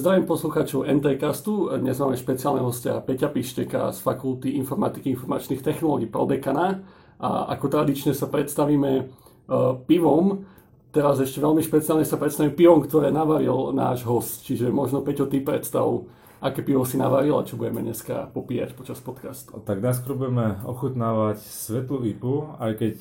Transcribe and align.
Zdravím 0.00 0.24
poslucháčov 0.24 0.88
NTCastu. 0.88 1.76
Dnes 1.76 2.00
máme 2.00 2.16
špeciálneho 2.16 2.72
hostia 2.72 3.04
Peťa 3.04 3.28
Pišteka 3.28 3.92
z 3.92 4.00
Fakulty 4.00 4.56
informatiky 4.56 5.12
informačných 5.12 5.60
technológií 5.60 6.08
Prodekana. 6.08 6.80
A 7.20 7.52
ako 7.52 7.68
tradične 7.68 8.16
sa 8.16 8.24
predstavíme 8.24 8.90
uh, 8.96 9.76
pivom. 9.84 10.48
Teraz 10.88 11.20
ešte 11.20 11.44
veľmi 11.44 11.60
špeciálne 11.60 12.08
sa 12.08 12.16
predstavím 12.16 12.56
pivom, 12.56 12.80
ktoré 12.80 13.12
navaril 13.12 13.76
náš 13.76 14.08
host. 14.08 14.40
Čiže 14.48 14.72
možno 14.72 15.04
Peťo, 15.04 15.28
ty 15.28 15.44
predstav, 15.44 16.08
aké 16.40 16.64
pivo 16.64 16.88
si 16.88 16.96
navaril 16.96 17.36
a 17.36 17.44
čo 17.44 17.60
budeme 17.60 17.84
dneska 17.84 18.32
popíjať 18.32 18.72
počas 18.72 19.04
podcastu. 19.04 19.52
Tak 19.68 19.84
dnes 19.84 20.00
budeme 20.00 20.64
ochutnávať 20.64 21.44
svetlú 21.44 22.08
IPu, 22.08 22.56
aj 22.56 22.72
keď 22.80 22.94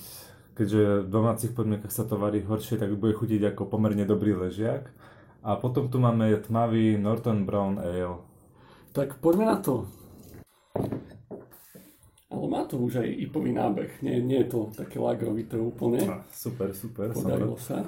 keďže 0.59 1.07
v 1.07 1.09
domácich 1.15 1.55
podmienkach 1.55 1.95
sa 1.95 2.03
to 2.03 2.19
varí 2.19 2.43
horšie, 2.43 2.75
tak 2.75 2.91
bude 2.99 3.15
chutiť 3.15 3.55
ako 3.55 3.71
pomerne 3.71 4.03
dobrý 4.03 4.35
ležiak. 4.35 4.91
A 5.39 5.55
potom 5.55 5.87
tu 5.87 6.03
máme 6.03 6.35
tmavý 6.43 6.99
Norton 6.99 7.47
Brown 7.47 7.79
Ale. 7.79 8.19
Tak 8.91 9.23
poďme 9.23 9.45
na 9.47 9.57
to. 9.63 9.87
Ale 12.29 12.45
má 12.45 12.67
to 12.67 12.77
už 12.77 13.01
aj 13.01 13.09
ipový 13.09 13.55
nábeh. 13.55 14.03
Nie, 14.03 14.19
nie 14.19 14.43
je 14.43 14.51
to 14.51 14.59
také 14.75 14.99
lagrovité 14.99 15.55
úplne. 15.57 16.03
A, 16.05 16.27
super, 16.29 16.75
super. 16.75 17.15
Podarilo 17.15 17.55
sa. 17.55 17.87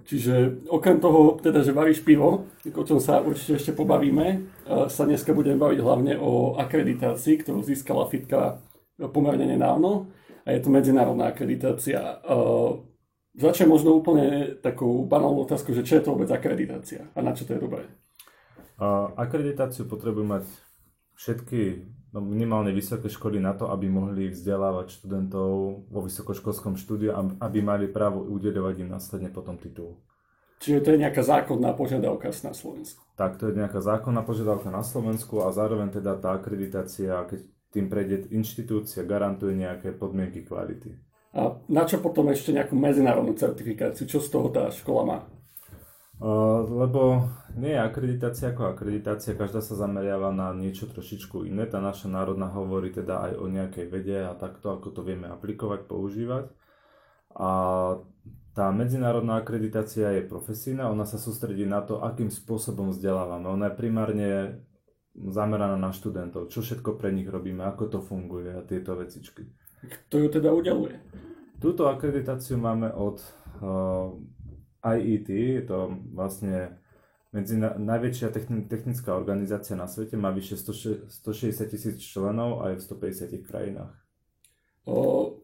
Čiže 0.00 0.64
okrem 0.72 0.96
toho, 0.96 1.36
teda, 1.44 1.60
že 1.60 1.76
varíš 1.76 2.00
pivo, 2.00 2.48
o 2.64 2.82
čom 2.88 2.96
sa 2.96 3.20
určite 3.20 3.60
ešte 3.60 3.72
pobavíme, 3.76 4.48
sa 4.88 5.04
dneska 5.04 5.36
budeme 5.36 5.60
baviť 5.60 5.80
hlavne 5.84 6.16
o 6.16 6.56
akreditácii, 6.56 7.44
ktorú 7.44 7.60
získala 7.60 8.08
FITka 8.08 8.64
pomerne 9.12 9.44
nedávno. 9.44 10.08
A 10.48 10.56
je 10.56 10.60
to 10.64 10.72
medzinárodná 10.72 11.28
akreditácia 11.28 12.16
Začnem 13.30 13.70
možno 13.70 13.94
úplne 13.94 14.58
takou 14.58 15.06
banálnou 15.06 15.46
otázku, 15.46 15.70
že 15.70 15.86
čo 15.86 15.98
je 15.98 16.02
to 16.02 16.18
vôbec 16.18 16.30
akreditácia 16.34 17.06
a 17.14 17.18
na 17.22 17.30
čo 17.30 17.46
to 17.46 17.54
je 17.54 17.62
dobré? 17.62 17.86
Uh, 18.80 19.12
akreditáciu 19.14 19.86
potrebujú 19.86 20.26
mať 20.26 20.44
všetky 21.14 21.84
no, 22.16 22.24
minimálne 22.24 22.74
vysoké 22.74 23.12
školy 23.12 23.38
na 23.38 23.54
to, 23.54 23.70
aby 23.70 23.86
mohli 23.86 24.32
vzdelávať 24.32 24.98
študentov 24.98 25.52
vo 25.86 26.00
vysokoškolskom 26.00 26.74
štúdiu, 26.80 27.12
aby 27.38 27.58
mali 27.60 27.86
právo 27.92 28.24
udeľovať 28.24 28.74
im 28.82 28.88
následne 28.90 29.30
potom 29.30 29.60
titul. 29.60 30.00
Čiže 30.60 30.84
to 30.84 30.88
je 30.92 31.02
nejaká 31.04 31.24
zákonná 31.24 31.72
požiadavka 31.72 32.28
na 32.44 32.52
Slovensku? 32.52 33.00
Tak, 33.16 33.40
to 33.40 33.48
je 33.48 33.56
nejaká 33.56 33.80
zákonná 33.80 34.20
požiadavka 34.20 34.68
na 34.68 34.84
Slovensku 34.84 35.40
a 35.40 35.52
zároveň 35.52 35.88
teda 35.88 36.20
tá 36.20 36.36
akreditácia, 36.36 37.16
keď 37.24 37.40
tým 37.72 37.86
prejde 37.88 38.28
inštitúcia, 38.28 39.06
garantuje 39.08 39.56
nejaké 39.56 39.96
podmienky 39.96 40.44
kvality. 40.44 41.09
A 41.30 41.62
na 41.70 41.86
čo 41.86 42.02
potom 42.02 42.26
ešte 42.34 42.50
nejakú 42.50 42.74
medzinárodnú 42.74 43.38
certifikáciu? 43.38 44.06
Čo 44.06 44.18
z 44.18 44.28
toho 44.34 44.48
tá 44.50 44.66
škola 44.74 45.02
má? 45.06 45.18
Uh, 46.20 46.68
lebo 46.68 47.32
nie 47.56 47.72
je 47.72 47.80
akreditácia 47.80 48.52
ako 48.52 48.76
akreditácia, 48.76 49.32
každá 49.32 49.64
sa 49.64 49.72
zameriava 49.72 50.28
na 50.36 50.52
niečo 50.52 50.84
trošičku 50.84 51.48
iné. 51.48 51.64
Tá 51.64 51.80
naša 51.80 52.12
národná 52.12 52.52
hovorí 52.52 52.92
teda 52.92 53.30
aj 53.30 53.32
o 53.40 53.46
nejakej 53.48 53.86
vede 53.88 54.18
a 54.28 54.36
takto, 54.36 54.74
ako 54.74 54.92
to 54.92 55.00
vieme 55.00 55.32
aplikovať, 55.32 55.88
používať. 55.88 56.52
A 57.40 57.50
tá 58.52 58.66
medzinárodná 58.74 59.40
akreditácia 59.40 60.12
je 60.12 60.28
profesína, 60.28 60.92
ona 60.92 61.08
sa 61.08 61.16
sústredí 61.16 61.64
na 61.64 61.80
to, 61.80 62.02
akým 62.02 62.28
spôsobom 62.28 62.92
vzdelávame. 62.92 63.48
Ona 63.48 63.72
je 63.72 63.78
primárne 63.80 64.28
zameraná 65.14 65.78
na 65.78 65.94
študentov, 65.94 66.52
čo 66.52 66.60
všetko 66.60 67.00
pre 67.00 67.14
nich 67.14 67.30
robíme, 67.30 67.64
ako 67.64 67.84
to 67.86 67.98
funguje 68.04 68.50
a 68.52 68.60
tieto 68.66 68.92
vecičky. 68.98 69.48
Kto 69.80 70.14
ju 70.18 70.28
teda 70.28 70.52
udeluje? 70.52 71.00
Túto 71.60 71.88
akreditáciu 71.88 72.56
máme 72.56 72.92
od 72.92 73.20
uh, 73.60 74.16
IET, 74.80 75.28
je 75.28 75.62
to 75.64 75.92
vlastne 76.12 76.80
medzi 77.30 77.54
na, 77.56 77.76
najväčšia 77.78 78.28
techni, 78.34 78.66
technická 78.66 79.14
organizácia 79.14 79.78
na 79.78 79.86
svete, 79.86 80.18
má 80.18 80.34
vyše 80.34 80.58
100, 80.58 81.08
160 81.08 81.70
tisíc 81.70 81.96
členov 82.02 82.64
a 82.64 82.74
je 82.74 82.82
v 82.82 82.86
150 83.38 83.46
krajinách. 83.46 83.94
O, 84.88 85.38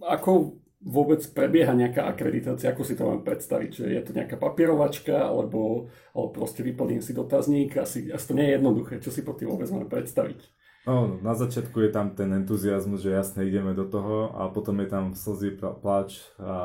ako 0.00 0.56
vôbec 0.84 1.20
prebieha 1.32 1.72
nejaká 1.76 2.08
akreditácia, 2.08 2.72
ako 2.72 2.82
si 2.84 2.96
to 2.96 3.04
mám 3.04 3.20
predstaviť? 3.24 3.70
Že 3.72 3.86
je 3.90 4.02
to 4.04 4.12
nejaká 4.16 4.36
papierovačka, 4.40 5.16
alebo, 5.16 5.92
alebo 6.16 6.30
proste 6.32 6.64
vyplním 6.64 7.04
si 7.04 7.12
dotazník, 7.12 7.76
asi, 7.76 8.08
asi 8.08 8.24
to 8.24 8.36
nie 8.36 8.48
je 8.48 8.54
jednoduché, 8.56 8.94
čo 9.00 9.12
si 9.12 9.20
pod 9.20 9.40
tým 9.40 9.52
vôbec 9.52 9.68
máme 9.72 9.88
predstaviť? 9.88 10.40
No, 10.84 11.16
na 11.24 11.32
začiatku 11.32 11.80
je 11.80 11.90
tam 11.92 12.12
ten 12.12 12.28
entuziasmus, 12.36 13.00
že 13.00 13.16
jasne 13.16 13.48
ideme 13.48 13.72
do 13.72 13.88
toho 13.88 14.36
a 14.36 14.52
potom 14.52 14.84
je 14.84 14.88
tam 14.92 15.16
slzy, 15.16 15.56
pláč 15.56 16.20
a 16.36 16.56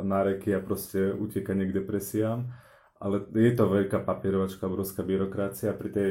náreky 0.00 0.56
a 0.56 0.64
proste 0.64 1.12
utekanie 1.12 1.68
k 1.68 1.76
depresiám. 1.76 2.48
Ale 2.96 3.20
je 3.36 3.52
to 3.52 3.68
veľká 3.68 4.00
papierovačka, 4.00 4.64
obrovská 4.64 5.04
byrokracia. 5.04 5.76
Pri 5.76 5.90
tej 5.92 6.10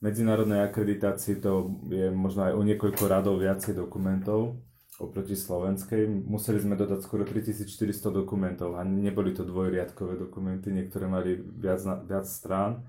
medzinárodnej 0.00 0.64
akreditácii 0.64 1.36
to 1.44 1.84
je 1.92 2.08
možno 2.08 2.48
aj 2.48 2.52
o 2.56 2.62
niekoľko 2.64 3.04
radov 3.12 3.44
viacej 3.44 3.76
dokumentov 3.76 4.56
oproti 5.04 5.34
slovenskej. 5.34 6.06
Museli 6.06 6.62
sme 6.62 6.78
dodať 6.78 7.02
skoro 7.02 7.26
3400 7.26 8.14
dokumentov 8.14 8.78
a 8.78 8.86
neboli 8.86 9.34
to 9.34 9.42
dvojriadkové 9.42 10.16
dokumenty, 10.16 10.70
niektoré 10.70 11.10
mali 11.10 11.34
viac, 11.36 11.82
viac 12.06 12.24
strán. 12.24 12.86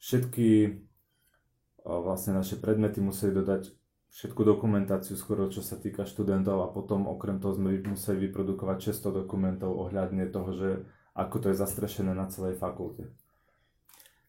Všetky 0.00 0.80
vlastne 1.86 2.34
naše 2.34 2.58
predmety 2.58 2.98
museli 2.98 3.30
dodať 3.30 3.70
všetku 4.10 4.42
dokumentáciu 4.42 5.14
skoro, 5.14 5.46
čo 5.46 5.62
sa 5.62 5.78
týka 5.78 6.02
študentov 6.02 6.66
a 6.66 6.72
potom 6.74 7.06
okrem 7.06 7.38
toho 7.38 7.54
sme 7.54 7.78
museli 7.86 8.26
vyprodukovať 8.26 8.90
600 8.90 9.22
dokumentov 9.22 9.70
ohľadne 9.70 10.26
toho, 10.34 10.50
že 10.50 10.70
ako 11.14 11.36
to 11.38 11.46
je 11.52 11.60
zastrešené 11.62 12.12
na 12.12 12.26
celej 12.26 12.58
fakulte. 12.58 13.08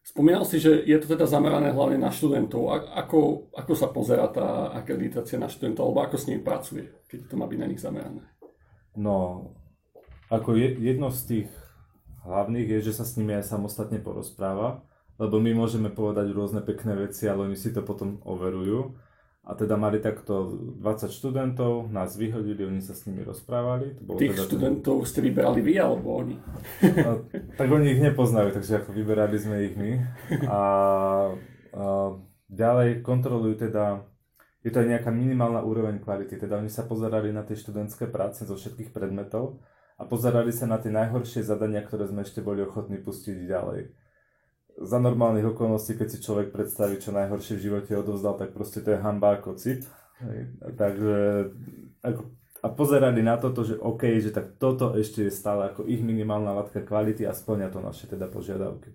Spomínal 0.07 0.47
si, 0.47 0.63
že 0.63 0.88
je 0.88 0.95
to 1.03 1.19
teda 1.19 1.28
zamerané 1.28 1.75
hlavne 1.75 2.00
na 2.00 2.16
študentov. 2.16 2.72
Ako, 2.95 3.51
ako 3.51 3.74
sa 3.75 3.91
pozera 3.91 4.31
tá 4.31 4.72
akreditácia 4.72 5.35
na 5.35 5.51
študentov, 5.51 5.91
alebo 5.91 6.00
ako 6.00 6.16
s 6.16 6.28
nimi 6.31 6.39
pracuje, 6.39 6.88
keď 7.12 7.28
to 7.28 7.35
má 7.35 7.44
byť 7.44 7.59
na 7.59 7.68
nich 7.68 7.84
zamerané? 7.84 8.24
No, 8.95 9.51
ako 10.31 10.56
jedno 10.56 11.12
z 11.12 11.22
tých 11.28 11.50
hlavných 12.24 12.79
je, 12.79 12.88
že 12.88 12.95
sa 12.95 13.03
s 13.03 13.19
nimi 13.19 13.35
aj 13.35 13.51
samostatne 13.51 14.00
porozpráva 14.00 14.86
lebo 15.17 15.41
my 15.41 15.51
môžeme 15.57 15.89
povedať 15.89 16.29
rôzne 16.29 16.61
pekné 16.61 16.94
veci, 16.94 17.25
ale 17.25 17.50
oni 17.50 17.57
si 17.57 17.73
to 17.73 17.81
potom 17.81 18.22
overujú. 18.22 18.94
A 19.47 19.55
teda 19.55 19.79
mali 19.79 20.03
takto 20.03 20.59
20 20.83 21.07
študentov, 21.07 21.88
nás 21.88 22.19
vyhodili, 22.19 22.67
oni 22.67 22.83
sa 22.83 22.91
s 22.91 23.07
nimi 23.07 23.23
rozprávali. 23.23 23.95
To 23.95 24.01
bolo 24.03 24.19
Tých 24.19 24.35
teda 24.35 24.44
študentov 24.44 24.95
ten... 25.01 25.07
ste 25.07 25.19
vyberali 25.23 25.59
vy 25.63 25.73
alebo 25.79 26.07
oni? 26.19 26.35
A, 26.83 27.09
tak 27.56 27.67
oni 27.72 27.95
ich 27.95 28.01
nepoznajú, 28.03 28.51
takže 28.51 28.83
ako 28.83 28.91
vyberali 28.91 29.38
sme 29.39 29.56
ich 29.72 29.75
my. 29.79 29.91
A, 30.51 30.51
a 30.51 30.61
ďalej 32.51 33.00
kontrolujú 33.07 33.72
teda, 33.72 34.03
je 34.67 34.69
to 34.69 34.83
aj 34.83 34.88
nejaká 35.00 35.16
minimálna 35.16 35.63
úroveň 35.63 36.03
kvality, 36.03 36.35
teda 36.35 36.59
oni 36.59 36.67
sa 36.67 36.83
pozerali 36.83 37.31
na 37.31 37.47
tie 37.47 37.56
študentské 37.56 38.11
práce 38.11 38.44
zo 38.44 38.59
všetkých 38.59 38.91
predmetov 38.91 39.63
a 39.95 40.03
pozerali 40.03 40.51
sa 40.51 40.67
na 40.67 40.75
tie 40.75 40.91
najhoršie 40.91 41.39
zadania, 41.39 41.88
ktoré 41.88 42.03
sme 42.03 42.27
ešte 42.27 42.44
boli 42.44 42.67
ochotní 42.67 43.00
pustiť 43.00 43.47
ďalej 43.47 44.06
za 44.77 45.01
normálnych 45.01 45.57
okolností, 45.57 45.97
keď 45.97 46.07
si 46.07 46.21
človek 46.21 46.53
predstaví, 46.53 47.01
čo 47.01 47.09
najhoršie 47.09 47.57
v 47.57 47.65
živote 47.65 47.91
odovzdal, 47.97 48.38
tak 48.38 48.53
proste 48.53 48.85
to 48.85 48.93
je 48.93 49.01
hamba 49.01 49.41
ako 49.41 49.57
cit. 49.57 49.89
Takže 50.77 51.17
ako, 52.05 52.21
a 52.61 52.67
pozerali 52.73 53.21
na 53.21 53.38
toto, 53.38 53.65
že 53.65 53.77
OK, 53.77 54.17
že 54.21 54.33
tak 54.33 54.57
toto 54.61 54.93
ešte 54.97 55.29
je 55.29 55.31
stále 55.33 55.69
ako 55.69 55.85
ich 55.85 56.01
minimálna 56.01 56.53
látka 56.57 56.81
kvality 56.81 57.25
a 57.25 57.33
splňa 57.33 57.73
to 57.73 57.79
naše 57.81 58.05
teda 58.09 58.29
požiadavky. 58.29 58.93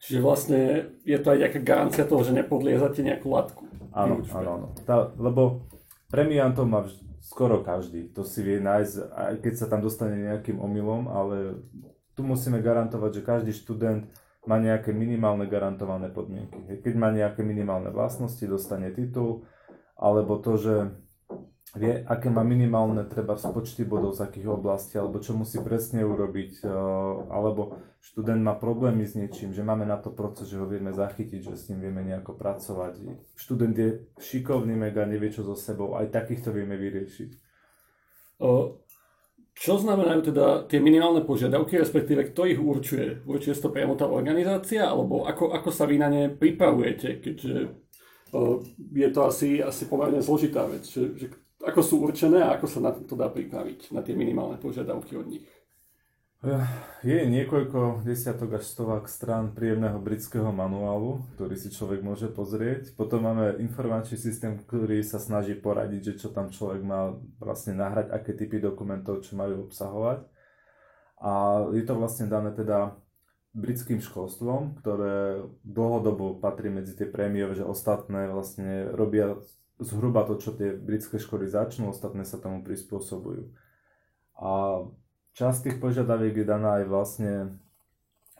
Čiže 0.00 0.18
vlastne 0.24 0.60
je 1.04 1.18
to 1.20 1.34
aj 1.34 1.38
nejaká 1.44 1.60
garancia 1.60 2.08
toho, 2.08 2.24
že 2.24 2.32
nepodliezate 2.32 3.04
nejakú 3.04 3.28
látku. 3.28 3.62
Áno, 3.92 4.24
áno, 4.32 4.50
áno. 4.56 4.66
Tá, 4.88 5.12
lebo 5.18 5.68
premiantov 6.08 6.64
má 6.64 6.88
vž- 6.88 7.04
skoro 7.20 7.60
každý. 7.60 8.08
To 8.16 8.24
si 8.24 8.40
vie 8.40 8.62
nájsť, 8.62 8.94
aj 9.12 9.34
keď 9.44 9.54
sa 9.60 9.66
tam 9.68 9.84
dostane 9.84 10.16
nejakým 10.16 10.56
omylom, 10.56 11.10
ale 11.12 11.60
tu 12.16 12.24
musíme 12.24 12.64
garantovať, 12.64 13.20
že 13.20 13.28
každý 13.28 13.52
študent 13.52 14.08
má 14.48 14.56
nejaké 14.56 14.96
minimálne 14.96 15.44
garantované 15.44 16.08
podmienky. 16.08 16.80
Keď 16.80 16.94
má 16.96 17.12
nejaké 17.12 17.44
minimálne 17.44 17.92
vlastnosti, 17.92 18.40
dostane 18.48 18.88
titul, 18.94 19.44
alebo 20.00 20.40
to, 20.40 20.56
že 20.56 20.74
vie, 21.76 22.02
aké 22.02 22.32
má 22.32 22.42
minimálne 22.42 23.04
treba 23.06 23.36
z 23.36 23.46
počty 23.52 23.82
bodov 23.84 24.16
z 24.16 24.26
akých 24.26 24.48
oblastí, 24.48 24.98
alebo 24.98 25.20
čo 25.22 25.36
musí 25.36 25.60
presne 25.62 26.02
urobiť, 26.02 26.64
eh, 26.64 26.70
alebo 27.30 27.78
študent 28.00 28.40
má 28.42 28.56
problémy 28.56 29.06
s 29.06 29.14
niečím, 29.14 29.52
že 29.52 29.62
máme 29.62 29.84
na 29.86 30.00
to 30.00 30.10
proces, 30.10 30.50
že 30.50 30.58
ho 30.58 30.66
vieme 30.66 30.90
zachytiť, 30.90 31.40
že 31.52 31.54
s 31.54 31.68
ním 31.70 31.84
vieme 31.86 32.02
nejako 32.02 32.34
pracovať. 32.34 32.96
Študent 33.36 33.76
je 33.76 33.90
šikovný, 34.18 34.74
mega 34.74 35.04
nevie 35.06 35.30
čo 35.30 35.44
so 35.46 35.54
sebou, 35.54 35.94
aj 35.94 36.10
takýchto 36.10 36.50
vieme 36.50 36.74
vyriešiť. 36.74 37.30
Čo 39.54 39.76
znamenajú 39.76 40.32
teda 40.32 40.64
tie 40.70 40.80
minimálne 40.80 41.20
požiadavky, 41.20 41.76
respektíve 41.76 42.32
kto 42.32 42.48
ich 42.48 42.60
určuje? 42.60 43.26
Určuje 43.28 43.60
to 43.60 43.68
priamo 43.68 43.92
tá 43.98 44.08
organizácia, 44.08 44.88
alebo 44.88 45.28
ako, 45.28 45.52
ako 45.52 45.68
sa 45.68 45.84
vy 45.84 46.00
na 46.00 46.08
ne 46.08 46.22
pripravujete, 46.32 47.20
keďže 47.20 47.54
uh, 48.32 48.56
je 48.94 49.08
to 49.12 49.20
asi, 49.26 49.60
asi 49.60 49.84
pomerne 49.84 50.24
zložitá 50.24 50.64
vec, 50.64 50.88
že, 50.88 51.12
že 51.18 51.26
ako 51.60 51.80
sú 51.84 52.00
určené 52.00 52.40
a 52.40 52.56
ako 52.56 52.66
sa 52.72 52.80
na 52.80 52.90
to 52.96 53.12
dá 53.12 53.28
pripraviť, 53.28 53.92
na 53.92 54.00
tie 54.00 54.16
minimálne 54.16 54.56
požiadavky 54.56 55.12
od 55.20 55.28
nich? 55.28 55.44
Je 57.04 57.20
niekoľko 57.28 58.00
desiatok 58.00 58.56
až 58.56 58.64
stovák 58.64 59.04
strán 59.12 59.52
príjemného 59.52 60.00
britského 60.00 60.48
manuálu, 60.48 61.20
ktorý 61.36 61.52
si 61.52 61.68
človek 61.68 62.00
môže 62.00 62.32
pozrieť. 62.32 62.96
Potom 62.96 63.28
máme 63.28 63.60
informačný 63.60 64.16
systém, 64.16 64.56
ktorý 64.56 65.04
sa 65.04 65.20
snaží 65.20 65.52
poradiť, 65.52 66.00
že 66.00 66.14
čo 66.24 66.28
tam 66.32 66.48
človek 66.48 66.80
má 66.80 67.12
vlastne 67.36 67.76
nahrať, 67.76 68.08
aké 68.08 68.32
typy 68.32 68.56
dokumentov, 68.56 69.20
čo 69.20 69.36
majú 69.36 69.68
obsahovať. 69.68 70.24
A 71.20 71.32
je 71.76 71.84
to 71.84 72.00
vlastne 72.00 72.24
dané 72.32 72.56
teda 72.56 72.96
britským 73.52 74.00
školstvom, 74.00 74.80
ktoré 74.80 75.44
dlhodobo 75.60 76.40
patrí 76.40 76.72
medzi 76.72 76.96
tie 76.96 77.04
prémiové, 77.04 77.60
že 77.60 77.68
ostatné 77.68 78.32
vlastne 78.32 78.88
robia 78.96 79.36
zhruba 79.76 80.24
to, 80.24 80.40
čo 80.40 80.56
tie 80.56 80.72
britské 80.72 81.20
školy 81.20 81.52
začnú, 81.52 81.92
ostatné 81.92 82.24
sa 82.24 82.40
tomu 82.40 82.64
prispôsobujú. 82.64 83.52
A 84.40 84.80
Časť 85.34 85.58
tých 85.66 85.76
požiadaviek 85.78 86.42
je 86.42 86.46
daná 86.46 86.82
aj 86.82 86.84
vlastne 86.90 87.32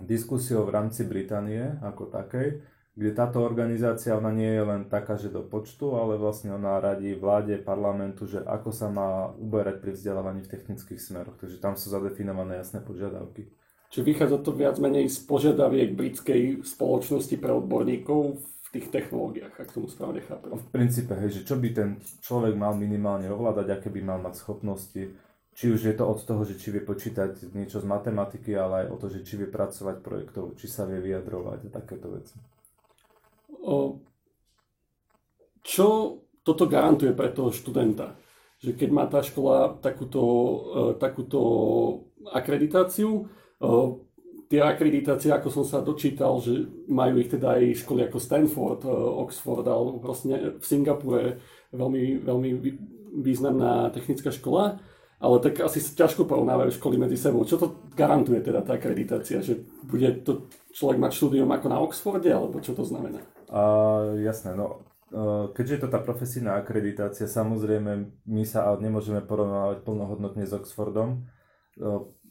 diskusiou 0.00 0.64
v 0.66 0.74
rámci 0.74 1.04
Británie 1.04 1.78
ako 1.84 2.08
takej, 2.08 2.64
kde 2.96 3.10
táto 3.14 3.40
organizácia 3.40 4.18
ona 4.18 4.34
nie 4.34 4.50
je 4.50 4.64
len 4.66 4.82
taká, 4.90 5.14
že 5.14 5.30
do 5.30 5.46
počtu, 5.46 5.94
ale 5.94 6.18
vlastne 6.18 6.52
ona 6.52 6.82
radí 6.82 7.14
vláde, 7.14 7.56
parlamentu, 7.62 8.26
že 8.26 8.42
ako 8.42 8.70
sa 8.74 8.90
má 8.90 9.30
uberať 9.38 9.78
pri 9.80 9.94
vzdelávaní 9.94 10.42
v 10.44 10.52
technických 10.52 11.00
smeroch. 11.00 11.38
Takže 11.38 11.62
tam 11.62 11.78
sú 11.78 11.88
zadefinované 11.88 12.58
jasné 12.60 12.82
požiadavky. 12.82 13.48
Čiže 13.90 14.06
vychádza 14.06 14.38
to 14.42 14.54
viac 14.54 14.76
menej 14.78 15.10
z 15.10 15.18
požiadaviek 15.26 15.98
britskej 15.98 16.62
spoločnosti 16.62 17.34
pre 17.40 17.50
odborníkov 17.56 18.38
v 18.38 18.68
tých 18.70 18.86
technológiách, 18.86 19.54
ak 19.58 19.74
tomu 19.74 19.90
správne 19.90 20.22
chápem. 20.22 20.54
V 20.54 20.68
princípe, 20.70 21.10
hej, 21.18 21.40
že 21.40 21.42
čo 21.42 21.58
by 21.58 21.68
ten 21.74 21.98
človek 22.22 22.54
mal 22.54 22.78
minimálne 22.78 23.26
ovládať, 23.26 23.80
aké 23.80 23.88
by 23.90 24.00
mal 24.04 24.18
mať 24.22 24.38
schopnosti, 24.38 25.10
či 25.54 25.68
už 25.70 25.80
je 25.82 25.94
to 25.94 26.04
od 26.06 26.20
toho, 26.22 26.42
že 26.46 26.56
či 26.56 26.72
vie 26.72 26.82
počítať 26.82 27.52
niečo 27.52 27.82
z 27.82 27.86
matematiky, 27.86 28.54
ale 28.54 28.86
aj 28.86 28.86
o 28.94 28.96
to, 28.96 29.06
že 29.10 29.26
či 29.26 29.34
vie 29.36 29.48
pracovať 29.50 29.96
projektov, 30.00 30.56
či 30.56 30.66
sa 30.70 30.86
vie 30.86 31.02
vyjadrovať 31.02 31.68
a 31.68 31.74
takéto 31.74 32.08
veci. 32.08 32.36
O, 33.60 34.00
čo 35.60 36.18
toto 36.40 36.64
garantuje 36.64 37.12
pre 37.12 37.28
toho 37.34 37.52
študenta? 37.52 38.16
Že 38.60 38.76
keď 38.76 38.88
má 38.92 39.04
tá 39.08 39.20
škola 39.20 39.76
takúto, 39.80 40.22
e, 40.24 40.56
takúto 41.00 41.40
akreditáciu, 42.28 43.28
e, 43.60 43.68
tie 44.48 44.60
akreditácie, 44.64 45.30
ako 45.30 45.48
som 45.48 45.64
sa 45.64 45.84
dočítal, 45.84 46.40
že 46.40 46.68
majú 46.88 47.20
ich 47.20 47.28
teda 47.28 47.60
aj 47.60 47.84
školy 47.84 48.08
ako 48.08 48.18
Stanford, 48.20 48.80
e, 48.84 48.92
Oxford 49.28 49.64
alebo 49.68 50.00
proste 50.00 50.56
v 50.56 50.64
Singapure 50.64 51.40
veľmi, 51.72 52.24
veľmi 52.24 52.50
významná 53.20 53.92
technická 53.92 54.32
škola 54.32 54.80
ale 55.20 55.36
tak 55.44 55.60
asi 55.60 55.84
ťažko 55.84 56.24
porovnávajú 56.24 56.72
školy 56.80 56.96
medzi 56.96 57.20
sebou. 57.20 57.44
Čo 57.44 57.60
to 57.60 57.66
garantuje 57.92 58.40
teda 58.40 58.64
tá 58.64 58.80
akreditácia? 58.80 59.44
Že 59.44 59.68
bude 59.84 60.08
to 60.24 60.48
človek 60.72 60.96
mať 60.96 61.12
štúdium 61.12 61.52
ako 61.52 61.66
na 61.68 61.78
Oxforde, 61.78 62.32
alebo 62.32 62.58
čo 62.64 62.72
to 62.72 62.82
znamená? 62.82 63.20
Uh, 63.52 64.16
jasné, 64.24 64.56
no 64.56 64.90
keďže 65.54 65.74
je 65.74 65.82
to 65.82 65.88
tá 65.90 65.98
profesijná 65.98 66.62
akreditácia, 66.62 67.26
samozrejme 67.26 68.22
my 68.30 68.42
sa 68.46 68.70
nemôžeme 68.78 69.18
porovnávať 69.26 69.82
plnohodnotne 69.82 70.46
s 70.46 70.54
Oxfordom. 70.54 71.26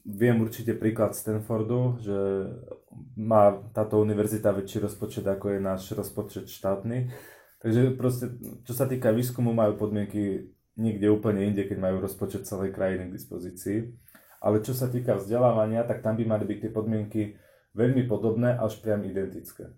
Viem 0.07 0.39
určite 0.39 0.79
príklad 0.79 1.11
Stanfordu, 1.11 1.99
že 1.99 2.15
má 3.19 3.51
táto 3.75 3.99
univerzita 3.99 4.55
väčší 4.55 4.87
rozpočet 4.87 5.27
ako 5.27 5.53
je 5.53 5.59
náš 5.59 5.91
rozpočet 5.91 6.47
štátny. 6.47 7.11
Takže 7.59 7.99
proste, 7.99 8.31
čo 8.63 8.71
sa 8.71 8.87
týka 8.87 9.11
výskumu, 9.11 9.51
majú 9.51 9.75
podmienky 9.75 10.55
niekde 10.77 11.09
úplne 11.09 11.47
inde, 11.47 11.65
keď 11.65 11.77
majú 11.79 12.03
rozpočet 12.03 12.45
celej 12.45 12.75
krajiny 12.75 13.09
k 13.09 13.15
dispozícii. 13.15 13.79
Ale 14.39 14.63
čo 14.63 14.71
sa 14.71 14.87
týka 14.87 15.19
vzdelávania, 15.19 15.83
tak 15.83 15.99
tam 15.99 16.15
by 16.15 16.23
mali 16.23 16.47
byť 16.47 16.57
tie 16.63 16.71
podmienky 16.71 17.21
veľmi 17.75 18.07
podobné, 18.07 18.55
až 18.55 18.79
priam 18.79 19.03
identické. 19.03 19.75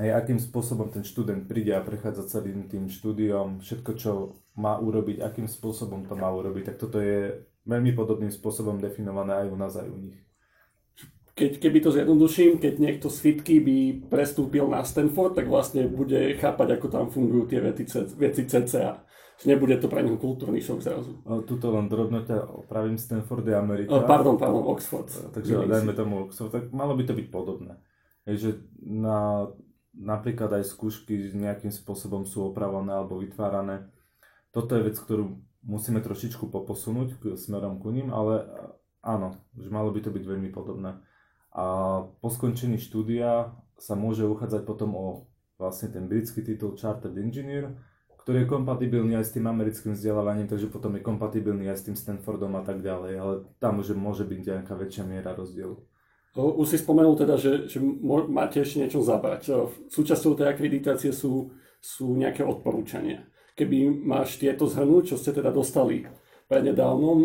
Aj 0.00 0.08
akým 0.24 0.40
spôsobom 0.40 0.88
ten 0.88 1.04
študent 1.04 1.44
príde 1.44 1.76
a 1.76 1.84
prechádza 1.84 2.24
celým 2.24 2.64
tým 2.70 2.88
štúdiom, 2.88 3.60
všetko, 3.60 3.90
čo 3.98 4.40
má 4.56 4.80
urobiť, 4.80 5.20
akým 5.20 5.44
spôsobom 5.44 6.08
to 6.08 6.16
má 6.16 6.32
urobiť, 6.32 6.72
tak 6.72 6.76
toto 6.80 6.96
je 6.96 7.44
veľmi 7.68 7.92
podobným 7.92 8.32
spôsobom 8.32 8.80
definované 8.80 9.44
aj 9.44 9.46
u 9.52 9.56
nás, 9.58 9.76
aj 9.76 9.88
u 9.90 9.98
nich. 10.00 10.18
Keď, 11.32 11.64
keby 11.64 11.78
to 11.80 11.90
zjednoduším, 11.92 12.60
keď 12.60 12.74
niekto 12.76 13.08
z 13.08 13.18
fitky 13.20 13.56
by 13.60 13.76
prestúpil 14.12 14.68
na 14.68 14.84
Stanford, 14.84 15.32
tak 15.32 15.48
vlastne 15.48 15.88
bude 15.88 16.36
chápať, 16.36 16.76
ako 16.76 16.86
tam 16.92 17.06
fungujú 17.08 17.48
tie 17.48 17.60
veci, 17.60 17.88
veci 18.16 18.42
CCA 18.44 19.00
nebude 19.44 19.76
to 19.78 19.86
pre 19.90 20.02
neho 20.02 20.18
kultúrny 20.18 20.62
šok 20.62 20.80
zrazu. 20.82 21.12
tuto 21.46 21.72
len 21.74 21.86
drobno 21.90 22.22
ťa 22.22 22.66
opravím, 22.66 22.98
Stanford 22.98 23.46
je 23.46 23.54
Amerika. 23.56 23.92
pardon, 24.04 24.38
pardon, 24.38 24.64
Oxford. 24.70 25.08
Takže 25.34 25.52
Nevím 25.54 25.70
dajme 25.70 25.92
tomu 25.92 26.14
Oxford, 26.26 26.52
tak 26.52 26.70
malo 26.70 26.94
by 26.94 27.04
to 27.06 27.14
byť 27.14 27.26
podobné. 27.30 27.78
Je, 28.26 28.34
že 28.38 28.50
na, 28.82 29.50
napríklad 29.92 30.52
aj 30.62 30.64
skúšky 30.70 31.34
nejakým 31.34 31.74
spôsobom 31.74 32.22
sú 32.22 32.48
opravované 32.48 32.94
alebo 32.94 33.18
vytvárané. 33.18 33.90
Toto 34.54 34.78
je 34.78 34.86
vec, 34.86 34.96
ktorú 34.96 35.40
musíme 35.62 36.02
trošičku 36.02 36.50
poposunúť 36.50 37.08
k, 37.18 37.22
smerom 37.38 37.78
ku 37.78 37.90
ním, 37.94 38.10
ale 38.10 38.46
áno, 39.02 39.38
že 39.58 39.70
malo 39.70 39.90
by 39.90 40.00
to 40.02 40.10
byť 40.10 40.24
veľmi 40.26 40.50
podobné. 40.50 40.98
A 41.52 41.64
po 42.08 42.28
skončení 42.32 42.80
štúdia 42.80 43.52
sa 43.76 43.94
môže 43.98 44.24
uchádzať 44.24 44.62
potom 44.64 44.94
o 44.94 45.06
vlastne 45.60 45.92
ten 45.92 46.10
britský 46.10 46.42
titul 46.42 46.74
Chartered 46.74 47.18
Engineer, 47.18 47.76
ktorý 48.22 48.46
je 48.46 48.52
kompatibilný 48.54 49.18
aj 49.18 49.26
s 49.26 49.34
tým 49.34 49.50
americkým 49.50 49.98
vzdelávaním, 49.98 50.46
takže 50.46 50.70
potom 50.70 50.94
je 50.94 51.02
kompatibilný 51.02 51.66
aj 51.66 51.78
s 51.82 51.86
tým 51.90 51.96
Stanfordom 51.98 52.54
a 52.54 52.62
tak 52.62 52.78
ďalej, 52.78 53.12
ale 53.18 53.34
tam 53.58 53.82
už 53.82 53.98
môže 53.98 54.22
byť 54.22 54.38
nejaká 54.46 54.74
väčšia 54.78 55.02
miera 55.02 55.34
rozdielu. 55.34 55.74
Už 56.32 56.64
si 56.64 56.80
spomenul 56.80 57.12
teda, 57.12 57.36
že, 57.36 57.68
že 57.68 57.76
máte 58.32 58.64
ešte 58.64 58.80
niečo 58.80 59.04
zabrať. 59.04 59.68
Súčasťou 59.92 60.32
tej 60.32 60.48
akreditácie 60.48 61.12
sú, 61.12 61.52
sú 61.76 62.16
nejaké 62.16 62.40
odporúčania. 62.40 63.28
Keby 63.52 64.00
máš 64.00 64.40
tieto 64.40 64.64
zhrnúť, 64.64 65.12
čo 65.12 65.16
ste 65.20 65.36
teda 65.36 65.52
dostali 65.52 66.08
prednedávnom, 66.48 67.18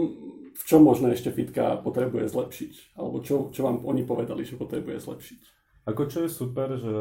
v 0.57 0.63
čom 0.65 0.83
možno 0.83 1.07
ešte 1.07 1.31
fitka 1.31 1.79
potrebuje 1.79 2.27
zlepšiť? 2.27 3.00
Alebo 3.00 3.23
čo, 3.23 3.47
čo 3.53 3.63
vám 3.63 3.88
oni 3.88 4.03
povedali, 4.03 4.43
že 4.43 4.59
potrebuje 4.59 5.00
zlepšiť? 5.00 5.41
Ako 5.88 6.03
čo 6.11 6.27
je 6.27 6.29
super, 6.33 6.75
že 6.75 6.95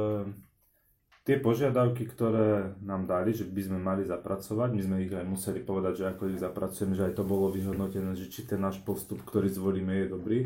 tie 1.27 1.43
požiadavky, 1.43 2.07
ktoré 2.07 2.79
nám 2.87 3.11
dali, 3.11 3.35
že 3.35 3.43
by 3.43 3.63
sme 3.67 3.79
mali 3.83 4.07
zapracovať, 4.07 4.71
my 4.71 4.83
sme 4.87 4.97
ich 5.03 5.11
aj 5.11 5.27
museli 5.27 5.59
povedať, 5.59 5.95
že 5.99 6.05
ako 6.15 6.23
ich 6.31 6.39
zapracujeme, 6.39 6.95
že 6.95 7.11
aj 7.11 7.19
to 7.19 7.27
bolo 7.27 7.51
vyhodnotené, 7.51 8.15
že 8.15 8.31
či 8.31 8.47
ten 8.47 8.63
náš 8.63 8.79
postup, 8.87 9.27
ktorý 9.27 9.51
zvolíme, 9.51 9.91
je 9.91 10.07
dobrý, 10.07 10.39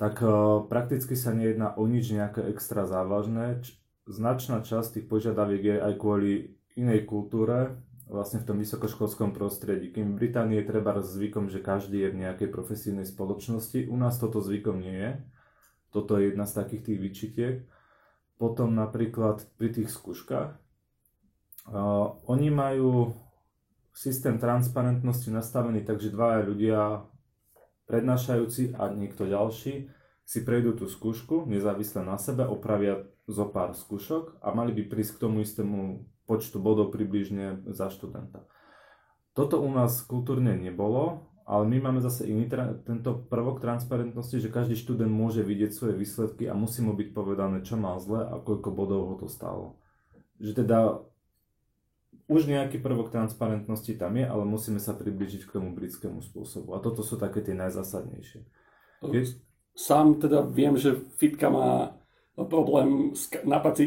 tak 0.00 0.24
uh, 0.24 0.64
prakticky 0.64 1.12
sa 1.12 1.36
nejedná 1.36 1.76
o 1.76 1.84
nič 1.84 2.08
nejaké 2.08 2.48
extra 2.48 2.88
závažné. 2.88 3.60
Značná 4.08 4.64
časť 4.64 4.96
tých 4.96 5.06
požiadaviek 5.12 5.62
je 5.62 5.76
aj 5.76 5.94
kvôli 6.00 6.56
inej 6.72 7.04
kultúre, 7.04 7.76
vlastne 8.08 8.40
v 8.40 8.48
tom 8.48 8.56
vysokoškolskom 8.56 9.36
prostredí. 9.36 9.92
Kým 9.92 10.16
v 10.16 10.24
Británii 10.24 10.62
je 10.62 10.68
treba 10.68 10.96
zvykom, 11.04 11.52
že 11.52 11.60
každý 11.60 12.06
je 12.06 12.12
v 12.16 12.20
nejakej 12.24 12.48
profesijnej 12.48 13.04
spoločnosti, 13.04 13.92
u 13.92 13.96
nás 14.00 14.16
toto 14.16 14.40
zvykom 14.40 14.80
nie 14.80 14.96
je. 14.96 15.12
Toto 15.92 16.16
je 16.16 16.32
jedna 16.32 16.48
z 16.48 16.64
takých 16.64 16.82
tých 16.86 16.98
vyčitiek. 17.02 17.56
Potom 18.36 18.76
napríklad 18.76 19.48
pri 19.56 19.72
tých 19.72 19.88
skúškach, 19.88 20.52
uh, 20.52 22.06
oni 22.28 22.48
majú 22.52 23.16
systém 23.96 24.36
transparentnosti 24.36 25.32
nastavený 25.32 25.80
tak, 25.88 26.04
že 26.04 26.12
dvaja 26.12 26.44
ľudia 26.44 26.80
prednášajúci 27.88 28.76
a 28.76 28.92
niekto 28.92 29.24
ďalší 29.24 29.88
si 30.26 30.38
prejdú 30.42 30.76
tú 30.76 30.86
skúšku 30.90 31.48
nezávisle 31.48 32.02
na 32.04 32.20
sebe, 32.20 32.44
opravia 32.44 33.08
zo 33.24 33.48
pár 33.48 33.72
skúšok 33.72 34.42
a 34.42 34.52
mali 34.52 34.74
by 34.74 34.82
prísť 34.90 35.16
k 35.16 35.22
tomu 35.24 35.40
istému 35.40 36.04
počtu 36.26 36.58
bodov 36.58 36.90
približne 36.90 37.62
za 37.70 37.88
študenta. 37.88 38.44
Toto 39.32 39.62
u 39.62 39.70
nás 39.70 40.02
kultúrne 40.02 40.58
nebolo 40.58 41.30
ale 41.46 41.62
my 41.70 41.78
máme 41.78 42.00
zase 42.02 42.26
iný 42.26 42.50
tra- 42.50 42.74
tento 42.82 43.22
prvok 43.30 43.62
transparentnosti, 43.62 44.42
že 44.42 44.50
každý 44.50 44.74
študent 44.74 45.08
môže 45.08 45.46
vidieť 45.46 45.70
svoje 45.70 45.94
výsledky 45.94 46.50
a 46.50 46.58
musí 46.58 46.82
mu 46.82 46.98
byť 46.98 47.14
povedané, 47.14 47.62
čo 47.62 47.78
má 47.78 47.94
zle 48.02 48.26
a 48.26 48.34
koľko 48.42 48.74
bodov 48.74 49.00
ho 49.06 49.16
to 49.22 49.30
stalo. 49.30 49.78
Že 50.42 50.66
teda 50.66 50.78
už 52.26 52.50
nejaký 52.50 52.82
prvok 52.82 53.14
transparentnosti 53.14 53.94
tam 53.94 54.18
je, 54.18 54.26
ale 54.26 54.42
musíme 54.42 54.82
sa 54.82 54.90
približiť 54.98 55.46
k 55.46 55.54
tomu 55.54 55.70
britskému 55.70 56.18
spôsobu. 56.18 56.74
A 56.74 56.82
toto 56.82 57.06
sú 57.06 57.14
také 57.14 57.38
tie 57.38 57.54
najzásadnejšie. 57.54 58.42
Sám 59.76 60.18
teda 60.18 60.42
viem, 60.42 60.74
že 60.74 60.98
Fitka 61.14 61.46
má 61.46 61.95
problém 62.44 63.16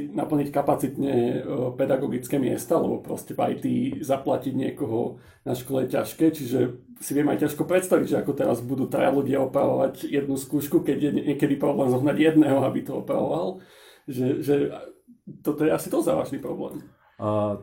naplniť 0.10 0.50
kapacitne 0.50 1.13
e, 1.13 1.38
pedagogické 1.77 2.41
miesta, 2.41 2.82
lebo 2.82 2.98
proste 2.98 3.38
v 3.38 3.53
IT 3.53 3.65
zaplatiť 4.01 4.53
niekoho 4.58 5.22
na 5.46 5.53
škole 5.53 5.86
je 5.86 5.94
ťažké, 5.94 6.25
čiže 6.34 6.60
si 6.98 7.12
viem 7.13 7.29
aj 7.29 7.46
ťažko 7.46 7.70
predstaviť, 7.70 8.08
že 8.10 8.20
ako 8.25 8.34
teraz 8.34 8.58
budú 8.65 8.89
traja 8.89 9.13
ľudia 9.13 9.46
opravovať 9.46 10.10
jednu 10.10 10.34
skúšku, 10.34 10.82
keď 10.82 10.98
je 10.98 11.12
niekedy 11.29 11.62
problém 11.62 11.94
zohnať 11.94 12.18
jedného, 12.18 12.65
aby 12.65 12.82
to 12.82 13.06
opravoval, 13.06 13.62
že, 14.10 14.41
že 14.41 14.74
toto 15.46 15.62
je 15.62 15.70
asi 15.70 15.94
to 15.94 16.01
závažný 16.01 16.41
problém. 16.41 16.89
A 17.22 17.62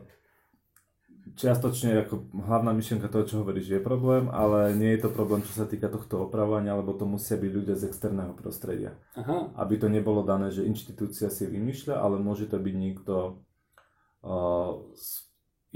čiastočne 1.37 2.03
ako 2.03 2.33
hlavná 2.33 2.73
myšlienka 2.73 3.07
toho, 3.13 3.23
čo 3.29 3.35
hovoríš, 3.45 3.77
je 3.77 3.81
problém, 3.81 4.25
ale 4.33 4.73
nie 4.73 4.97
je 4.97 5.05
to 5.05 5.09
problém, 5.13 5.45
čo 5.45 5.53
sa 5.53 5.69
týka 5.69 5.85
tohto 5.87 6.25
opravovania, 6.25 6.73
lebo 6.73 6.97
to 6.97 7.05
musia 7.05 7.37
byť 7.37 7.51
ľudia 7.53 7.75
z 7.77 7.93
externého 7.93 8.33
prostredia. 8.33 8.97
Aha. 9.13 9.53
Aby 9.53 9.77
to 9.77 9.87
nebolo 9.87 10.25
dané, 10.25 10.49
že 10.49 10.65
inštitúcia 10.65 11.29
si 11.29 11.45
vymýšľa, 11.45 12.01
ale 12.01 12.17
môže 12.17 12.49
to 12.49 12.57
byť 12.57 12.75
niekto 12.75 13.45
uh, 14.25 14.73
z 14.97 15.27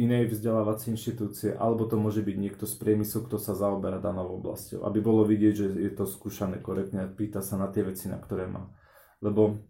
inej 0.01 0.33
vzdelávacej 0.33 0.97
inštitúcie, 0.97 1.53
alebo 1.53 1.85
to 1.85 1.93
môže 1.93 2.25
byť 2.25 2.37
niekto 2.41 2.65
z 2.65 2.75
priemyslu, 2.81 3.29
kto 3.29 3.37
sa 3.37 3.53
zaoberá 3.53 4.01
danou 4.01 4.41
oblasťou. 4.41 4.81
Aby 4.81 4.99
bolo 5.05 5.21
vidieť, 5.29 5.53
že 5.53 5.67
je 5.77 5.91
to 5.93 6.09
skúšané 6.09 6.57
korektne 6.57 7.05
a 7.05 7.11
pýta 7.11 7.45
sa 7.45 7.61
na 7.61 7.69
tie 7.69 7.85
veci, 7.85 8.09
na 8.09 8.17
ktoré 8.17 8.49
má. 8.49 8.73
Lebo 9.21 9.61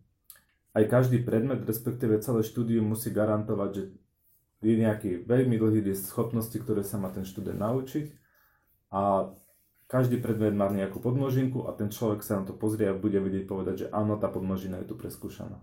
aj 0.72 0.88
každý 0.88 1.20
predmet, 1.20 1.68
respektíve 1.68 2.24
celé 2.24 2.48
štúdium 2.48 2.96
musí 2.96 3.12
garantovať, 3.12 3.70
že 3.76 3.84
je 4.62 4.78
nejaký 4.78 5.26
veľmi 5.26 5.58
dlhý 5.58 5.82
list 5.82 6.08
schopnosti, 6.08 6.54
ktoré 6.54 6.86
sa 6.86 7.02
má 7.02 7.10
ten 7.10 7.26
študent 7.26 7.58
naučiť 7.58 8.14
a 8.94 9.34
každý 9.90 10.24
predmet 10.24 10.56
má 10.56 10.72
nejakú 10.72 11.04
podmnožinku 11.04 11.68
a 11.68 11.76
ten 11.76 11.92
človek 11.92 12.24
sa 12.24 12.40
na 12.40 12.48
to 12.48 12.56
pozrie 12.56 12.88
a 12.88 12.96
bude 12.96 13.20
vedieť 13.20 13.44
povedať, 13.50 13.76
že 13.76 13.88
áno, 13.92 14.16
tá 14.16 14.32
podmnožina 14.32 14.80
je 14.80 14.88
tu 14.88 14.96
preskúšaná. 14.96 15.60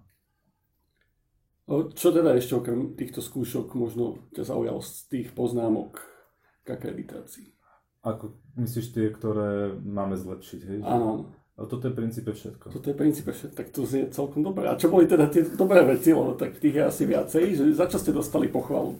Čo 1.68 2.12
teda 2.12 2.36
ešte 2.36 2.56
okrem 2.56 2.96
týchto 2.96 3.20
skúšok 3.20 3.76
možno 3.76 4.24
ťa 4.32 4.52
zaujalo 4.52 4.80
z 4.80 4.92
tých 5.08 5.28
poznámok 5.36 6.00
k 6.64 6.68
akreditácii? 6.76 7.52
Ako 8.04 8.40
myslíš 8.56 8.96
tie, 8.96 9.12
ktoré 9.12 9.76
máme 9.76 10.16
zlepšiť, 10.16 10.60
hej? 10.64 10.78
Áno. 10.84 11.28
A 11.58 11.66
toto 11.66 11.90
je 11.90 11.94
princípe 11.94 12.30
všetko. 12.30 12.70
Toto 12.70 12.86
je 12.86 12.94
princípe 12.94 13.34
všetko, 13.34 13.54
tak 13.58 13.68
to 13.74 13.82
je 13.82 14.06
celkom 14.14 14.46
dobré. 14.46 14.70
A 14.70 14.78
čo 14.78 14.86
boli 14.86 15.10
teda 15.10 15.26
tie 15.26 15.42
dobré 15.42 15.82
veci, 15.82 16.14
lebo 16.14 16.38
tak 16.38 16.54
tých 16.62 16.78
je 16.78 16.84
asi 16.86 17.02
viacej, 17.02 17.44
že 17.58 17.62
za 17.74 17.90
čo 17.90 17.98
ste 17.98 18.14
dostali 18.14 18.46
pochvalu? 18.46 18.94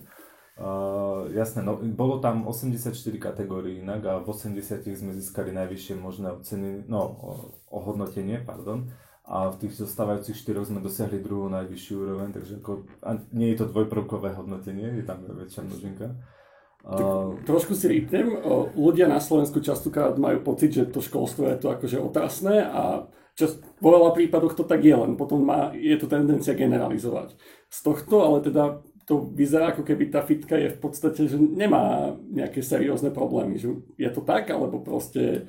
Uh, 0.59 1.31
jasné, 1.39 1.63
no, 1.63 1.79
bolo 1.79 2.19
tam 2.19 2.51
84 2.51 2.91
kategórií 3.23 3.79
inak 3.79 4.03
a 4.11 4.13
v 4.19 4.27
80 4.27 4.83
sme 4.91 5.15
získali 5.15 5.55
najvyššie 5.55 5.95
možné 6.03 6.35
oceny, 6.35 6.83
no, 6.91 7.15
ohodnotenie, 7.71 8.43
pardon. 8.43 8.91
A 9.23 9.55
v 9.55 9.63
tých 9.63 9.79
zostávajúcich 9.79 10.35
štyroch 10.35 10.67
sme 10.67 10.83
dosiahli 10.83 11.23
druhú 11.23 11.47
najvyššiu 11.47 11.95
úroveň, 11.95 12.35
takže 12.35 12.59
ako, 12.59 12.91
a 13.07 13.23
nie 13.31 13.55
je 13.55 13.63
to 13.63 13.71
dvojprvkové 13.71 14.35
hodnotenie, 14.35 14.99
je 14.99 15.07
tam 15.07 15.23
väčšia 15.31 15.63
množinka. 15.63 16.07
Tak 16.89 17.45
trošku 17.45 17.77
si 17.77 17.85
rýpnem. 17.85 18.41
Ľudia 18.73 19.13
na 19.13 19.21
Slovensku 19.21 19.61
častokrát 19.61 20.17
majú 20.17 20.41
pocit, 20.41 20.73
že 20.73 20.89
to 20.89 21.05
školstvo 21.05 21.45
je 21.53 21.61
to 21.61 21.69
akože 21.69 22.01
otrasné 22.01 22.65
a 22.65 23.05
čas, 23.37 23.61
vo 23.77 23.93
veľa 23.93 24.17
prípadoch 24.17 24.57
to 24.57 24.65
tak 24.65 24.81
je, 24.81 24.97
len 24.97 25.13
potom 25.21 25.45
má, 25.45 25.77
je 25.77 25.93
to 26.01 26.09
tendencia 26.09 26.57
generalizovať. 26.57 27.37
Z 27.69 27.79
tohto 27.85 28.25
ale 28.25 28.41
teda 28.41 28.81
to 29.05 29.29
vyzerá 29.33 29.77
ako 29.77 29.85
keby 29.85 30.09
tá 30.09 30.25
fitka 30.25 30.57
je 30.57 30.73
v 30.73 30.79
podstate, 30.81 31.29
že 31.29 31.37
nemá 31.37 32.13
nejaké 32.29 32.61
seriózne 32.61 33.13
problémy. 33.13 33.61
Že 33.61 33.85
je 33.97 34.11
to 34.13 34.21
tak, 34.25 34.49
alebo 34.49 34.81
proste 34.81 35.49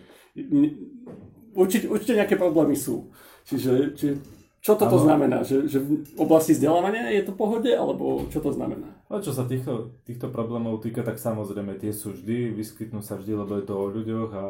určite, 1.55 1.87
určite 1.91 2.19
nejaké 2.19 2.35
problémy 2.35 2.75
sú. 2.75 3.11
Čiže, 3.47 3.95
čiže 3.95 4.13
čo 4.59 4.75
toto 4.75 4.99
ano. 4.99 5.05
znamená? 5.07 5.37
Že, 5.47 5.71
že 5.71 5.79
v 5.79 5.91
oblasti 6.19 6.51
vzdelávania 6.51 7.15
je 7.15 7.23
to 7.23 7.33
pohode, 7.35 7.71
alebo 7.71 8.27
čo 8.27 8.43
to 8.43 8.51
znamená? 8.51 8.91
No, 9.07 9.23
čo 9.23 9.31
sa 9.31 9.47
týchto, 9.47 9.95
týchto 10.03 10.27
problémov 10.27 10.83
týka, 10.83 10.99
tak 11.01 11.15
samozrejme 11.15 11.79
tie 11.79 11.95
sú 11.95 12.11
vždy, 12.11 12.51
vyskytnú 12.51 12.99
sa 12.99 13.15
vždy, 13.15 13.39
lebo 13.39 13.55
je 13.55 13.65
to 13.65 13.73
o 13.79 13.87
ľuďoch 13.87 14.31
a 14.35 14.43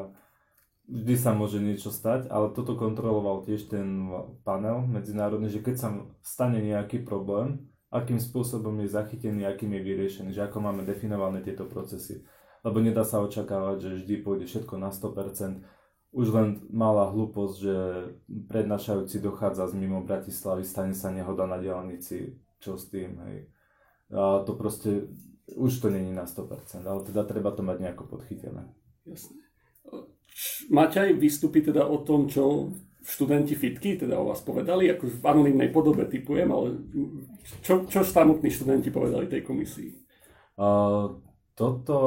vždy 0.90 1.16
sa 1.16 1.38
môže 1.38 1.62
niečo 1.62 1.94
stať, 1.94 2.26
ale 2.34 2.50
toto 2.58 2.74
kontroloval 2.74 3.46
tiež 3.46 3.70
ten 3.70 4.10
panel 4.42 4.82
medzinárodný, 4.90 5.54
že 5.54 5.62
keď 5.62 5.76
sa 5.78 5.88
stane 6.26 6.58
nejaký 6.58 7.06
problém, 7.06 7.70
akým 7.94 8.18
spôsobom 8.18 8.74
je 8.82 8.90
zachytený, 8.90 9.46
akým 9.46 9.78
je 9.78 9.82
vyriešený, 9.86 10.30
že 10.34 10.46
ako 10.46 10.58
máme 10.62 10.82
definované 10.86 11.46
tieto 11.46 11.70
procesy. 11.70 12.26
Lebo 12.66 12.82
nedá 12.82 13.06
sa 13.06 13.22
očakávať, 13.22 13.78
že 13.82 13.90
vždy 14.04 14.16
pôjde 14.26 14.46
všetko 14.50 14.76
na 14.82 14.90
100%, 14.90 15.79
už 16.10 16.28
len 16.34 16.48
malá 16.74 17.14
hlúposť, 17.14 17.56
že 17.62 17.76
prednášajúci 18.50 19.22
dochádza 19.22 19.70
z 19.70 19.78
mimo 19.78 20.02
Bratislavy, 20.02 20.66
stane 20.66 20.98
sa 20.98 21.14
nehoda 21.14 21.46
na 21.46 21.62
diálnici, 21.62 22.34
čo 22.58 22.82
s 22.82 22.90
tým, 22.90 23.22
hej. 23.30 23.46
A 24.10 24.42
to 24.42 24.58
proste, 24.58 25.06
už 25.54 25.70
to 25.78 25.94
není 25.94 26.10
na 26.10 26.26
100%, 26.26 26.82
ale 26.82 27.06
teda 27.06 27.22
treba 27.30 27.54
to 27.54 27.62
mať 27.62 27.78
nejako 27.78 28.10
podchytené. 28.10 28.66
Jasne. 29.06 29.38
Máte 30.74 30.98
aj 30.98 31.14
výstupy 31.14 31.62
teda 31.62 31.86
o 31.86 32.02
tom, 32.02 32.26
čo 32.26 32.74
študenti 33.06 33.54
fitky 33.56 33.98
teda 33.98 34.18
o 34.18 34.30
vás 34.30 34.42
povedali, 34.42 34.90
ako 34.90 35.10
v 35.10 35.26
anonimnej 35.26 35.70
podobe 35.70 36.06
typujem, 36.06 36.50
ale 36.50 36.78
čo, 37.62 37.86
čo 37.86 38.02
samotní 38.02 38.50
študenti 38.50 38.90
povedali 38.90 39.26
tej 39.30 39.42
komisii? 39.46 39.90
Uh, 40.60 41.22
toto 41.56 41.98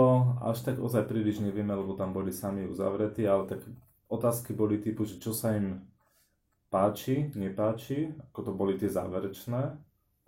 až 0.41 0.65
tak 0.65 0.77
ozaj 0.79 1.09
príliš 1.09 1.45
nevieme, 1.45 1.77
lebo 1.77 1.93
tam 1.93 2.13
boli 2.17 2.33
sami 2.33 2.65
uzavretí, 2.65 3.25
ale 3.25 3.49
tak 3.49 3.61
otázky 4.13 4.53
boli 4.53 4.77
typu, 4.77 5.09
že 5.09 5.17
čo 5.17 5.33
sa 5.33 5.57
im 5.57 5.81
páči, 6.69 7.33
nepáči, 7.33 8.13
ako 8.33 8.41
to 8.45 8.53
boli 8.53 8.77
tie 8.77 8.93
záverečné. 8.93 9.77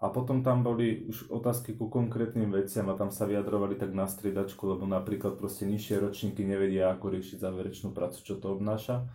A 0.05 0.13
potom 0.13 0.45
tam 0.45 0.61
boli 0.61 1.09
už 1.09 1.33
otázky 1.33 1.73
ku 1.73 1.89
konkrétnym 1.89 2.53
veciam 2.53 2.93
a 2.93 2.99
tam 2.99 3.09
sa 3.09 3.25
vyjadrovali 3.25 3.81
tak 3.81 3.97
na 3.97 4.05
striedačku, 4.05 4.61
lebo 4.69 4.85
napríklad 4.85 5.41
proste 5.41 5.65
nižšie 5.65 5.97
ročníky 6.05 6.45
nevedia, 6.45 6.93
ako 6.93 7.09
riešiť 7.09 7.41
záverečnú 7.41 7.97
prácu, 7.97 8.21
čo 8.21 8.37
to 8.37 8.53
obnáša. 8.53 9.09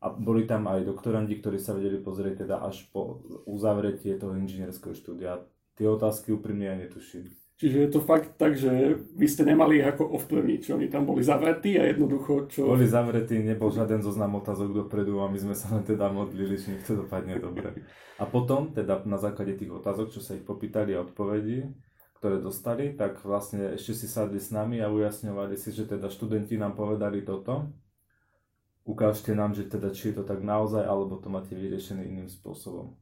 A 0.00 0.08
boli 0.08 0.48
tam 0.48 0.72
aj 0.72 0.88
doktorandi, 0.88 1.36
ktorí 1.36 1.60
sa 1.60 1.76
vedeli 1.76 2.00
pozrieť 2.00 2.48
teda 2.48 2.64
až 2.64 2.88
po 2.90 3.20
uzavretie 3.44 4.16
toho 4.16 4.32
inžinierského 4.34 4.96
štúdia. 4.96 5.44
Tie 5.76 5.84
otázky 5.84 6.32
úprimne 6.32 6.64
ja 6.64 6.76
netuším. 6.80 7.41
Čiže 7.62 7.78
je 7.78 7.90
to 7.94 8.02
fakt 8.02 8.34
tak, 8.42 8.58
že 8.58 8.98
vy 9.14 9.22
ste 9.30 9.46
nemali 9.46 9.78
ako 9.78 10.18
ovplyvniť, 10.18 10.60
že 10.66 10.74
oni 10.74 10.90
tam 10.90 11.06
boli 11.06 11.22
zavretí 11.22 11.78
a 11.78 11.86
jednoducho 11.86 12.50
čo... 12.50 12.66
Boli 12.66 12.90
zavretí, 12.90 13.38
nebol 13.38 13.70
žiaden 13.70 14.02
zoznam 14.02 14.34
otázok 14.42 14.82
dopredu 14.82 15.22
a 15.22 15.30
my 15.30 15.38
sme 15.38 15.54
sa 15.54 15.70
len 15.78 15.86
teda 15.86 16.10
modlili, 16.10 16.58
že 16.58 16.74
nech 16.74 16.82
to 16.82 17.06
dopadne 17.06 17.38
dobre. 17.38 17.86
A 18.18 18.26
potom, 18.26 18.74
teda 18.74 19.06
na 19.06 19.14
základe 19.14 19.54
tých 19.54 19.70
otázok, 19.70 20.10
čo 20.10 20.18
sa 20.18 20.34
ich 20.34 20.42
popýtali 20.42 20.90
a 20.98 21.06
odpovedí, 21.06 21.70
ktoré 22.18 22.42
dostali, 22.42 22.98
tak 22.98 23.22
vlastne 23.22 23.78
ešte 23.78 23.94
si 23.94 24.10
sadli 24.10 24.42
s 24.42 24.50
nami 24.50 24.82
a 24.82 24.90
ujasňovali 24.90 25.54
si, 25.54 25.70
že 25.70 25.86
teda 25.86 26.10
študenti 26.10 26.58
nám 26.58 26.74
povedali 26.74 27.22
toto. 27.22 27.70
Ukážte 28.82 29.38
nám, 29.38 29.54
že 29.54 29.70
teda 29.70 29.94
či 29.94 30.10
je 30.10 30.18
to 30.18 30.26
tak 30.26 30.42
naozaj, 30.42 30.82
alebo 30.82 31.14
to 31.22 31.30
máte 31.30 31.54
vyriešené 31.54 32.10
iným 32.10 32.26
spôsobom. 32.26 32.98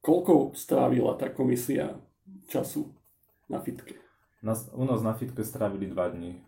Koľko 0.00 0.56
strávila 0.56 1.12
tá 1.20 1.28
komisia 1.28 2.00
času 2.48 3.03
na 3.48 3.60
fitke? 3.60 3.94
Nás, 4.44 4.68
u 4.72 4.84
nás 4.84 5.00
na 5.00 5.16
fitke 5.16 5.44
strávili 5.44 5.88
dva 5.88 6.08
dní. 6.08 6.44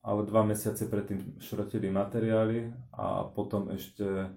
Ale 0.00 0.24
dva 0.24 0.40
mesiace 0.48 0.88
predtým 0.88 1.36
šrotili 1.44 1.92
materiály 1.92 2.72
a 2.96 3.28
potom 3.28 3.68
ešte 3.68 4.32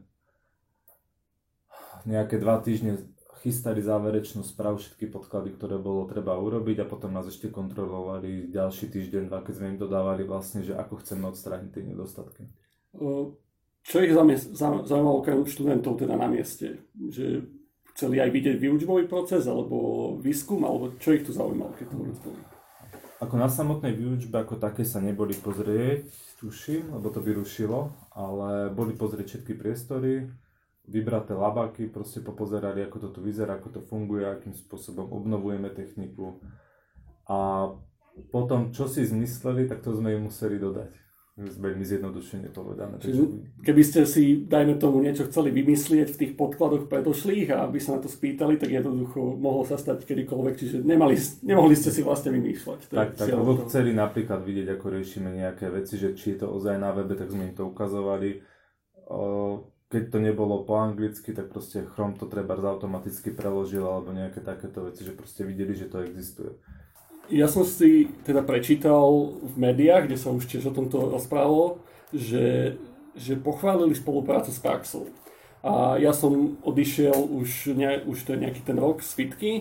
nejaké 2.04 2.36
dva 2.36 2.60
týždne 2.60 3.00
chystali 3.40 3.80
záverečnú 3.80 4.44
správu, 4.44 4.80
všetky 4.80 5.08
podklady, 5.08 5.56
ktoré 5.56 5.80
bolo 5.80 6.04
treba 6.08 6.36
urobiť 6.36 6.84
a 6.84 6.90
potom 6.90 7.16
nás 7.16 7.28
ešte 7.32 7.48
kontrolovali 7.48 8.52
ďalší 8.52 8.92
týždeň, 8.92 9.32
dva, 9.32 9.40
keď 9.40 9.54
sme 9.56 9.72
im 9.76 9.80
dodávali 9.80 10.28
vlastne, 10.28 10.68
že 10.68 10.76
ako 10.76 11.00
chceme 11.00 11.32
odstrániť 11.32 11.70
tie 11.72 11.84
nedostatky. 11.88 12.44
Čo 13.84 13.96
ich 14.04 14.16
zaujímalo 14.16 15.24
okrem 15.24 15.44
študentov 15.48 15.96
teda 16.00 16.16
na 16.16 16.28
mieste? 16.28 16.88
Že 16.96 17.48
chceli 17.94 18.18
aj 18.18 18.30
vidieť 18.34 18.58
výučbový 18.58 19.06
proces, 19.06 19.46
alebo 19.46 20.18
výskum, 20.18 20.66
alebo 20.66 20.98
čo 20.98 21.14
ich 21.14 21.24
tu 21.24 21.32
zaujímalo, 21.32 21.78
keď 21.78 21.86
to 21.94 21.96
boli? 21.98 22.12
Ako 23.22 23.36
na 23.40 23.48
samotnej 23.48 23.96
výučbe 23.96 24.36
ako 24.44 24.60
také 24.60 24.84
sa 24.84 25.00
neboli 25.00 25.38
pozrieť, 25.38 26.12
tuším, 26.44 26.92
lebo 26.92 27.08
to 27.08 27.24
by 27.24 27.32
rušilo, 27.32 27.96
ale 28.12 28.74
boli 28.74 28.98
pozrieť 28.98 29.40
všetky 29.40 29.54
priestory, 29.56 30.28
vybraté 30.90 31.32
labáky, 31.32 31.88
proste 31.88 32.20
popozerali, 32.20 32.84
ako 32.84 33.08
to 33.08 33.10
tu 33.16 33.20
vyzerá, 33.24 33.56
ako 33.56 33.80
to 33.80 33.82
funguje, 33.88 34.28
akým 34.28 34.52
spôsobom 34.52 35.08
obnovujeme 35.08 35.72
techniku. 35.72 36.44
A 37.32 37.72
potom, 38.34 38.76
čo 38.76 38.92
si 38.92 39.08
zmysleli, 39.08 39.72
tak 39.72 39.80
to 39.80 39.96
sme 39.96 40.20
im 40.20 40.28
museli 40.28 40.60
dodať 40.60 41.03
veľmi 41.34 41.82
zjednodušene 41.82 42.54
povedané. 42.54 43.02
Čiže 43.02 43.22
keby 43.66 43.82
ste 43.82 44.06
si, 44.06 44.46
dajme 44.46 44.78
tomu, 44.78 45.02
niečo 45.02 45.26
chceli 45.26 45.50
vymyslieť 45.50 46.14
v 46.14 46.20
tých 46.22 46.34
podkladoch 46.38 46.86
predošlých 46.86 47.58
a 47.58 47.66
aby 47.66 47.82
sa 47.82 47.98
na 47.98 48.06
to 48.06 48.10
spýtali, 48.10 48.62
tak 48.62 48.70
jednoducho 48.70 49.34
mohlo 49.42 49.66
sa 49.66 49.82
stať 49.82 50.06
kedykoľvek, 50.06 50.54
čiže 50.54 50.78
nemali, 50.86 51.18
nemohli 51.42 51.74
ste 51.74 51.90
si 51.90 52.06
vlastne 52.06 52.38
vymýšľať. 52.38 52.94
Tak, 52.94 53.18
tak, 53.18 53.28
lebo 53.34 53.66
chceli 53.66 53.98
napríklad 53.98 54.46
vidieť, 54.46 54.78
ako 54.78 54.86
riešime 54.94 55.34
nejaké 55.34 55.74
veci, 55.74 55.98
že 55.98 56.14
či 56.14 56.38
je 56.38 56.46
to 56.46 56.54
ozaj 56.54 56.78
na 56.78 56.94
webe, 56.94 57.18
tak 57.18 57.34
sme 57.34 57.50
im 57.50 57.58
to 57.58 57.66
ukazovali. 57.66 58.46
Keď 59.90 60.04
to 60.14 60.18
nebolo 60.22 60.62
po 60.66 60.78
anglicky, 60.78 61.34
tak 61.34 61.50
proste 61.50 61.86
Chrome 61.98 62.18
to 62.18 62.30
treba 62.30 62.54
automaticky 62.58 63.34
preložil 63.34 63.86
alebo 63.86 64.14
nejaké 64.14 64.42
takéto 64.42 64.86
veci, 64.86 65.02
že 65.02 65.18
proste 65.18 65.46
videli, 65.50 65.74
že 65.74 65.90
to 65.90 66.06
existuje. 66.06 66.54
Ja 67.32 67.48
som 67.48 67.64
si 67.64 68.12
teda 68.28 68.44
prečítal 68.44 69.40
v 69.40 69.56
médiách, 69.56 70.12
kde 70.12 70.18
sa 70.20 70.36
už 70.36 70.44
tiež 70.44 70.68
o 70.72 70.76
tomto 70.76 71.08
rozprávalo, 71.08 71.80
že, 72.12 72.76
že 73.16 73.40
pochválili 73.40 73.96
spoluprácu 73.96 74.52
s 74.52 74.60
Praxou. 74.60 75.08
A 75.64 75.96
ja 75.96 76.12
som 76.12 76.60
odišiel 76.60 77.16
už, 77.16 77.72
ne, 77.80 78.04
už 78.04 78.28
to 78.28 78.36
je 78.36 78.44
nejaký 78.44 78.62
ten 78.68 78.76
rok 78.76 79.00
z 79.00 79.12
fitky 79.16 79.52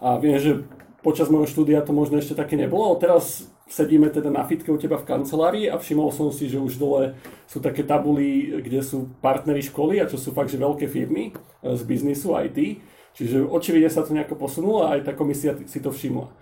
a 0.00 0.16
viem, 0.16 0.40
že 0.40 0.64
počas 1.04 1.28
môjho 1.28 1.44
štúdia 1.44 1.84
to 1.84 1.92
možno 1.92 2.16
ešte 2.16 2.32
také 2.32 2.56
nebolo, 2.56 2.96
ale 2.96 3.04
teraz 3.04 3.44
sedíme 3.70 4.10
teda 4.10 4.32
na 4.32 4.42
fitke 4.48 4.72
u 4.72 4.80
teba 4.80 4.98
v 4.98 5.06
kancelárii 5.06 5.66
a 5.70 5.78
všimol 5.78 6.10
som 6.10 6.32
si, 6.34 6.50
že 6.50 6.58
už 6.58 6.80
dole 6.80 7.14
sú 7.46 7.62
také 7.62 7.86
tabuly, 7.86 8.58
kde 8.64 8.82
sú 8.82 9.12
partnery 9.22 9.62
školy 9.62 10.02
a 10.02 10.08
čo 10.10 10.18
sú 10.18 10.34
fakt, 10.34 10.50
že 10.50 10.58
veľké 10.58 10.90
firmy 10.90 11.30
e, 11.30 11.32
z 11.78 11.82
biznisu 11.86 12.34
IT. 12.50 12.82
Čiže 13.20 13.44
očividne 13.44 13.92
sa 13.92 14.00
to 14.00 14.16
nejako 14.16 14.40
posunulo 14.40 14.88
a 14.88 14.96
aj 14.96 15.04
tá 15.04 15.12
komisia 15.12 15.52
si 15.68 15.76
to 15.84 15.92
všimla. 15.92 16.32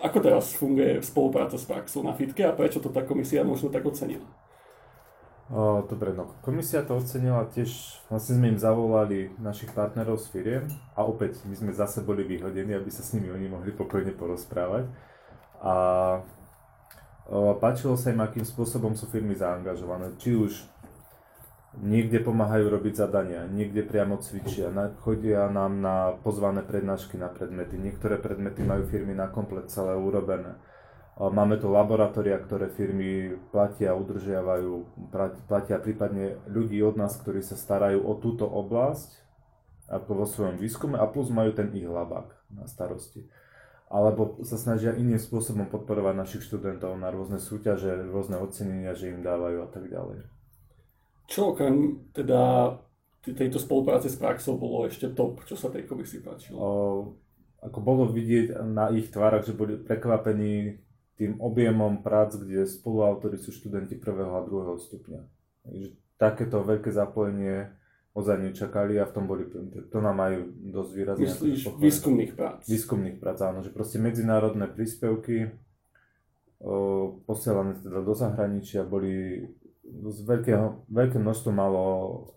Ako 0.00 0.22
teraz 0.22 0.54
funguje 0.54 1.02
spolupráca 1.02 1.58
s 1.58 1.66
Praxou 1.66 2.06
na 2.06 2.14
fitke 2.14 2.46
a 2.46 2.54
prečo 2.54 2.78
to 2.78 2.94
tá 2.94 3.02
komisia 3.02 3.42
možno 3.42 3.74
tak 3.74 3.82
ocenila? 3.82 4.22
O, 5.50 5.82
dobre, 5.82 6.14
no 6.14 6.30
komisia 6.46 6.86
to 6.86 6.94
ocenila 6.94 7.42
tiež, 7.50 7.74
vlastne 8.06 8.38
sme 8.38 8.54
im 8.54 8.58
zavolali 8.62 9.34
našich 9.42 9.74
partnerov 9.74 10.22
z 10.22 10.30
firiem 10.30 10.64
a 10.94 11.02
opäť 11.02 11.42
my 11.42 11.58
sme 11.58 11.74
zase 11.74 12.06
boli 12.06 12.22
vyhodení, 12.22 12.70
aby 12.70 12.86
sa 12.86 13.02
s 13.02 13.10
nimi 13.18 13.26
oni 13.34 13.50
mohli 13.50 13.74
pokojne 13.74 14.14
porozprávať 14.14 14.86
a 15.58 15.74
páčilo 17.58 17.98
sa 17.98 18.14
im, 18.14 18.22
akým 18.22 18.46
spôsobom 18.46 18.94
sú 18.94 19.10
firmy 19.10 19.34
zaangažované. 19.34 20.14
Či 20.22 20.38
už 20.38 20.52
niekde 21.78 22.18
pomáhajú 22.18 22.66
robiť 22.66 22.94
zadania, 23.06 23.46
niekde 23.46 23.86
priamo 23.86 24.18
cvičia, 24.18 24.70
chodia 25.06 25.46
nám 25.46 25.78
na 25.78 25.96
pozvané 26.26 26.66
prednášky 26.66 27.14
na 27.14 27.30
predmety. 27.30 27.78
Niektoré 27.78 28.18
predmety 28.18 28.66
majú 28.66 28.90
firmy 28.90 29.14
na 29.14 29.30
komplet 29.30 29.70
celé 29.70 29.94
urobené. 29.94 30.58
Máme 31.20 31.60
tu 31.60 31.68
laboratória, 31.68 32.40
ktoré 32.40 32.72
firmy 32.72 33.36
platia, 33.52 33.92
udržiavajú, 33.92 34.88
platia 35.46 35.76
prípadne 35.76 36.40
ľudí 36.48 36.80
od 36.80 36.96
nás, 36.96 37.14
ktorí 37.20 37.44
sa 37.44 37.60
starajú 37.60 38.02
o 38.02 38.16
túto 38.16 38.48
oblasť 38.48 39.20
ako 39.90 40.10
vo 40.16 40.26
svojom 40.26 40.56
výskume 40.56 40.96
a 40.96 41.04
plus 41.06 41.28
majú 41.28 41.52
ten 41.52 41.68
ich 41.76 41.84
labák 41.84 42.30
na 42.54 42.64
starosti 42.64 43.26
alebo 43.90 44.38
sa 44.46 44.54
snažia 44.54 44.94
iným 44.94 45.18
spôsobom 45.18 45.66
podporovať 45.66 46.14
našich 46.14 46.46
študentov 46.46 46.94
na 46.94 47.10
rôzne 47.10 47.42
súťaže, 47.42 48.06
rôzne 48.06 48.38
ocenenia, 48.38 48.94
že 48.94 49.10
im 49.10 49.18
dávajú 49.18 49.66
a 49.66 49.68
tak 49.68 49.90
ďalej. 49.90 50.39
Čo 51.30 51.54
okrem 51.54 52.10
teda 52.10 52.74
tejto 53.22 53.62
spolupráce 53.62 54.10
s 54.10 54.18
praxou 54.18 54.58
bolo 54.58 54.90
ešte 54.90 55.14
top, 55.14 55.46
čo 55.46 55.54
sa 55.54 55.70
tej 55.70 55.86
komisii 55.86 56.26
páčilo? 56.26 56.56
O, 56.58 56.68
ako 57.62 57.78
bolo 57.78 58.02
vidieť 58.10 58.58
na 58.66 58.90
ich 58.90 59.14
tvárach, 59.14 59.46
že 59.46 59.54
boli 59.54 59.78
prekvapení 59.78 60.82
tým 61.14 61.38
objemom 61.38 62.02
prác, 62.02 62.34
kde 62.34 62.66
spoluautori 62.66 63.38
sú 63.38 63.54
študenti 63.54 63.94
prvého 63.94 64.34
a 64.34 64.42
druhého 64.42 64.80
stupňa. 64.80 65.20
Takže 65.68 65.86
takéto 66.18 66.64
veľké 66.64 66.90
zapojenie 66.90 67.70
ozaj 68.16 68.50
nečakali 68.50 68.98
a 68.98 69.06
v 69.06 69.12
tom 69.14 69.30
boli, 69.30 69.46
to 69.86 69.98
nám 70.02 70.18
majú 70.18 70.50
dosť 70.50 70.90
výrazne. 70.96 71.30
Myslíš 71.30 71.60
výskumných 71.78 72.32
prác? 72.34 72.66
Výskumných 72.66 73.22
prác, 73.22 73.38
áno, 73.46 73.62
že 73.62 73.70
proste 73.70 74.02
medzinárodné 74.02 74.66
príspevky 74.66 75.54
o, 76.58 77.20
posielané 77.22 77.78
teda 77.78 78.02
do 78.02 78.14
zahraničia 78.16 78.82
boli 78.82 79.46
z 80.10 80.18
veľkého, 80.26 80.86
veľké 80.88 81.18
množstvo 81.18 81.50
malo 81.50 81.82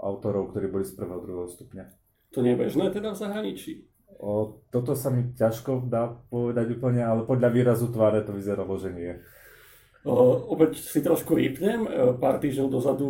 autorov, 0.01 0.51
ktorí 0.51 0.67
boli 0.69 0.86
z 0.86 0.93
prvého, 0.98 1.22
druhého 1.22 1.50
stupňa. 1.50 1.86
To 2.33 2.41
nie 2.41 2.57
je 2.57 2.62
bežné 2.65 2.86
teda 2.89 3.13
v 3.13 3.22
zahraničí? 3.22 3.72
O, 4.17 4.63
toto 4.74 4.98
sa 4.98 5.13
mi 5.13 5.33
ťažko 5.33 5.86
dá 5.89 6.10
povedať 6.29 6.77
úplne, 6.77 7.05
ale 7.05 7.27
podľa 7.27 7.50
výrazu 7.53 7.89
tváre 7.89 8.25
to 8.25 8.33
vyzeralo, 8.33 8.74
že 8.77 8.89
nie. 8.93 9.13
Uh, 10.03 10.36
opäť 10.51 10.83
si 10.83 11.00
trošku 11.00 11.31
rýpnem, 11.31 11.88
uh, 11.88 12.12
pár 12.19 12.36
týždňov 12.43 12.67
dozadu 12.67 13.07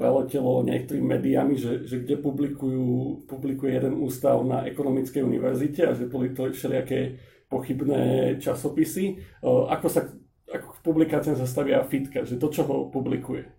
preletelo 0.00 0.64
niektorými 0.64 1.04
médiami, 1.04 1.60
že, 1.60 1.84
že 1.84 2.00
kde 2.00 2.16
publikujú, 2.16 3.28
publikuje 3.28 3.76
jeden 3.76 4.00
ústav 4.00 4.40
na 4.40 4.64
ekonomickej 4.64 5.20
univerzite 5.20 5.84
a 5.84 5.92
že 5.92 6.08
boli 6.08 6.32
to 6.32 6.48
všelijaké 6.48 7.20
pochybné 7.52 8.36
časopisy. 8.40 9.20
Uh, 9.44 9.68
ako 9.68 9.86
sa 9.92 10.08
ako 10.46 10.68
k 10.72 10.80
publikáciám 10.86 11.36
sa 11.36 11.46
stavia 11.46 11.82
fitka, 11.82 12.22
že 12.22 12.38
to, 12.38 12.48
čo 12.48 12.62
ho 12.64 12.88
publikuje. 12.88 13.50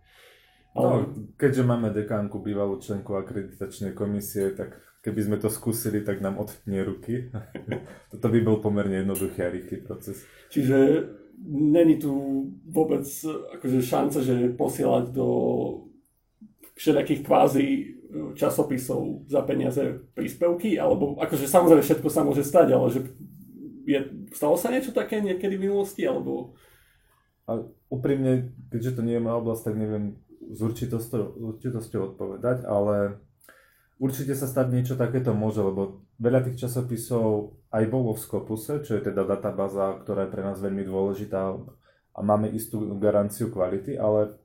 No, 0.78 1.10
keďže 1.42 1.64
máme 1.66 1.90
dekánku, 1.90 2.38
bývalú 2.38 2.78
členku 2.78 3.18
akreditačnej 3.18 3.98
komisie, 3.98 4.54
tak 4.54 4.78
keby 5.02 5.20
sme 5.26 5.38
to 5.42 5.50
skúsili, 5.50 6.06
tak 6.06 6.22
nám 6.22 6.38
odtnie 6.38 6.86
ruky. 6.86 7.34
Toto 8.14 8.28
by 8.30 8.40
bol 8.46 8.62
pomerne 8.62 9.02
jednoduchý 9.02 9.40
a 9.42 9.50
rýchly 9.50 9.82
proces. 9.82 10.22
Čiže 10.54 11.10
není 11.50 11.98
tu 11.98 12.14
vôbec 12.70 13.06
akože 13.58 13.80
šanca, 13.82 14.20
že 14.22 14.54
posielať 14.54 15.14
do 15.14 15.28
všelijakých 16.78 17.22
kvázi 17.26 17.66
e, 17.66 17.84
časopisov 18.38 19.26
za 19.26 19.42
peniaze 19.42 19.82
príspevky, 20.14 20.78
alebo 20.78 21.18
akože 21.18 21.50
samozrejme 21.50 21.82
všetko 21.82 22.10
sa 22.10 22.22
môže 22.22 22.46
stať, 22.46 22.68
ale 22.74 22.88
že 22.94 23.02
je, 23.88 24.00
stalo 24.36 24.54
sa 24.60 24.70
niečo 24.70 24.94
také 24.94 25.24
niekedy 25.24 25.58
v 25.58 25.66
minulosti, 25.70 26.06
alebo... 26.06 26.54
A 27.48 27.64
úprimne, 27.88 28.52
keďže 28.68 29.00
to 29.00 29.02
nie 29.02 29.16
je 29.16 29.24
moja 29.24 29.40
oblasť, 29.40 29.72
tak 29.72 29.76
neviem 29.80 30.20
s 30.52 30.60
určitosťou, 30.64 31.38
určitosťou 31.38 32.02
odpovedať, 32.14 32.64
ale 32.64 33.20
určite 34.00 34.34
sa 34.34 34.48
stať 34.48 34.68
niečo 34.72 34.96
takéto 34.96 35.36
môže, 35.36 35.60
lebo 35.60 36.08
veľa 36.18 36.48
tých 36.48 36.68
časopisov 36.68 37.58
aj 37.74 37.84
bolo 37.92 38.16
v 38.16 38.24
Scopuse, 38.24 38.82
čo 38.82 38.98
je 38.98 39.02
teda 39.04 39.28
databáza, 39.28 40.00
ktorá 40.02 40.26
je 40.26 40.34
pre 40.34 40.44
nás 40.46 40.58
veľmi 40.58 40.84
dôležitá 40.88 41.56
a 42.18 42.20
máme 42.26 42.50
istú 42.50 42.82
garanciu 42.98 43.54
kvality, 43.54 44.00
ale 44.00 44.40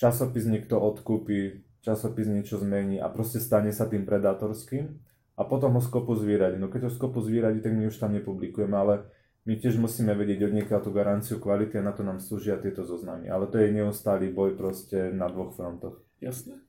časopis 0.00 0.48
niekto 0.48 0.80
odkúpi, 0.80 1.60
časopis 1.84 2.24
niečo 2.28 2.56
zmení 2.56 2.96
a 2.96 3.12
proste 3.12 3.36
stane 3.36 3.68
sa 3.72 3.84
tým 3.84 4.08
predátorským 4.08 4.88
a 5.36 5.42
potom 5.44 5.76
ho 5.76 5.82
Scopus 5.84 6.24
vyradí. 6.24 6.56
No 6.56 6.72
keď 6.72 6.88
ho 6.88 6.92
Scopus 6.92 7.28
vyradí, 7.28 7.60
tak 7.60 7.76
my 7.76 7.88
už 7.88 8.00
tam 8.00 8.16
nepublikujeme, 8.16 8.76
ale 8.76 9.08
my 9.50 9.58
tiež 9.58 9.82
musíme 9.82 10.14
vedieť 10.14 10.46
od 10.46 10.54
tú 10.86 10.94
garanciu 10.94 11.42
kvality 11.42 11.82
a 11.82 11.82
na 11.82 11.90
to 11.90 12.06
nám 12.06 12.22
slúžia 12.22 12.54
tieto 12.62 12.86
zoznamy. 12.86 13.26
Ale 13.26 13.50
to 13.50 13.58
je 13.58 13.74
neustály 13.74 14.30
boj 14.30 14.54
proste 14.54 15.10
na 15.10 15.26
dvoch 15.26 15.58
frontoch. 15.58 15.98
Jasné. 16.22 16.62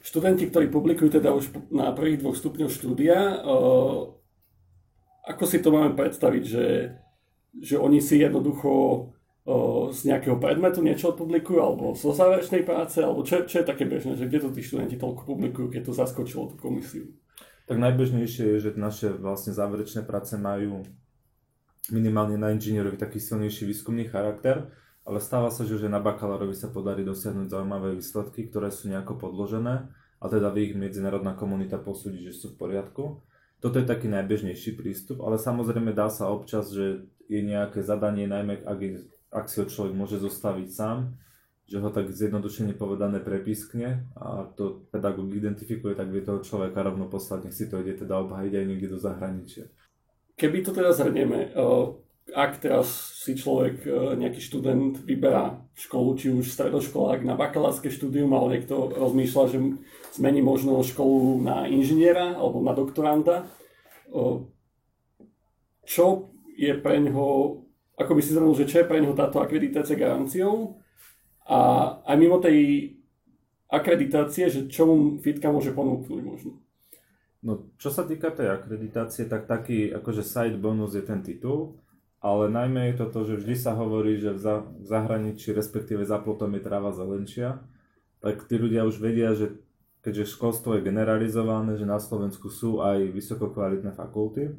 Študenti, 0.00 0.48
ktorí 0.48 0.72
publikujú 0.72 1.20
teda 1.20 1.36
už 1.36 1.52
na 1.68 1.92
prvých 1.92 2.24
dvoch 2.24 2.32
stupňoch 2.32 2.72
štúdia, 2.72 3.44
ako 5.28 5.44
si 5.44 5.60
to 5.60 5.68
máme 5.68 5.92
predstaviť, 5.92 6.44
že, 6.48 6.96
že 7.60 7.76
oni 7.76 8.00
si 8.00 8.24
jednoducho 8.24 8.72
o, 8.72 9.56
z 9.92 10.08
nejakého 10.08 10.40
predmetu 10.40 10.80
niečo 10.80 11.12
publikujú, 11.12 11.60
alebo 11.60 11.92
zo 11.92 12.16
záverečnej 12.16 12.64
práce, 12.64 13.04
alebo 13.04 13.20
čo, 13.20 13.44
čo 13.44 13.60
je 13.60 13.68
také 13.68 13.84
bežné, 13.84 14.16
že 14.16 14.24
kde 14.24 14.48
to 14.48 14.56
tí 14.56 14.64
študenti 14.64 14.96
toľko 14.96 15.28
publikujú, 15.28 15.66
keď 15.68 15.82
to 15.84 15.92
zaskočilo 15.92 16.48
tú 16.52 16.56
komisiu? 16.56 17.12
Tak 17.68 17.76
najbežnejšie 17.76 18.56
je, 18.56 18.58
že 18.64 18.70
naše 18.80 19.12
vlastne 19.12 19.52
záverečné 19.52 20.08
práce 20.08 20.32
majú 20.40 20.88
minimálne 21.90 22.36
na 22.36 22.52
inžinierovi 22.52 22.96
taký 23.00 23.20
silnejší 23.20 23.64
výskumný 23.68 24.08
charakter, 24.08 24.68
ale 25.08 25.24
stáva 25.24 25.48
sa, 25.48 25.64
že 25.64 25.88
na 25.88 26.04
bakalárovi 26.04 26.52
sa 26.52 26.68
podarí 26.68 27.00
dosiahnuť 27.00 27.48
zaujímavé 27.48 27.96
výsledky, 27.96 28.52
ktoré 28.52 28.68
sú 28.68 28.92
nejako 28.92 29.16
podložené 29.16 29.88
a 30.20 30.24
teda 30.28 30.52
by 30.52 30.60
ich 30.68 30.74
medzinárodná 30.76 31.32
komunita 31.32 31.80
posúdi, 31.80 32.20
že 32.20 32.36
sú 32.36 32.52
v 32.52 32.58
poriadku. 32.60 33.24
Toto 33.58 33.80
je 33.80 33.88
taký 33.88 34.06
najbežnejší 34.06 34.76
prístup, 34.76 35.24
ale 35.24 35.40
samozrejme 35.40 35.96
dá 35.96 36.12
sa 36.12 36.30
občas, 36.30 36.70
že 36.70 37.08
je 37.26 37.40
nejaké 37.40 37.82
zadanie, 37.82 38.28
najmä 38.28 38.62
ak, 38.62 38.78
je, 38.78 38.92
ak 39.32 39.46
si 39.48 39.58
ho 39.62 39.66
človek 39.66 39.94
môže 39.96 40.20
zostaviť 40.20 40.68
sám, 40.68 41.16
že 41.68 41.80
ho 41.84 41.92
tak 41.92 42.08
zjednodušene 42.08 42.72
povedané 42.76 43.20
prepiskne 43.20 44.08
a 44.16 44.48
to 44.56 44.88
pedagóg 44.88 45.28
identifikuje, 45.36 45.92
tak 45.92 46.08
vie 46.08 46.24
toho 46.24 46.40
človeka 46.40 46.80
rovno 46.80 47.12
poslať, 47.12 47.48
nech 47.48 47.56
si 47.56 47.68
to 47.68 47.76
ide 47.84 48.00
teda 48.00 48.16
obhajiť 48.24 48.52
aj 48.56 48.64
niekde 48.64 48.88
do 48.88 48.98
zahraničia. 49.00 49.68
Keby 50.38 50.62
to 50.62 50.70
teda 50.70 50.94
zhrnieme, 50.94 51.50
eh, 51.50 51.86
ak 52.30 52.62
teraz 52.62 52.86
si 53.26 53.34
človek, 53.34 53.82
eh, 53.82 53.92
nejaký 54.14 54.38
študent 54.38 55.02
vyberá 55.02 55.66
školu, 55.74 56.14
či 56.14 56.30
už 56.30 56.46
stredoškolák 56.54 57.26
na 57.26 57.34
bakalárske 57.34 57.90
štúdium, 57.90 58.30
ale 58.30 58.58
niekto 58.58 58.94
rozmýšľa, 58.94 59.44
že 59.50 59.58
zmení 60.14 60.38
možno 60.38 60.78
školu 60.86 61.42
na 61.42 61.66
inžiniera 61.66 62.38
alebo 62.38 62.62
na 62.62 62.72
doktoranta. 62.74 63.50
Čo 65.84 66.32
je 66.56 66.72
pre 66.74 66.96
ňoho, 66.98 67.26
ako 67.94 68.12
by 68.16 68.20
si 68.24 68.32
zhrnul, 68.32 68.56
že 68.56 68.66
čo 68.66 68.82
je 68.82 68.88
pre 68.88 68.98
ňoho 69.04 69.14
táto 69.14 69.38
akreditácia 69.38 69.94
garanciou 69.94 70.80
a 71.46 71.58
aj 72.02 72.16
mimo 72.18 72.40
tej 72.40 72.92
akreditácie, 73.68 74.48
že 74.48 74.60
čo 74.66 74.88
mu 74.88 74.96
FITka 75.20 75.52
môže 75.52 75.76
ponúknuť 75.76 76.20
možno. 76.24 76.58
No, 77.38 77.70
čo 77.78 77.94
sa 77.94 78.02
týka 78.02 78.34
tej 78.34 78.50
akreditácie, 78.50 79.30
tak 79.30 79.46
taký 79.46 79.94
akože 79.94 80.26
side 80.26 80.58
bonus 80.58 80.98
je 80.98 81.06
ten 81.06 81.22
titul, 81.22 81.78
ale 82.18 82.50
najmä 82.50 82.90
je 82.90 82.94
to 82.98 83.06
to, 83.14 83.20
že 83.30 83.34
vždy 83.46 83.54
sa 83.54 83.78
hovorí, 83.78 84.18
že 84.18 84.34
v, 84.34 84.40
za, 84.42 84.66
v 84.66 84.84
zahraničí, 84.84 85.54
respektíve 85.54 86.02
za 86.02 86.18
plotom 86.18 86.50
je 86.58 86.62
tráva 86.66 86.90
zelenčia, 86.90 87.62
tak 88.18 88.42
tí 88.50 88.58
ľudia 88.58 88.82
už 88.82 88.98
vedia, 88.98 89.38
že 89.38 89.54
keďže 90.02 90.34
školstvo 90.34 90.78
je 90.78 90.86
generalizované, 90.90 91.78
že 91.78 91.86
na 91.86 92.02
Slovensku 92.02 92.50
sú 92.50 92.82
aj 92.82 93.14
vysokokvalitné 93.14 93.94
fakulty. 93.94 94.58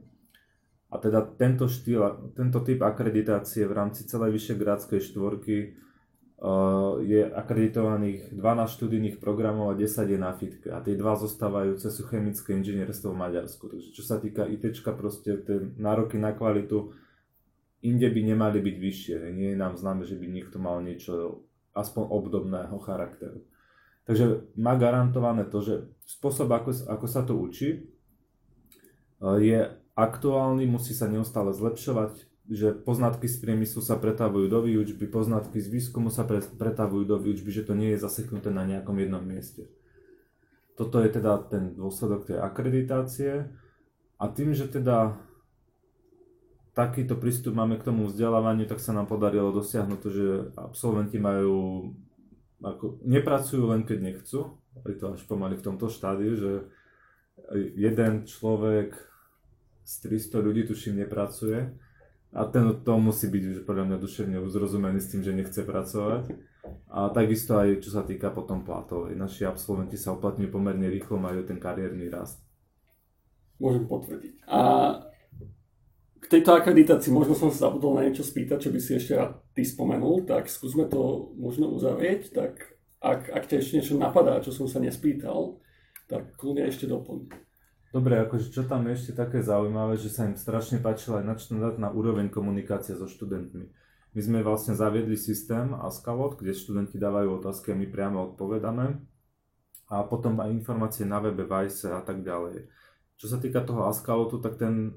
A 0.88 0.96
teda 0.98 1.22
tento, 1.36 1.68
štýl, 1.68 2.32
tento 2.34 2.63
typ 2.63 2.80
akreditácie 2.80 3.68
v 3.68 3.76
rámci 3.76 4.08
celej 4.08 4.39
vyšegrádskej 4.39 5.00
štvorky 5.04 5.56
uh, 5.60 5.88
je 7.04 7.28
akreditovaných 7.36 8.32
12 8.32 8.75
študijných 8.80 9.17
programov 9.19 9.75
a 9.75 9.80
10 9.80 10.08
je 10.08 10.19
na 10.19 10.32
FITke. 10.32 10.71
A 10.71 10.80
tie 10.80 10.95
dva 10.95 11.19
zostávajúce 11.19 11.91
sú 11.91 12.08
chemické 12.08 12.56
inžinierstvo 12.56 13.12
v 13.12 13.19
Maďarsku. 13.19 13.67
Takže 13.67 13.89
čo 13.91 14.04
sa 14.08 14.23
týka 14.23 14.47
IT, 14.47 14.71
proste 14.95 15.43
tie 15.43 15.58
nároky 15.75 16.15
na 16.15 16.32
kvalitu 16.32 16.95
inde 17.84 18.08
by 18.08 18.21
nemali 18.23 18.63
byť 18.63 18.75
vyššie. 18.80 19.15
Nie 19.36 19.52
je 19.52 19.60
nám 19.60 19.75
známe, 19.75 20.08
že 20.08 20.15
by 20.15 20.32
niekto 20.32 20.63
mal 20.63 20.80
niečo 20.80 21.43
aspoň 21.75 22.04
obdobného 22.08 22.78
charakteru. 22.88 23.43
Takže 24.08 24.56
má 24.56 24.80
garantované 24.80 25.43
to, 25.43 25.60
že 25.60 25.75
spôsob, 26.08 26.49
ako, 26.49 26.71
ako 26.88 27.06
sa 27.06 27.21
to 27.21 27.38
učí, 27.38 27.69
e, 27.78 27.80
je 29.43 29.60
aktuálny, 29.93 30.65
musí 30.65 30.97
sa 30.97 31.06
neustále 31.06 31.54
zlepšovať, 31.54 32.29
že 32.50 32.74
poznatky 32.74 33.30
z 33.30 33.38
priemyslu 33.46 33.86
sa 33.86 34.02
pretavujú 34.02 34.50
do 34.50 34.66
výučby, 34.66 35.06
poznatky 35.06 35.62
z 35.62 35.70
výskumu 35.70 36.10
sa 36.10 36.26
pretavujú 36.58 37.06
do 37.06 37.22
výučby, 37.22 37.54
že 37.54 37.62
to 37.62 37.78
nie 37.78 37.94
je 37.94 38.02
zaseknuté 38.02 38.50
na 38.50 38.66
nejakom 38.66 38.98
jednom 38.98 39.22
mieste. 39.22 39.70
Toto 40.74 40.98
je 40.98 41.14
teda 41.14 41.46
ten 41.46 41.78
dôsledok 41.78 42.26
tej 42.26 42.42
akreditácie. 42.42 43.54
A 44.18 44.26
tým, 44.34 44.58
že 44.58 44.66
teda 44.66 45.14
takýto 46.74 47.22
prístup 47.22 47.54
máme 47.54 47.78
k 47.78 47.86
tomu 47.86 48.10
vzdelávaniu, 48.10 48.66
tak 48.66 48.82
sa 48.82 48.98
nám 48.98 49.06
podarilo 49.06 49.54
dosiahnuť 49.54 50.00
to, 50.02 50.10
že 50.10 50.28
absolventi 50.58 51.22
majú 51.22 51.92
ako, 52.66 53.04
nepracujú 53.06 53.64
len 53.70 53.86
keď 53.86 54.00
nechcú, 54.00 54.58
je 54.88 54.98
to 54.98 55.16
až 55.16 55.22
pomaly 55.28 55.60
v 55.60 55.66
tomto 55.70 55.92
štádiu, 55.92 56.34
že 56.36 56.52
jeden 57.76 58.24
človek 58.26 58.96
z 59.84 59.94
300 60.08 60.46
ľudí 60.46 60.64
tuším 60.66 61.04
nepracuje 61.04 61.76
a 62.30 62.46
ten 62.46 62.70
to 62.86 62.94
musí 63.02 63.26
byť 63.26 63.42
že 63.42 63.65
podľa 63.65 63.86
mňa 63.89 63.98
duševne 63.98 64.38
uzrozumený 64.38 65.02
s 65.02 65.10
tým, 65.10 65.26
že 65.26 65.34
nechce 65.34 65.65
pracovať. 65.65 66.30
A 66.94 67.10
takisto 67.10 67.58
aj 67.58 67.82
čo 67.82 67.89
sa 67.89 68.06
týka 68.06 68.30
potom 68.30 68.62
platov. 68.62 69.10
Naši 69.10 69.50
absolventi 69.50 69.98
sa 69.98 70.13
uplatňujú 70.13 70.54
pomerne 70.54 70.86
rýchlo, 70.86 71.18
majú 71.18 71.42
ten 71.42 71.58
kariérny 71.58 72.06
rast. 72.13 72.38
Môžem 73.58 73.89
potvrdiť. 73.89 74.46
A 74.46 74.62
k 76.20 76.26
tejto 76.30 76.54
akreditácii 76.54 77.10
možno 77.10 77.34
som 77.34 77.50
sa 77.50 77.68
zabudol 77.68 77.98
na 77.98 78.06
niečo 78.06 78.22
spýtať, 78.22 78.62
čo 78.62 78.70
by 78.70 78.80
si 78.80 78.92
ešte 79.02 79.18
rád 79.18 79.42
ty 79.58 79.65
spomenul, 79.65 80.30
tak 80.30 80.46
skúsme 80.52 80.86
to 80.86 81.34
možno 81.34 81.74
uzavrieť, 81.74 82.30
tak 82.30 82.78
ak, 83.02 83.32
ak 83.32 83.44
ťa 83.50 83.58
ešte 83.58 83.74
niečo 83.82 83.96
napadá, 83.98 84.38
čo 84.44 84.54
som 84.54 84.70
sa 84.70 84.78
nespýtal, 84.78 85.58
tak 86.06 86.38
kľudne 86.38 86.70
ešte 86.70 86.86
doplň. 86.86 87.49
Dobre, 87.89 88.21
akože 88.21 88.54
čo 88.54 88.65
tam 88.69 88.86
je 88.86 88.93
ešte 88.93 89.17
také 89.17 89.41
zaujímavé, 89.41 89.97
že 89.97 90.13
sa 90.13 90.30
im 90.30 90.38
strašne 90.38 90.78
páčila 90.78 91.25
aj 91.25 91.25
na 91.82 91.89
úroveň 91.89 92.30
komunikácie 92.30 92.93
so 92.93 93.10
študentmi. 93.10 93.65
My 94.13 94.21
sme 94.21 94.45
vlastne 94.45 94.78
zaviedli 94.78 95.17
systém 95.17 95.73
Ascalot, 95.73 96.38
kde 96.38 96.54
študenti 96.54 97.02
dávajú 97.02 97.41
otázky 97.41 97.73
a 97.73 97.80
my 97.80 97.86
priamo 97.89 98.34
odpovedáme. 98.34 98.97
A 99.89 100.06
potom 100.06 100.38
aj 100.38 100.54
informácie 100.54 101.06
na 101.06 101.17
webe, 101.17 101.49
Vice 101.49 101.89
a 101.89 102.02
tak 102.06 102.21
ďalej. 102.21 102.69
Čo 103.17 103.25
sa 103.25 103.38
týka 103.41 103.65
toho 103.65 103.89
Ascalotu, 103.89 104.38
tak 104.38 104.62
ten 104.62 104.93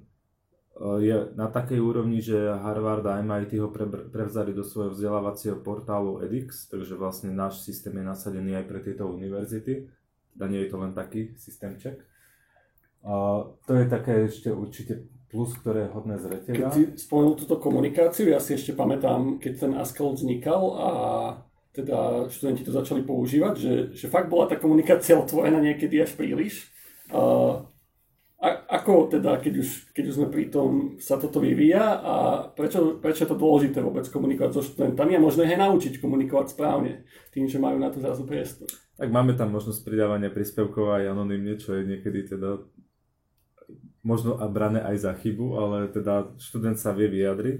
Eh, 0.72 0.98
je 1.05 1.16
na 1.37 1.52
takej 1.52 1.78
úrovni, 1.85 2.24
že 2.24 2.35
Harvard 2.48 3.05
a 3.05 3.20
MIT 3.20 3.61
ho 3.61 3.68
pre, 3.68 3.85
prevzali 3.87 4.57
do 4.57 4.64
svojho 4.64 4.96
vzdelávacieho 4.96 5.61
portálu 5.61 6.24
edX, 6.24 6.64
takže 6.72 6.96
vlastne 6.96 7.28
náš 7.28 7.61
systém 7.61 7.92
je 8.00 8.05
nasadený 8.09 8.57
aj 8.57 8.64
pre 8.64 8.81
tieto 8.81 9.05
univerzity. 9.05 9.92
Teda 10.33 10.48
nie 10.48 10.64
je 10.64 10.70
to 10.72 10.81
len 10.81 10.96
taký 10.96 11.37
systémček. 11.37 12.00
A 13.03 13.45
to 13.67 13.73
je 13.75 13.85
také 13.91 14.31
ešte 14.31 14.49
určite 14.55 15.11
plus, 15.33 15.57
ktoré 15.59 15.88
je 15.88 15.95
hodné 15.97 16.17
zreteľa. 16.21 16.71
Keď 16.71 16.75
si 16.77 16.83
spomenul 17.09 17.35
túto 17.41 17.57
komunikáciu, 17.57 18.29
ja 18.29 18.38
si 18.38 18.55
ešte 18.55 18.77
pamätám, 18.77 19.41
keď 19.41 19.53
ten 19.67 19.73
Ascal 19.75 20.12
vznikal 20.12 20.62
a 20.77 20.91
teda 21.73 22.29
študenti 22.29 22.69
to 22.69 22.73
začali 22.77 23.01
používať, 23.01 23.55
že, 23.57 23.75
že 23.97 24.07
fakt 24.12 24.29
bola 24.29 24.45
tá 24.45 24.61
komunikácia 24.61 25.17
otvorená 25.17 25.57
niekedy 25.57 26.05
až 26.05 26.12
príliš. 26.21 26.69
Uh, 27.09 27.65
a, 28.43 28.69
ako 28.77 29.09
teda, 29.09 29.41
keď 29.41 29.65
už, 29.65 29.69
keď 29.97 30.05
už 30.12 30.15
sme 30.21 30.29
pri 30.29 30.53
tom, 30.53 31.01
sa 31.01 31.17
toto 31.17 31.41
vyvíja 31.41 31.97
a 31.97 32.15
prečo, 32.53 33.01
prečo 33.01 33.25
je 33.25 33.31
to 33.33 33.41
dôležité 33.41 33.81
vôbec 33.81 34.05
komunikovať 34.12 34.51
so 34.53 34.62
študentami 34.67 35.17
a 35.17 35.25
možno 35.25 35.49
aj 35.49 35.57
naučiť 35.57 35.97
komunikovať 35.97 36.53
správne, 36.53 37.09
tým, 37.33 37.49
že 37.49 37.57
majú 37.57 37.81
na 37.81 37.88
to 37.88 38.05
zrazu 38.05 38.29
priestor. 38.29 38.69
Tak 39.01 39.09
máme 39.09 39.33
tam 39.33 39.57
možnosť 39.57 39.81
pridávania 39.81 40.29
príspevkov 40.29 40.93
aj 40.93 41.09
anonymne, 41.09 41.57
čo 41.57 41.73
je 41.79 41.88
niekedy 41.88 42.37
teda 42.37 42.61
možno 44.03 44.38
a 44.38 44.47
brané 44.51 44.83
aj 44.83 44.97
za 44.99 45.12
chybu, 45.15 45.47
ale 45.59 45.79
teda 45.91 46.35
študent 46.38 46.79
sa 46.79 46.91
vie 46.95 47.07
vyjadriť. 47.07 47.57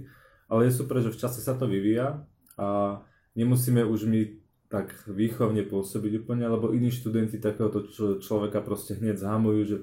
Ale 0.51 0.69
je 0.69 0.73
super, 0.75 1.01
že 1.01 1.15
v 1.15 1.21
čase 1.23 1.41
sa 1.41 1.55
to 1.55 1.71
vyvíja 1.71 2.27
a 2.61 3.01
nemusíme 3.39 3.81
už 3.87 4.11
my 4.11 4.21
tak 4.69 4.93
výchovne 5.09 5.65
pôsobiť 5.65 6.25
úplne, 6.25 6.49
lebo 6.49 6.73
iní 6.73 6.89
študenti 6.93 7.37
takéhoto 7.41 7.85
človeka 8.21 8.65
proste 8.65 8.97
hneď 8.97 9.21
zhamujú, 9.21 9.61
že 9.65 9.77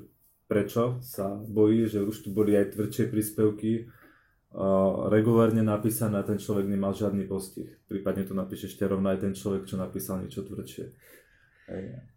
prečo 0.50 0.98
sa 1.06 1.38
bojí, 1.38 1.86
že 1.86 2.02
už 2.02 2.26
tu 2.26 2.30
boli 2.34 2.58
aj 2.58 2.74
tvrdšie 2.74 3.06
príspevky 3.14 3.86
uh, 3.86 5.06
regulárne 5.14 5.62
napísané 5.62 6.18
a 6.18 6.26
ten 6.26 6.42
človek 6.42 6.66
nemal 6.66 6.98
žiadny 6.98 7.30
postih. 7.30 7.70
Prípadne 7.86 8.26
to 8.26 8.34
napíše 8.34 8.66
ešte 8.66 8.82
rovno 8.82 9.14
aj 9.14 9.30
ten 9.30 9.34
človek, 9.38 9.70
čo 9.70 9.78
napísal 9.78 10.26
niečo 10.26 10.42
tvrdšie. 10.42 10.86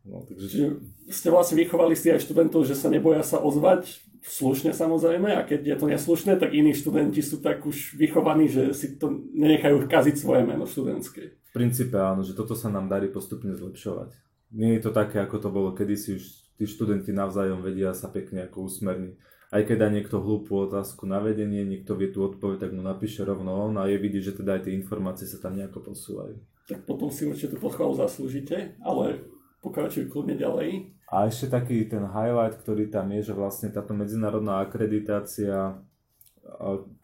No, 0.09 0.25
takže... 0.25 0.47
Čiže 0.49 0.69
ste 1.13 1.29
vlastne 1.29 1.61
vychovali 1.61 1.93
si 1.93 2.09
aj 2.09 2.25
študentov, 2.25 2.65
že 2.65 2.73
sa 2.73 2.89
neboja 2.89 3.21
sa 3.21 3.37
ozvať, 3.37 4.01
slušne 4.23 4.71
samozrejme, 4.71 5.35
a 5.35 5.43
keď 5.43 5.61
je 5.75 5.77
to 5.77 5.87
neslušné, 5.91 6.39
tak 6.39 6.55
iní 6.55 6.73
študenti 6.73 7.19
sú 7.21 7.43
tak 7.43 7.67
už 7.67 7.99
vychovaní, 7.99 8.47
že 8.47 8.71
si 8.71 8.95
to 8.95 9.11
nenechajú 9.35 9.83
kaziť 9.91 10.17
svoje 10.17 10.47
meno 10.47 10.65
študentské. 10.65 11.23
V 11.35 11.53
princípe 11.53 11.99
áno, 11.99 12.23
že 12.23 12.33
toto 12.33 12.55
sa 12.55 12.71
nám 12.71 12.87
darí 12.87 13.11
postupne 13.11 13.53
zlepšovať. 13.53 14.15
Nie 14.55 14.79
je 14.79 14.83
to 14.87 14.91
také, 14.95 15.21
ako 15.21 15.37
to 15.43 15.49
bolo 15.51 15.71
kedysi 15.75 16.17
už 16.17 16.25
tí 16.57 16.65
študenti 16.65 17.11
navzájom 17.11 17.61
vedia 17.65 17.91
sa 17.91 18.09
pekne 18.09 18.47
ako 18.47 18.71
usmerniť. 18.71 19.15
Aj 19.53 19.61
keď 19.69 19.77
dá 19.85 19.89
niekto 19.93 20.17
hlúpu 20.23 20.65
otázku 20.65 21.05
na 21.05 21.21
vedenie, 21.21 21.61
niekto 21.69 21.93
vie 21.93 22.09
tú 22.09 22.25
odpoveď, 22.25 22.57
tak 22.57 22.71
mu 22.73 22.81
napíše 22.81 23.21
rovno 23.21 23.69
on 23.69 23.77
a 23.77 23.85
je 23.85 24.01
vidieť, 24.01 24.33
že 24.33 24.37
teda 24.41 24.57
aj 24.57 24.63
tie 24.65 24.73
informácie 24.73 25.29
sa 25.29 25.37
tam 25.43 25.61
nejako 25.61 25.93
posúvajú. 25.93 26.41
Tak 26.73 26.89
potom 26.89 27.13
si 27.13 27.29
určite 27.29 27.53
tú 27.53 27.59
pochvalu 27.61 27.93
zaslúžite, 28.01 28.81
ale 28.81 29.29
pokračuj 29.61 30.09
kľudne 30.09 30.41
ďalej. 30.41 30.97
A 31.13 31.29
ešte 31.29 31.53
taký 31.53 31.85
ten 31.85 32.09
highlight, 32.09 32.57
ktorý 32.57 32.89
tam 32.89 33.13
je, 33.13 33.29
že 33.29 33.37
vlastne 33.37 33.69
táto 33.69 33.93
medzinárodná 33.93 34.65
akreditácia, 34.65 35.77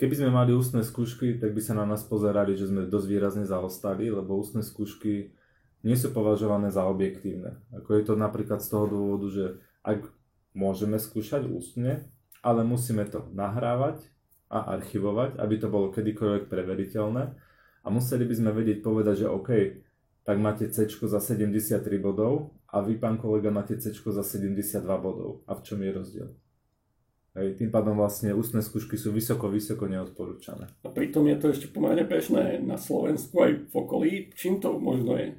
keby 0.00 0.14
sme 0.16 0.30
mali 0.32 0.56
ústne 0.56 0.80
skúšky, 0.80 1.36
tak 1.36 1.52
by 1.52 1.60
sa 1.60 1.76
na 1.76 1.84
nás 1.84 2.08
pozerali, 2.08 2.56
že 2.56 2.72
sme 2.72 2.88
dosť 2.88 3.04
výrazne 3.04 3.44
zaostali, 3.44 4.08
lebo 4.08 4.40
ústne 4.40 4.64
skúšky 4.64 5.36
nie 5.84 5.92
sú 5.92 6.10
považované 6.16 6.72
za 6.72 6.88
objektívne. 6.88 7.60
Ako 7.76 8.00
je 8.00 8.02
to 8.08 8.14
napríklad 8.16 8.64
z 8.64 8.68
toho 8.72 8.88
dôvodu, 8.88 9.28
že 9.28 9.44
ak 9.84 10.08
môžeme 10.56 10.96
skúšať 10.96 11.44
ústne, 11.44 12.08
ale 12.40 12.64
musíme 12.64 13.04
to 13.06 13.28
nahrávať 13.36 14.00
a 14.48 14.72
archivovať, 14.80 15.36
aby 15.36 15.54
to 15.60 15.68
bolo 15.68 15.92
kedykoľvek 15.92 16.48
preveriteľné 16.48 17.24
a 17.84 17.86
museli 17.92 18.24
by 18.24 18.34
sme 18.34 18.50
vedieť 18.56 18.80
povedať, 18.80 19.22
že 19.22 19.28
OK, 19.28 19.50
tak 20.24 20.36
máte 20.40 20.64
C 20.72 20.88
za 20.88 21.20
73 21.20 21.84
bodov 22.00 22.57
a 22.68 22.76
vy, 22.84 23.00
pán 23.00 23.16
kolega, 23.16 23.48
máte 23.48 23.80
C 23.80 23.96
za 23.96 24.22
72 24.22 24.84
bodov. 25.00 25.40
A 25.48 25.56
v 25.56 25.64
čom 25.64 25.80
je 25.80 25.90
rozdiel? 25.92 26.28
Hej, 27.38 27.54
tým 27.54 27.70
pádom 27.70 27.96
vlastne 27.96 28.34
ústne 28.34 28.60
skúšky 28.60 28.98
sú 28.98 29.14
vysoko, 29.14 29.48
vysoko 29.48 29.86
neodporúčané. 29.86 30.68
A 30.84 30.88
pritom 30.90 31.22
je 31.30 31.36
to 31.38 31.46
ešte 31.54 31.70
pomerne 31.70 32.02
bežné 32.02 32.58
na 32.60 32.74
Slovensku 32.74 33.40
aj 33.40 33.70
v 33.70 33.74
okolí. 33.78 34.10
Čím 34.34 34.58
to 34.58 34.76
možno 34.76 35.14
je? 35.14 35.38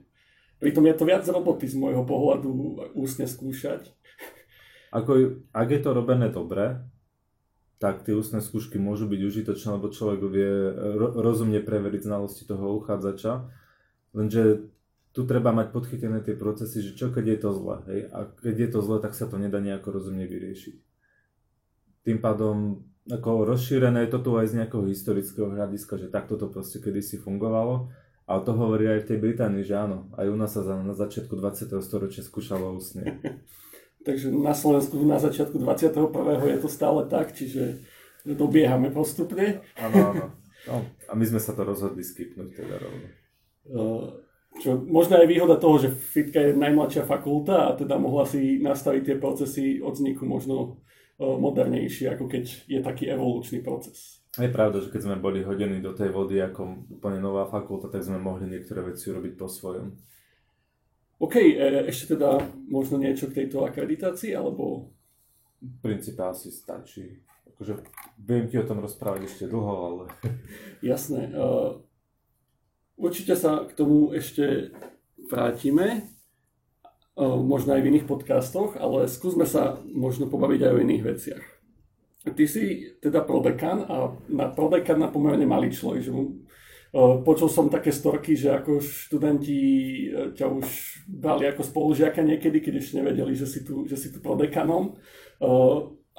Pritom 0.64 0.88
je 0.88 0.96
to 0.96 1.04
viac 1.04 1.28
roboty 1.28 1.68
z 1.68 1.76
môjho 1.76 2.04
pohľadu 2.08 2.50
ústne 2.96 3.28
skúšať. 3.28 3.92
Ako, 4.96 5.44
ak 5.54 5.68
je 5.70 5.82
to 5.84 5.90
robené 5.94 6.34
dobre, 6.34 6.82
tak 7.80 8.04
tie 8.04 8.12
ústne 8.12 8.44
skúšky 8.44 8.76
môžu 8.76 9.08
byť 9.08 9.22
užitočné, 9.24 9.70
lebo 9.80 9.88
človek 9.94 10.20
vie 10.28 10.52
ro- 11.00 11.16
rozumne 11.16 11.62
preveriť 11.64 12.10
znalosti 12.10 12.44
toho 12.44 12.76
uchádzača. 12.80 13.48
Lenže 14.12 14.72
tu 15.20 15.28
treba 15.28 15.52
mať 15.52 15.76
podchytené 15.76 16.24
tie 16.24 16.40
procesy, 16.40 16.80
že 16.80 16.96
čo 16.96 17.12
keď 17.12 17.36
je 17.36 17.38
to 17.44 17.50
zle. 17.52 17.76
Hej? 17.92 18.08
A 18.16 18.32
keď 18.40 18.56
je 18.56 18.70
to 18.72 18.80
zle, 18.80 19.04
tak 19.04 19.12
sa 19.12 19.28
to 19.28 19.36
nedá 19.36 19.60
nejako 19.60 20.00
rozumne 20.00 20.24
vyriešiť. 20.24 20.80
Tým 22.08 22.24
pádom 22.24 22.88
ako 23.12 23.44
rozšírené 23.44 24.08
je 24.08 24.16
to 24.16 24.20
tu 24.24 24.32
aj 24.40 24.48
z 24.48 24.64
nejakého 24.64 24.88
historického 24.88 25.52
hľadiska, 25.52 26.00
že 26.00 26.08
takto 26.08 26.40
to 26.40 26.48
proste 26.48 26.80
kedysi 26.80 27.20
fungovalo 27.20 27.92
a 28.32 28.40
to 28.40 28.56
hovorí 28.56 28.88
aj 28.88 29.04
v 29.04 29.08
tej 29.12 29.18
Británii, 29.20 29.68
že 29.68 29.76
áno, 29.76 30.08
aj 30.16 30.32
u 30.32 30.38
nás 30.40 30.56
sa 30.56 30.64
na 30.64 30.96
začiatku 30.96 31.36
20. 31.36 31.84
storočia 31.84 32.24
skúšalo 32.24 32.80
ústne. 32.80 33.20
Takže 34.08 34.32
na 34.32 34.56
Slovensku 34.56 34.96
na 35.04 35.20
začiatku 35.20 35.60
21. 35.60 36.00
je 36.48 36.60
to 36.64 36.70
stále 36.72 37.04
tak, 37.12 37.36
čiže 37.36 37.84
dobiehame 38.24 38.96
postupne. 38.96 39.68
Áno, 39.76 40.16
áno. 40.16 40.26
No, 40.64 40.88
a 41.12 41.12
my 41.12 41.26
sme 41.28 41.44
sa 41.44 41.52
to 41.52 41.68
rozhodli 41.68 42.08
skipnúť 42.08 42.56
teda 42.56 42.76
rovno. 42.80 43.08
Uh, 43.68 44.08
čo 44.60 44.76
možno 44.84 45.18
aj 45.18 45.28
výhoda 45.28 45.56
toho, 45.56 45.80
že 45.80 45.90
FITka 45.90 46.52
je 46.52 46.60
najmladšia 46.60 47.08
fakulta 47.08 47.72
a 47.72 47.76
teda 47.80 47.96
mohla 47.96 48.28
si 48.28 48.60
nastaviť 48.60 49.02
tie 49.02 49.16
procesy 49.16 49.80
od 49.80 49.96
vzniku 49.96 50.28
možno 50.28 50.56
uh, 51.20 51.40
modernejšie, 51.40 52.12
ako 52.12 52.28
keď 52.28 52.44
je 52.68 52.80
taký 52.84 53.08
evolučný 53.08 53.64
proces. 53.64 54.20
Je 54.38 54.52
pravda, 54.52 54.84
že 54.84 54.94
keď 54.94 55.02
sme 55.10 55.16
boli 55.18 55.42
hodení 55.42 55.82
do 55.82 55.96
tej 55.96 56.14
vody 56.14 56.38
ako 56.38 56.86
úplne 57.00 57.18
nová 57.18 57.50
fakulta, 57.50 57.90
tak 57.90 58.06
sme 58.06 58.22
mohli 58.22 58.46
niektoré 58.46 58.86
veci 58.86 59.10
urobiť 59.10 59.34
po 59.34 59.50
svojom. 59.50 59.96
OK, 61.20 61.36
e, 61.36 61.90
ešte 61.90 62.16
teda 62.16 62.40
možno 62.70 63.02
niečo 63.02 63.28
k 63.28 63.44
tejto 63.44 63.66
akreditácii, 63.66 64.32
alebo... 64.38 64.94
V 65.60 65.76
princípe 65.84 66.24
asi 66.24 66.54
stačí. 66.54 67.20
akože 67.44 67.84
viem 68.24 68.48
ti 68.48 68.56
o 68.56 68.64
tom 68.64 68.80
rozprávať 68.80 69.28
ešte 69.28 69.52
dlho, 69.52 69.74
ale... 69.84 70.04
Jasné. 70.80 71.36
Uh, 71.36 71.84
určite 73.00 73.40
sa 73.40 73.64
k 73.64 73.72
tomu 73.74 74.12
ešte 74.12 74.76
vrátime, 75.32 76.12
uh, 77.16 77.40
možno 77.40 77.74
aj 77.74 77.82
v 77.82 77.90
iných 77.96 78.06
podcastoch, 78.06 78.76
ale 78.76 79.08
skúsme 79.08 79.48
sa 79.48 79.80
možno 79.88 80.28
pobaviť 80.28 80.60
aj 80.68 80.72
o 80.76 80.82
iných 80.84 81.04
veciach. 81.08 81.46
Ty 82.30 82.46
si 82.46 82.92
teda 83.00 83.24
prodekan 83.24 83.88
a 83.88 84.12
na 84.28 84.52
prodekan 84.52 85.00
na 85.00 85.08
pomerne 85.08 85.48
malý 85.48 85.72
človek, 85.72 86.04
že 86.04 86.12
mu, 86.12 86.44
uh, 86.94 87.24
počul 87.24 87.48
som 87.48 87.72
také 87.72 87.96
storky, 87.96 88.36
že 88.36 88.52
ako 88.52 88.84
študenti 88.84 89.60
ťa 90.36 90.46
už 90.52 90.68
brali 91.08 91.48
ako 91.48 91.64
spolužiaka 91.64 92.20
niekedy, 92.22 92.60
keď 92.60 92.74
ešte 92.84 93.00
nevedeli, 93.00 93.34
že 93.34 93.48
si 93.48 93.64
tu, 93.64 93.88
že 93.88 93.96
si 93.96 94.12
tu 94.12 94.20
prodekanom. 94.20 95.00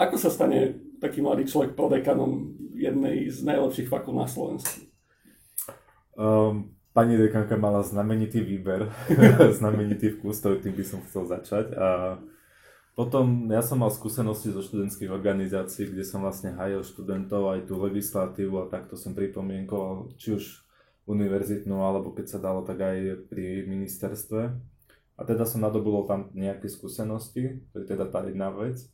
Ako 0.00 0.16
sa 0.16 0.32
stane 0.32 0.80
taký 0.96 1.20
mladý 1.20 1.44
človek 1.44 1.76
prodekanom 1.76 2.56
jednej 2.72 3.28
z 3.28 3.44
najlepších 3.44 3.92
fakult 3.92 4.16
na 4.16 4.24
Slovensku? 4.24 4.89
Um, 6.20 6.76
pani 6.92 7.16
dekanka 7.16 7.56
mala 7.56 7.80
znamenitý 7.80 8.44
výber, 8.44 8.92
znamenitý 9.60 10.20
vkus, 10.20 10.44
to 10.44 10.60
tým 10.60 10.76
by 10.76 10.84
som 10.84 11.00
chcel 11.08 11.24
začať. 11.24 11.72
A 11.80 12.20
potom 12.92 13.48
ja 13.48 13.64
som 13.64 13.80
mal 13.80 13.88
skúsenosti 13.88 14.52
zo 14.52 14.60
študentských 14.60 15.08
organizácií, 15.08 15.88
kde 15.88 16.04
som 16.04 16.20
vlastne 16.20 16.52
hajil 16.52 16.84
študentov, 16.84 17.56
aj 17.56 17.72
tú 17.72 17.80
legislatívu 17.80 18.60
a 18.60 18.68
takto 18.68 19.00
som 19.00 19.16
pripomienkoval, 19.16 20.12
či 20.20 20.36
už 20.36 20.44
univerzitnú, 21.08 21.80
alebo 21.80 22.12
keď 22.12 22.36
sa 22.36 22.38
dalo, 22.38 22.68
tak 22.68 22.84
aj 22.84 23.32
pri 23.32 23.64
ministerstve. 23.64 24.52
A 25.16 25.20
teda 25.24 25.48
som 25.48 25.64
nadobudol 25.64 26.04
tam 26.04 26.20
nejaké 26.36 26.68
skúsenosti, 26.68 27.64
to 27.72 27.80
je 27.80 27.96
teda 27.96 28.12
tá 28.12 28.20
jedna 28.28 28.52
vec. 28.52 28.84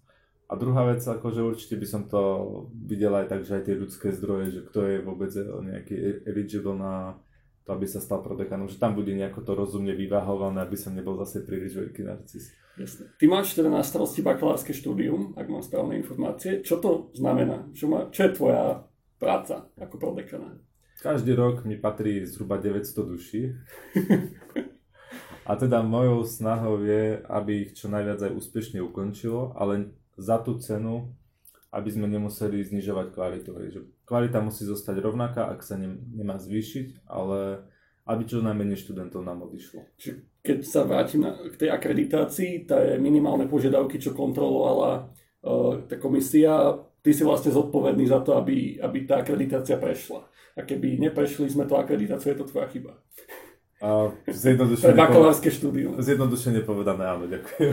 A 0.46 0.54
druhá 0.54 0.86
vec, 0.86 1.02
akože 1.02 1.42
určite 1.42 1.74
by 1.74 1.86
som 1.90 2.02
to 2.06 2.22
videl 2.70 3.10
aj 3.18 3.26
tak, 3.26 3.42
že 3.42 3.58
aj 3.58 3.62
tie 3.66 3.74
ľudské 3.74 4.08
zdroje, 4.14 4.54
že 4.54 4.60
kto 4.62 4.78
je 4.86 4.96
vôbec 5.02 5.30
nejaký 5.34 5.94
e- 5.98 6.20
eligible 6.30 6.78
na 6.78 7.18
to, 7.66 7.74
aby 7.74 7.82
sa 7.90 7.98
stal 7.98 8.22
prodekanom, 8.22 8.70
že 8.70 8.78
tam 8.78 8.94
bude 8.94 9.10
nejako 9.10 9.42
to 9.42 9.52
rozumne 9.58 9.90
vyváhované, 9.90 10.62
aby 10.62 10.78
som 10.78 10.94
nebol 10.94 11.18
zase 11.18 11.42
príliš 11.42 11.74
veľký 11.74 12.06
narcis. 12.06 12.54
Jasne. 12.78 13.10
Ty 13.18 13.24
máš 13.26 13.58
teda 13.58 13.74
na 13.74 13.82
starosti 13.82 14.22
bakalárske 14.22 14.70
štúdium, 14.70 15.34
ak 15.34 15.50
mám 15.50 15.66
správne 15.66 15.98
informácie. 15.98 16.62
Čo 16.62 16.78
to 16.78 16.90
znamená? 17.18 17.66
Čo, 17.74 17.90
má, 17.90 18.06
čo 18.14 18.30
je 18.30 18.36
tvoja 18.38 18.86
práca 19.18 19.66
ako 19.74 19.98
prodekana? 19.98 20.62
Každý 21.02 21.34
rok 21.34 21.66
mi 21.66 21.74
patrí 21.74 22.22
zhruba 22.22 22.62
900 22.62 23.02
duší. 23.02 23.42
A 25.46 25.54
teda 25.54 25.82
mojou 25.82 26.26
snahou 26.26 26.82
je, 26.82 27.22
aby 27.22 27.66
ich 27.66 27.78
čo 27.78 27.86
najviac 27.86 28.18
aj 28.18 28.34
úspešne 28.34 28.82
ukončilo, 28.82 29.54
ale 29.54 29.94
za 30.16 30.40
tú 30.40 30.56
cenu, 30.58 31.12
aby 31.72 31.88
sme 31.92 32.08
nemuseli 32.08 32.64
znižovať 32.64 33.12
kvalitu. 33.12 33.52
Že 33.52 33.80
kvalita 34.08 34.40
musí 34.40 34.64
zostať 34.64 34.96
rovnaká, 35.04 35.52
ak 35.52 35.60
sa 35.60 35.76
ne, 35.76 35.92
nemá 35.92 36.40
zvýšiť, 36.40 37.04
ale 37.04 37.68
aby 38.06 38.22
čo 38.22 38.40
najmenej 38.40 38.78
študentov 38.80 39.26
nám 39.26 39.44
odišlo. 39.44 39.82
Keď 40.40 40.58
sa 40.62 40.86
vrátim 40.86 41.26
na, 41.26 41.34
k 41.34 41.66
tej 41.66 41.70
akreditácii, 41.74 42.64
tá 42.64 42.78
je 42.78 43.02
minimálne 43.02 43.50
požiadavky, 43.50 43.98
čo 43.98 44.14
kontrolovala 44.14 45.10
uh, 45.10 45.82
tá 45.90 45.98
komisia, 45.98 46.54
ty 47.02 47.10
si 47.10 47.26
vlastne 47.26 47.50
zodpovedný 47.50 48.06
za 48.06 48.22
to, 48.22 48.38
aby, 48.38 48.78
aby 48.78 48.98
tá 49.04 49.26
akreditácia 49.26 49.74
prešla. 49.74 50.22
A 50.56 50.62
keby 50.62 51.02
neprešli 51.02 51.50
sme 51.50 51.66
to 51.66 51.76
akreditáciu, 51.76 52.32
je 52.32 52.40
to 52.40 52.48
tvoja 52.48 52.70
chyba. 52.70 52.94
A 53.76 54.08
zjednodušene, 54.24 54.96
bakalárske 54.96 55.52
štúdium. 55.52 56.00
Zjednodušene 56.00 56.64
povedané, 56.64 57.12
áno, 57.12 57.28
ďakujem. 57.28 57.72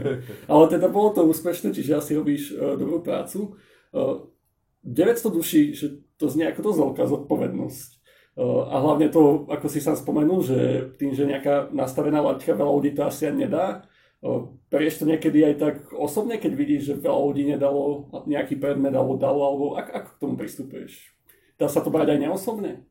Ale 0.52 0.64
teda 0.72 0.88
bolo 0.88 1.12
to 1.12 1.28
úspešné, 1.28 1.76
čiže 1.76 2.00
asi 2.00 2.16
robíš 2.16 2.56
uh, 2.56 2.72
dobrú 2.80 3.04
prácu. 3.04 3.60
Uh, 3.92 4.32
e, 4.80 5.12
900 5.12 5.28
duší, 5.28 5.76
že 5.76 6.00
to 6.16 6.32
znie 6.32 6.48
ako 6.48 6.72
dosť 6.72 6.78
veľká 6.80 7.04
zodpovednosť. 7.04 7.90
Uh, 8.32 8.64
a 8.64 8.80
hlavne 8.80 9.12
to, 9.12 9.44
ako 9.52 9.68
si 9.68 9.84
sám 9.84 10.00
spomenul, 10.00 10.40
že 10.40 10.88
tým, 10.96 11.12
že 11.12 11.28
nejaká 11.28 11.68
nastavená 11.68 12.24
laťka 12.24 12.56
veľa 12.56 12.72
ľudí 12.72 12.96
to 12.96 13.04
asi 13.04 13.28
ani 13.28 13.44
nedá. 13.44 13.84
Uh, 14.24 14.56
Perieš 14.72 15.04
to 15.04 15.10
niekedy 15.10 15.52
aj 15.52 15.54
tak 15.60 15.76
osobne, 15.92 16.40
keď 16.40 16.52
vidíš, 16.56 16.82
že 16.88 16.94
veľa 17.04 17.20
ľudí 17.28 17.44
nedalo 17.44 18.08
nejaký 18.24 18.56
predmet 18.56 18.96
alebo 18.96 19.20
dalo, 19.20 19.44
alebo 19.44 19.64
ako, 19.76 19.90
ako 20.00 20.08
k 20.16 20.20
tomu 20.24 20.34
pristupuješ? 20.40 21.12
Dá 21.60 21.68
sa 21.68 21.84
to 21.84 21.92
brať 21.92 22.16
aj 22.16 22.20
neosobne? 22.24 22.88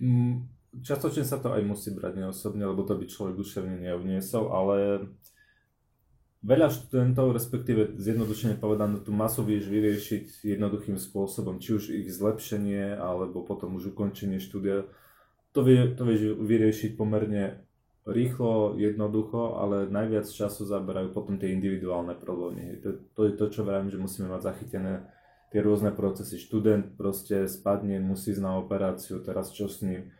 Mm 0.00 0.55
častočne 0.82 1.24
sa 1.24 1.38
to 1.40 1.52
aj 1.52 1.62
musí 1.64 1.94
brať 1.94 2.24
neosobne, 2.24 2.64
lebo 2.66 2.82
to 2.82 2.96
by 2.98 3.04
človek 3.06 3.34
duševne 3.38 3.76
neuniesol, 3.80 4.50
ale 4.52 5.08
veľa 6.46 6.68
študentov, 6.70 7.34
respektíve 7.34 7.98
zjednodušene 7.98 8.60
povedané, 8.60 9.02
tú 9.02 9.10
masu 9.10 9.42
vieš 9.42 9.66
vyriešiť 9.66 10.46
jednoduchým 10.46 11.00
spôsobom, 11.00 11.58
či 11.58 11.76
už 11.76 11.84
ich 11.90 12.08
zlepšenie, 12.12 12.94
alebo 12.94 13.42
potom 13.42 13.74
už 13.76 13.96
ukončenie 13.96 14.38
štúdia. 14.38 14.86
To, 15.56 15.64
vie, 15.64 15.96
to 15.96 16.04
vieš 16.04 16.36
vyriešiť 16.36 16.94
pomerne 16.94 17.66
rýchlo, 18.06 18.78
jednoducho, 18.78 19.58
ale 19.58 19.90
najviac 19.90 20.30
času 20.30 20.62
zaberajú 20.62 21.10
potom 21.10 21.42
tie 21.42 21.50
individuálne 21.50 22.14
problémy. 22.14 22.78
To, 22.86 23.02
to 23.18 23.20
je 23.26 23.32
to, 23.34 23.46
čo 23.50 23.60
vravím, 23.66 23.90
že 23.90 23.98
musíme 23.98 24.30
mať 24.30 24.46
zachytené 24.46 25.10
tie 25.50 25.58
rôzne 25.58 25.90
procesy. 25.90 26.38
Študent 26.38 26.94
proste 26.94 27.50
spadne, 27.50 27.98
musí 27.98 28.30
ísť 28.30 28.42
na 28.46 28.62
operáciu, 28.62 29.18
teraz 29.26 29.50
čo 29.50 29.66
s 29.66 29.82
ním? 29.82 30.14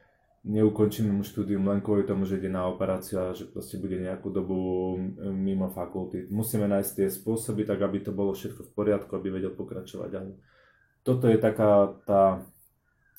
Neukončíme 0.46 1.10
mu 1.10 1.26
štúdium 1.26 1.66
len 1.66 1.82
kvôli 1.82 2.06
tomu, 2.06 2.22
že 2.22 2.38
ide 2.38 2.46
na 2.46 2.70
operáciu 2.70 3.18
a 3.18 3.34
že 3.34 3.50
proste 3.50 3.82
bude 3.82 3.98
nejakú 3.98 4.30
dobu 4.30 4.94
mimo 5.18 5.66
fakulty. 5.74 6.30
Musíme 6.30 6.70
nájsť 6.70 6.90
tie 6.94 7.08
spôsoby 7.10 7.66
tak, 7.66 7.82
aby 7.82 7.98
to 8.06 8.14
bolo 8.14 8.30
všetko 8.30 8.62
v 8.62 8.72
poriadku, 8.72 9.10
aby 9.18 9.34
vedel 9.34 9.52
pokračovať 9.58 10.08
ďalej. 10.08 10.34
Toto 11.02 11.26
je 11.26 11.38
taká 11.42 11.98
tá 12.06 12.46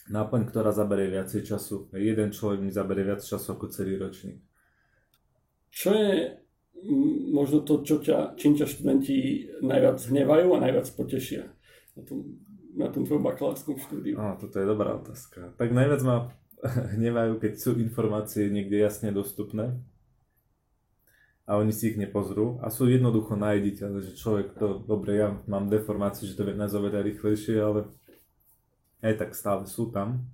náplň, 0.08 0.48
ktorá 0.48 0.72
zaberie 0.72 1.12
viacej 1.12 1.44
času. 1.44 1.92
Jeden 1.92 2.32
človek 2.32 2.63
mi 2.63 2.72
zaberie 2.72 3.04
viac 3.04 3.20
času 3.20 3.60
ako 3.60 3.68
celý 3.76 4.00
ročník. 4.00 4.40
Čo 5.68 5.92
je 5.92 6.12
možno 7.36 7.68
to, 7.68 7.84
čo 7.84 8.00
ťa, 8.00 8.40
čím 8.40 8.56
ťa 8.56 8.66
študenti 8.72 9.16
najviac 9.60 10.00
hnevajú 10.00 10.48
a 10.56 10.63
najviac 10.63 10.88
potešia 10.96 11.44
na 11.98 12.02
tom, 12.08 12.18
na 12.78 12.88
tom 12.88 13.04
tvojom 13.04 13.24
bakalárskom 13.26 13.76
štúdiu? 13.76 14.16
Á, 14.16 14.40
toto 14.40 14.56
je 14.63 14.66
dobrá 14.68 14.96
otázka. 14.96 15.52
Tak 15.60 15.70
najviac 15.76 16.02
ma 16.08 16.32
hnevajú, 16.98 17.38
keď 17.38 17.54
sú 17.58 17.78
informácie 17.78 18.50
niekde 18.50 18.82
jasne 18.82 19.13
dostupné 19.13 19.78
a 21.48 21.56
oni 21.56 21.72
si 21.72 21.93
ich 21.93 21.98
nepozrú 21.98 22.60
a 22.60 22.67
sú 22.67 22.89
jednoducho 22.89 23.38
nájditeľné, 23.39 24.00
že 24.04 24.20
človek 24.20 24.58
to, 24.58 24.84
dobre, 24.84 25.22
ja 25.22 25.38
mám 25.48 25.72
deformáciu, 25.72 26.28
že 26.28 26.36
to 26.36 26.43
vie 26.43 26.58
nazoveria 26.58 27.06
rýchlejšie, 27.06 27.56
ale 27.62 27.88
aj 29.06 29.13
tak 29.22 29.32
stále 29.38 29.63
sú 29.70 29.93
tam. 29.93 30.28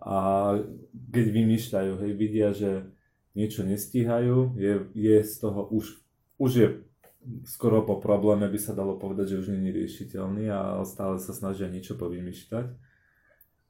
A 0.00 0.56
keď 1.12 1.26
vymýšľajú, 1.30 1.92
hej, 2.00 2.12
vidia, 2.16 2.48
že 2.56 2.88
niečo 3.36 3.62
nestíhajú, 3.62 4.56
je, 4.56 4.88
je 4.96 5.16
z 5.22 5.34
toho 5.38 5.68
už, 5.68 6.00
už 6.40 6.50
je 6.56 6.68
skoro 7.44 7.84
po 7.84 8.00
probléme, 8.00 8.48
by 8.48 8.56
sa 8.56 8.72
dalo 8.72 8.96
povedať, 8.96 9.36
že 9.36 9.44
už 9.44 9.52
nie 9.52 9.68
je 9.68 9.76
riešiteľný 9.84 10.48
a 10.48 10.80
stále 10.88 11.20
sa 11.20 11.36
snažia 11.36 11.68
niečo 11.68 11.94
povymýšľať 12.00 12.89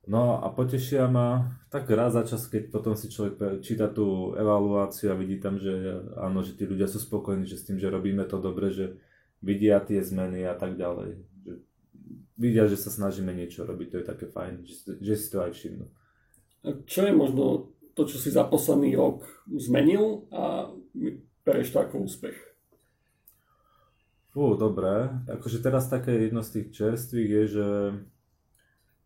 No 0.09 0.41
a 0.41 0.49
potešia 0.49 1.13
ma 1.13 1.61
tak 1.69 1.85
raz 1.93 2.17
za 2.17 2.25
čas, 2.25 2.49
keď 2.49 2.73
potom 2.73 2.97
si 2.97 3.13
človek 3.13 3.61
číta 3.61 3.85
tú 3.93 4.33
evaluáciu 4.33 5.13
a 5.13 5.19
vidí 5.19 5.37
tam, 5.37 5.61
že 5.61 5.71
áno, 6.17 6.41
že 6.41 6.57
tí 6.57 6.65
ľudia 6.65 6.89
sú 6.89 6.97
spokojní, 6.97 7.45
že 7.45 7.61
s 7.61 7.69
tým, 7.69 7.77
že 7.77 7.93
robíme 7.93 8.25
to 8.25 8.41
dobre, 8.41 8.73
že 8.73 8.97
vidia 9.45 9.77
tie 9.85 10.01
zmeny 10.01 10.49
a 10.49 10.57
tak 10.57 10.81
ďalej. 10.81 11.21
Že 11.45 11.53
vidia, 12.41 12.65
že 12.65 12.81
sa 12.81 12.89
snažíme 12.89 13.37
niečo 13.37 13.69
robiť, 13.69 13.87
to 13.93 13.97
je 14.01 14.07
také 14.09 14.25
fajn, 14.25 14.65
že, 14.65 14.97
že 15.05 15.15
si 15.21 15.27
to 15.29 15.45
aj 15.45 15.53
všimnú. 15.53 15.87
Čo 16.89 17.01
je 17.05 17.13
možno 17.13 17.73
to, 17.93 18.09
čo 18.09 18.17
si 18.17 18.33
za 18.33 18.49
posledný 18.49 18.97
rok 18.97 19.29
zmenil 19.53 20.25
a 20.33 20.73
bereš 21.45 21.77
to 21.77 21.79
ako 21.81 22.09
úspech? 22.09 22.37
Fú, 24.31 24.55
dobre. 24.55 25.11
Akože 25.27 25.59
teraz 25.59 25.91
také 25.91 26.31
jedno 26.31 26.41
z 26.41 26.51
tých 26.61 26.67
čerstvých 26.71 27.31
je, 27.31 27.45
že 27.51 27.69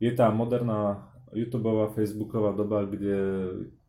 je 0.05 0.13
tá 0.13 0.29
moderná 0.29 1.09
YouTubeová, 1.33 1.97
Facebooková 1.97 2.53
doba, 2.53 2.85
kde 2.85 3.17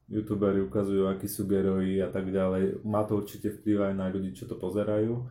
youtuberi 0.08 0.64
ukazujú, 0.64 1.12
akí 1.12 1.28
sú 1.28 1.44
geroji 1.44 2.00
a 2.00 2.08
tak 2.08 2.32
ďalej. 2.32 2.86
Má 2.88 3.04
to 3.04 3.20
určite 3.20 3.52
vplyv 3.52 3.92
aj 3.92 3.94
na 4.00 4.08
ľudí, 4.08 4.32
čo 4.32 4.48
to 4.48 4.56
pozerajú 4.56 5.28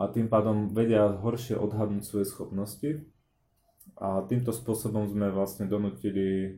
a 0.00 0.08
tým 0.08 0.32
pádom 0.32 0.72
vedia 0.72 1.04
horšie 1.12 1.60
odhadnúť 1.60 2.04
svoje 2.08 2.26
schopnosti. 2.32 3.04
A 4.00 4.24
týmto 4.24 4.48
spôsobom 4.48 5.04
sme 5.04 5.28
vlastne 5.28 5.68
donútili 5.68 6.56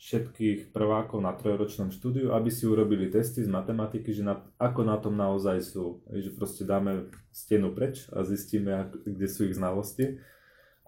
všetkých 0.00 0.72
prvákov 0.72 1.20
na 1.20 1.36
trojročnom 1.36 1.92
štúdiu, 1.92 2.32
aby 2.32 2.48
si 2.48 2.64
urobili 2.64 3.12
testy 3.12 3.44
z 3.44 3.52
matematiky, 3.52 4.16
že 4.16 4.24
na, 4.24 4.40
ako 4.56 4.88
na 4.88 4.96
tom 4.96 5.20
naozaj 5.20 5.60
sú. 5.60 6.00
Že 6.08 6.32
proste 6.32 6.64
dáme 6.64 7.12
stenu 7.28 7.76
preč 7.76 8.08
a 8.08 8.24
zistíme, 8.24 8.88
kde 9.04 9.28
sú 9.28 9.44
ich 9.44 9.54
znalosti. 9.60 10.16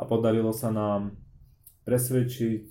A 0.00 0.08
podarilo 0.08 0.56
sa 0.56 0.72
nám 0.72 1.20
presvedčiť 1.84 2.66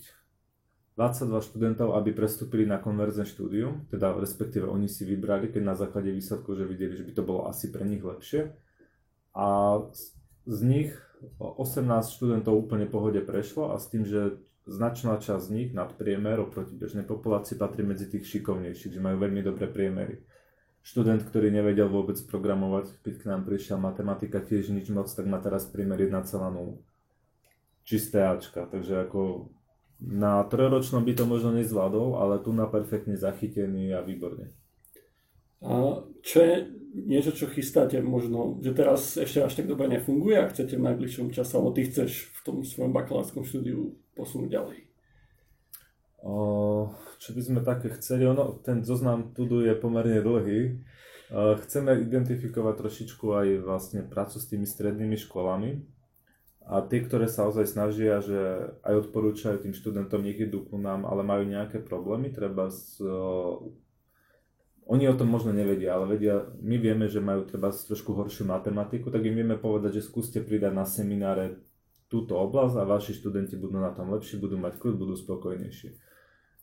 22 0.93 1.41
študentov, 1.41 1.97
aby 1.97 2.13
prestúpili 2.13 2.69
na 2.69 2.77
konverzné 2.77 3.25
štúdium, 3.25 3.89
teda 3.89 4.13
respektíve 4.13 4.69
oni 4.69 4.85
si 4.85 5.09
vybrali, 5.09 5.49
keď 5.49 5.61
na 5.65 5.73
základe 5.73 6.13
výsledkov, 6.13 6.53
že 6.53 6.69
videli, 6.69 6.93
že 6.93 7.05
by 7.05 7.13
to 7.17 7.23
bolo 7.25 7.49
asi 7.49 7.73
pre 7.73 7.81
nich 7.81 8.05
lepšie. 8.05 8.53
A 9.33 9.81
z 10.45 10.59
nich 10.61 10.93
18 11.41 11.89
študentov 12.13 12.53
úplne 12.53 12.85
pohode 12.85 13.25
prešlo 13.25 13.73
a 13.73 13.81
s 13.81 13.89
tým, 13.89 14.05
že 14.05 14.37
značná 14.69 15.17
časť 15.17 15.49
z 15.49 15.51
nich 15.51 15.69
nad 15.73 15.89
priemer 15.97 16.37
oproti 16.39 16.77
bežnej 16.77 17.09
populácii 17.09 17.57
patrí 17.57 17.81
medzi 17.81 18.05
tých 18.05 18.29
šikovnejších, 18.29 18.93
že 18.93 19.01
majú 19.01 19.17
veľmi 19.17 19.41
dobré 19.41 19.65
priemery. 19.65 20.21
Študent, 20.83 21.23
ktorý 21.23 21.47
nevedel 21.49 21.87
vôbec 21.87 22.19
programovať, 22.27 23.01
keď 23.01 23.13
k 23.17 23.27
nám 23.31 23.47
prišiel 23.47 23.79
matematika 23.79 24.43
tiež 24.43 24.69
nič 24.69 24.91
moc, 24.91 25.07
tak 25.07 25.25
má 25.25 25.39
teraz 25.39 25.63
priemer 25.65 25.95
1,0. 25.95 26.92
Čisté 27.83 28.23
Ačka, 28.23 28.63
takže 28.65 29.03
ako 29.03 29.51
na 30.03 30.43
trojročnom 30.43 31.03
by 31.03 31.13
to 31.15 31.23
možno 31.23 31.55
nezvládol, 31.55 32.19
ale 32.19 32.43
tu 32.43 32.51
na 32.51 32.67
perfektne 32.67 33.15
zachytený 33.15 33.95
a 33.95 34.03
výborne. 34.03 34.51
A 35.63 36.03
čo 36.19 36.37
je 36.43 36.55
niečo, 36.93 37.31
čo 37.31 37.47
chystáte 37.47 37.95
možno, 38.03 38.59
že 38.59 38.75
teraz 38.75 39.15
ešte 39.15 39.39
až 39.39 39.53
tak 39.55 39.71
dobre 39.71 39.87
nefunguje 39.87 40.35
a 40.43 40.51
chcete 40.51 40.75
v 40.75 40.85
najbližšom 40.91 41.31
čase, 41.31 41.55
alebo 41.55 41.71
ty 41.71 41.87
chceš 41.87 42.35
v 42.35 42.39
tom 42.43 42.55
svojom 42.67 42.91
bakalárskom 42.91 43.47
štúdiu 43.47 43.95
posunúť 44.11 44.49
ďalej? 44.51 44.77
O, 46.23 46.35
čo 47.19 47.35
by 47.35 47.41
sme 47.43 47.59
také 47.63 47.91
chceli? 47.95 48.27
Ono, 48.27 48.59
ten 48.59 48.83
zoznam 48.83 49.31
tudu 49.31 49.63
je 49.63 49.75
pomerne 49.75 50.19
dlhý. 50.19 50.59
O, 51.31 51.55
chceme 51.63 51.95
identifikovať 51.99 52.73
trošičku 52.79 53.25
aj 53.31 53.47
vlastne 53.63 54.03
prácu 54.03 54.39
s 54.39 54.47
tými 54.51 54.67
strednými 54.67 55.15
školami 55.15 55.92
a 56.63 56.79
tie, 56.83 57.03
ktoré 57.03 57.27
sa 57.27 57.47
ozaj 57.47 57.67
snažia, 57.67 58.23
že 58.23 58.71
aj 58.87 59.07
odporúčajú 59.07 59.67
tým 59.67 59.75
študentom, 59.75 60.23
nech 60.23 60.39
idú 60.39 60.63
ku 60.63 60.79
nám, 60.79 61.03
ale 61.03 61.21
majú 61.21 61.43
nejaké 61.43 61.83
problémy, 61.83 62.31
treba 62.31 62.71
s, 62.71 63.03
oni 64.87 65.07
o 65.07 65.15
tom 65.15 65.31
možno 65.31 65.55
nevedia, 65.55 65.95
ale 65.95 66.15
vedia, 66.15 66.43
my 66.59 66.75
vieme, 66.75 67.07
že 67.07 67.23
majú 67.23 67.47
treba 67.47 67.71
trošku 67.71 68.11
horšiu 68.15 68.47
matematiku, 68.47 69.07
tak 69.11 69.23
im 69.23 69.39
vieme 69.39 69.55
povedať, 69.55 69.99
že 69.99 70.07
skúste 70.07 70.39
pridať 70.43 70.75
na 70.75 70.83
semináre 70.83 71.59
túto 72.11 72.37
oblasť 72.37 72.75
a 72.77 72.85
vaši 72.85 73.15
študenti 73.15 73.55
budú 73.55 73.79
na 73.79 73.95
tom 73.95 74.11
lepší, 74.11 74.37
budú 74.37 74.59
mať 74.59 74.77
kľud, 74.77 74.95
budú 74.99 75.15
spokojnejší. 75.17 75.97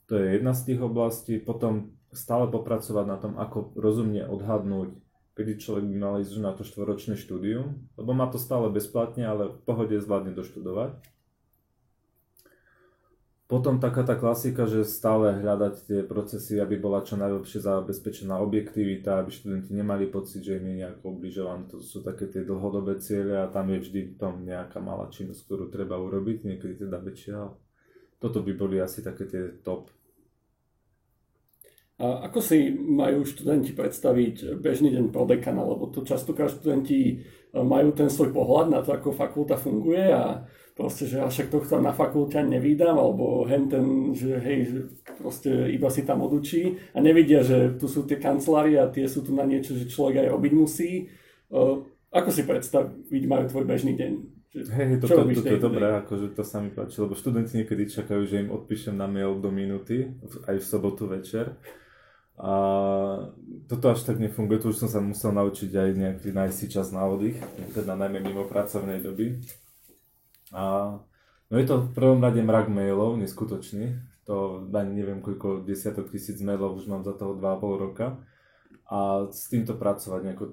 To 0.06 0.18
je 0.18 0.38
jedna 0.38 0.52
z 0.54 0.62
tých 0.62 0.80
oblastí. 0.82 1.38
Potom 1.38 1.94
stále 2.14 2.46
popracovať 2.50 3.04
na 3.06 3.16
tom, 3.18 3.38
ako 3.38 3.74
rozumne 3.74 4.26
odhadnúť, 4.26 4.94
kedy 5.40 5.56
človek 5.56 5.88
by 5.88 5.96
mal 5.96 6.20
ísť 6.20 6.36
na 6.44 6.52
to 6.52 6.68
štvoročné 6.68 7.16
štúdium, 7.16 7.80
lebo 7.96 8.12
má 8.12 8.28
to 8.28 8.36
stále 8.36 8.68
bezplatne, 8.68 9.24
ale 9.24 9.48
v 9.48 9.60
pohode 9.64 9.96
zvládne 9.96 10.36
doštudovať. 10.36 11.00
Potom 13.48 13.80
taká 13.80 14.04
tá 14.04 14.14
klasika, 14.20 14.68
že 14.68 14.86
stále 14.86 15.40
hľadať 15.40 15.74
tie 15.88 16.00
procesy, 16.04 16.60
aby 16.60 16.78
bola 16.78 17.02
čo 17.02 17.18
najlepšie 17.18 17.64
zabezpečená 17.64 18.36
objektivita, 18.36 19.16
aby 19.16 19.32
študenti 19.32 19.74
nemali 19.74 20.06
pocit, 20.06 20.44
že 20.44 20.60
im 20.60 20.70
je 20.70 20.74
nejako 20.84 21.18
obližované. 21.18 21.66
To 21.72 21.82
sú 21.82 22.04
také 22.04 22.28
tie 22.28 22.46
dlhodobé 22.46 23.00
ciele 23.00 23.40
a 23.40 23.50
tam 23.50 23.72
je 23.72 23.82
vždy 23.82 24.20
tom 24.20 24.44
nejaká 24.46 24.78
malá 24.78 25.08
činnosť, 25.08 25.40
ktorú 25.48 25.66
treba 25.66 25.98
urobiť, 25.98 26.46
niekedy 26.46 26.86
teda 26.86 27.00
väčšia. 27.00 27.50
Toto 28.20 28.38
by 28.44 28.52
boli 28.54 28.76
asi 28.78 29.00
také 29.02 29.24
tie 29.24 29.56
top. 29.64 29.90
A 32.00 32.32
ako 32.32 32.40
si 32.40 32.72
majú 32.72 33.28
študenti 33.28 33.76
predstaviť 33.76 34.56
bežný 34.56 34.88
deň 34.96 35.12
pro 35.12 35.28
dekana, 35.28 35.60
lebo 35.60 35.92
to 35.92 36.00
častokrát 36.00 36.48
študenti 36.48 37.20
majú 37.52 37.92
ten 37.92 38.08
svoj 38.08 38.32
pohľad 38.32 38.72
na 38.72 38.80
to, 38.80 38.96
ako 38.96 39.12
fakulta 39.12 39.60
funguje 39.60 40.08
a 40.08 40.48
proste, 40.72 41.04
že 41.04 41.20
však 41.20 41.52
tohto 41.52 41.76
na 41.76 41.92
fakulte 41.92 42.40
nevydám, 42.40 42.96
alebo 42.96 43.44
hen 43.44 43.68
ten, 43.68 44.16
že 44.16 44.40
hej, 44.40 44.58
že 44.64 44.78
proste 45.20 45.50
iba 45.76 45.92
si 45.92 46.08
tam 46.08 46.24
odučí 46.24 46.80
a 46.96 47.04
nevidia, 47.04 47.44
že 47.44 47.76
tu 47.76 47.84
sú 47.84 48.08
tie 48.08 48.16
kancelárie 48.16 48.80
a 48.80 48.88
tie 48.88 49.04
sú 49.04 49.20
tu 49.20 49.36
na 49.36 49.44
niečo, 49.44 49.76
že 49.76 49.84
človek 49.84 50.24
aj 50.24 50.28
robiť 50.32 50.52
musí. 50.56 51.12
Uh, 51.52 51.84
ako 52.08 52.32
si 52.32 52.48
predstaviť 52.48 53.22
majú 53.28 53.44
tvoj 53.52 53.64
bežný 53.68 53.92
deň? 53.92 54.12
Hej, 54.50 54.98
to, 54.98 55.06
to, 55.06 55.22
to, 55.30 55.42
to 55.46 55.54
je 55.54 55.62
dobré, 55.62 55.86
akože 56.02 56.34
to 56.34 56.42
sa 56.42 56.58
mi 56.58 56.74
páči, 56.74 56.98
lebo 56.98 57.14
študenti 57.14 57.62
niekedy 57.62 57.86
čakajú, 57.86 58.26
že 58.26 58.42
im 58.42 58.50
odpíšem 58.50 58.98
na 58.98 59.06
mail 59.06 59.38
do 59.38 59.52
minúty, 59.54 60.10
aj 60.50 60.58
v 60.58 60.64
sobotu 60.66 61.06
večer. 61.06 61.54
A 62.40 62.54
toto 63.68 63.92
až 63.92 64.00
tak 64.08 64.16
nefunguje, 64.16 64.64
to 64.64 64.72
už 64.72 64.80
som 64.80 64.88
sa 64.88 65.04
musel 65.04 65.36
naučiť 65.36 65.76
aj 65.76 65.90
nejaký 65.92 66.28
nájsť 66.32 66.72
čas 66.72 66.88
na 66.88 67.04
oddych, 67.04 67.36
teda 67.76 68.00
najmä 68.00 68.24
mimo 68.24 68.48
pracovnej 68.48 69.04
doby. 69.04 69.44
A 70.56 70.96
no 71.52 71.54
je 71.60 71.66
to 71.68 71.84
v 71.84 71.92
prvom 71.92 72.24
rade 72.24 72.40
mrak 72.40 72.72
mailov, 72.72 73.20
neskutočný. 73.20 74.00
To 74.24 74.64
ani 74.72 75.04
neviem, 75.04 75.20
koľko 75.20 75.68
desiatok 75.68 76.08
tisíc 76.08 76.40
mailov 76.40 76.80
už 76.80 76.88
mám 76.88 77.04
za 77.04 77.12
toho 77.12 77.36
2,5 77.36 77.84
roka. 77.84 78.24
A 78.88 79.28
s 79.28 79.52
týmto 79.52 79.76
pracovať, 79.76 80.20
nejako 80.24 80.44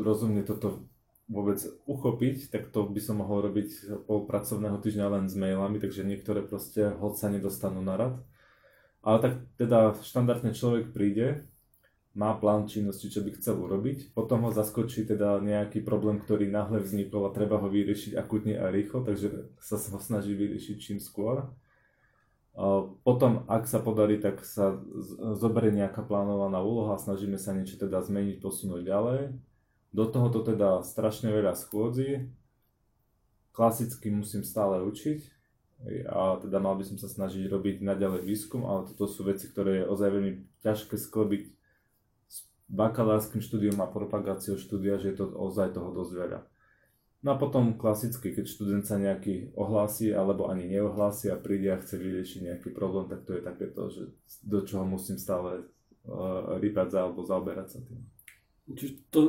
rozumne 0.00 0.42
toto 0.48 0.88
vôbec 1.28 1.60
uchopiť, 1.84 2.52
tak 2.52 2.72
to 2.72 2.88
by 2.88 3.00
som 3.04 3.20
mohol 3.20 3.44
robiť 3.44 4.00
pol 4.08 4.24
pracovného 4.24 4.80
týždňa 4.80 5.06
len 5.12 5.24
s 5.28 5.36
mailami, 5.36 5.76
takže 5.76 6.08
niektoré 6.08 6.40
proste 6.40 6.88
hoď 6.88 7.12
sa 7.16 7.28
nedostanú 7.28 7.84
na 7.84 7.94
rad. 8.00 8.14
Ale 9.04 9.20
tak 9.20 9.32
teda 9.60 9.92
štandardne 10.00 10.56
človek 10.56 10.96
príde, 10.96 11.44
má 12.14 12.30
plán 12.38 12.70
činnosti, 12.70 13.10
čo 13.10 13.26
by 13.26 13.34
chcel 13.36 13.58
urobiť, 13.58 14.14
potom 14.14 14.46
ho 14.46 14.50
zaskočí 14.54 15.02
teda 15.02 15.42
nejaký 15.42 15.82
problém, 15.82 16.22
ktorý 16.22 16.46
náhle 16.46 16.78
vznikol 16.78 17.26
a 17.26 17.34
treba 17.34 17.58
ho 17.58 17.66
vyriešiť 17.66 18.14
akutne 18.14 18.54
a 18.54 18.70
rýchlo, 18.70 19.02
takže 19.02 19.50
sa 19.58 19.76
ho 19.76 19.98
snaží 19.98 20.32
vyriešiť 20.32 20.76
čím 20.78 20.98
skôr. 21.02 21.50
Potom, 23.02 23.42
ak 23.50 23.66
sa 23.66 23.82
podarí, 23.82 24.22
tak 24.22 24.46
sa 24.46 24.78
zoberie 25.34 25.74
nejaká 25.74 26.06
plánovaná 26.06 26.62
úloha, 26.62 26.94
snažíme 26.94 27.34
sa 27.34 27.50
niečo 27.50 27.82
teda 27.82 27.98
zmeniť, 27.98 28.38
posunúť 28.38 28.86
ďalej. 28.86 29.34
Do 29.90 30.06
tohoto 30.06 30.46
teda 30.46 30.86
strašne 30.86 31.34
veľa 31.34 31.58
schôdzi. 31.58 32.30
Klasicky 33.50 34.14
musím 34.14 34.46
stále 34.46 34.86
učiť 34.86 35.33
a 36.08 36.40
teda 36.40 36.58
mal 36.60 36.74
by 36.80 36.84
som 36.84 36.96
sa 36.96 37.08
snažiť 37.08 37.44
robiť 37.48 37.84
naďalej 37.84 38.24
výskum, 38.24 38.64
ale 38.64 38.88
toto 38.88 39.04
sú 39.04 39.24
veci, 39.28 39.52
ktoré 39.52 39.84
je 39.84 39.90
ozaj 39.90 40.08
veľmi 40.08 40.32
ťažké 40.64 40.96
sklobiť 40.96 41.52
bakalárskym 42.72 43.44
štúdiom 43.44 43.76
a 43.84 43.92
propagáciou 43.92 44.56
štúdia, 44.56 44.96
že 44.96 45.12
je 45.12 45.16
to 45.20 45.26
ozaj 45.36 45.76
toho 45.76 45.92
dosť 45.92 46.12
veľa. 46.16 46.40
No 47.24 47.32
a 47.32 47.40
potom 47.40 47.80
klasicky, 47.80 48.36
keď 48.36 48.44
študent 48.44 48.84
sa 48.84 49.00
nejaký 49.00 49.56
ohlási 49.56 50.12
alebo 50.12 50.52
ani 50.52 50.68
neohlási 50.68 51.32
a 51.32 51.40
príde 51.40 51.72
a 51.72 51.80
chce 51.80 51.96
vyriešiť 51.96 52.40
nejaký 52.44 52.68
problém, 52.76 53.08
tak 53.08 53.24
to 53.24 53.40
je 53.40 53.42
takéto, 53.44 53.88
že 53.88 54.02
do 54.44 54.60
čoho 54.60 54.84
musím 54.84 55.16
stále 55.16 55.64
uh, 56.04 56.60
rýpať 56.60 56.92
za 56.92 56.98
alebo 57.08 57.24
zaoberať 57.24 57.68
sa 57.76 57.80
tým. 57.80 58.00
Čiže 58.76 58.94
to 59.08 59.20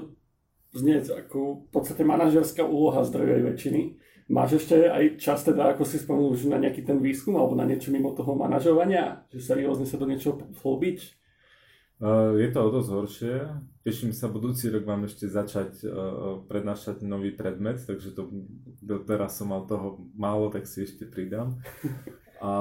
znie 0.75 0.99
ako 0.99 1.63
v 1.63 1.69
podstate 1.71 2.03
manažerská 2.03 2.67
úloha 2.67 2.99
z 3.07 3.15
drvej 3.15 3.41
väčšiny. 3.47 3.81
Máš 4.25 4.65
ešte 4.65 4.89
aj 4.89 5.21
čas 5.21 5.45
teda, 5.45 5.77
ako 5.77 5.85
si 5.85 6.01
spomenul, 6.01 6.33
na 6.49 6.57
nejaký 6.57 6.81
ten 6.81 6.97
výskum 6.97 7.37
alebo 7.37 7.53
na 7.53 7.61
niečo 7.61 7.93
mimo 7.93 8.09
toho 8.17 8.33
manažovania? 8.33 9.21
Že 9.29 9.53
seriózne 9.53 9.85
sa 9.85 10.01
do 10.01 10.09
niečoho 10.09 10.41
vhlbiť? 10.65 10.99
Je 12.35 12.47
to 12.51 12.59
o 12.59 12.73
dosť 12.73 12.89
horšie. 12.91 13.35
Teším 13.85 14.11
sa, 14.11 14.27
budúci 14.27 14.67
rok 14.73 14.83
mám 14.83 15.05
ešte 15.05 15.29
začať 15.29 15.79
prednášať 16.49 17.05
nový 17.05 17.31
predmet, 17.37 17.79
takže 17.85 18.17
to, 18.17 18.33
teraz 19.05 19.37
som 19.37 19.53
mal 19.53 19.63
toho 19.69 20.03
málo, 20.17 20.49
tak 20.49 20.65
si 20.65 20.83
ešte 20.83 21.05
pridám. 21.05 21.55
A 22.43 22.51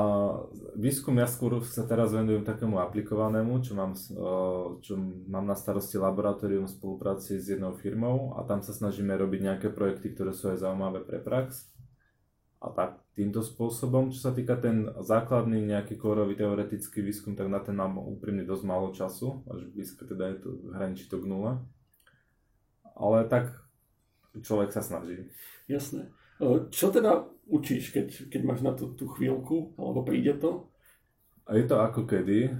výskum 0.78 1.18
ja 1.18 1.26
skôr 1.26 1.58
sa 1.66 1.82
teraz 1.82 2.14
venujem 2.14 2.46
takému 2.46 2.78
aplikovanému, 2.78 3.58
čo 3.58 3.74
mám, 3.74 3.98
čo 4.78 4.94
mám 5.26 5.50
na 5.50 5.58
starosti 5.58 5.98
laboratórium 5.98 6.70
v 6.70 6.74
spolupráci 6.78 7.42
s 7.42 7.50
jednou 7.50 7.74
firmou 7.74 8.38
a 8.38 8.46
tam 8.46 8.62
sa 8.62 8.70
snažíme 8.70 9.10
robiť 9.18 9.40
nejaké 9.42 9.68
projekty, 9.74 10.14
ktoré 10.14 10.30
sú 10.30 10.54
aj 10.54 10.62
zaujímavé 10.62 11.02
pre 11.02 11.18
prax 11.18 11.74
a 12.62 12.70
tak 12.70 13.02
týmto 13.18 13.42
spôsobom. 13.42 14.14
Čo 14.14 14.30
sa 14.30 14.32
týka 14.32 14.56
ten 14.56 14.88
základný 15.02 15.66
nejaký 15.66 15.98
kórový 15.98 16.38
teoretický 16.38 17.02
výskum, 17.02 17.34
tak 17.34 17.50
na 17.50 17.58
ten 17.58 17.74
mám 17.74 17.98
úprimne 17.98 18.46
dosť 18.46 18.64
málo 18.64 18.94
času, 18.94 19.42
až 19.50 19.68
blízko 19.74 20.06
teda 20.06 20.32
je 20.32 20.36
to, 20.38 20.48
hraničí 20.70 21.10
to 21.10 21.18
k 21.18 21.26
nule. 21.26 21.60
Ale 22.94 23.26
tak 23.26 23.58
človek 24.38 24.70
sa 24.70 24.86
snaží. 24.86 25.28
Jasné. 25.66 26.14
Čo 26.70 26.94
teda 26.94 27.26
učíš, 27.48 27.92
keď, 27.92 28.30
keď 28.32 28.40
máš 28.44 28.60
na 28.64 28.72
to 28.72 28.92
tú 28.96 29.08
chvíľku, 29.12 29.76
alebo 29.76 30.04
príde 30.04 30.36
to? 30.36 30.70
A 31.44 31.56
je 31.56 31.64
to 31.68 31.80
ako 31.80 32.08
kedy. 32.08 32.52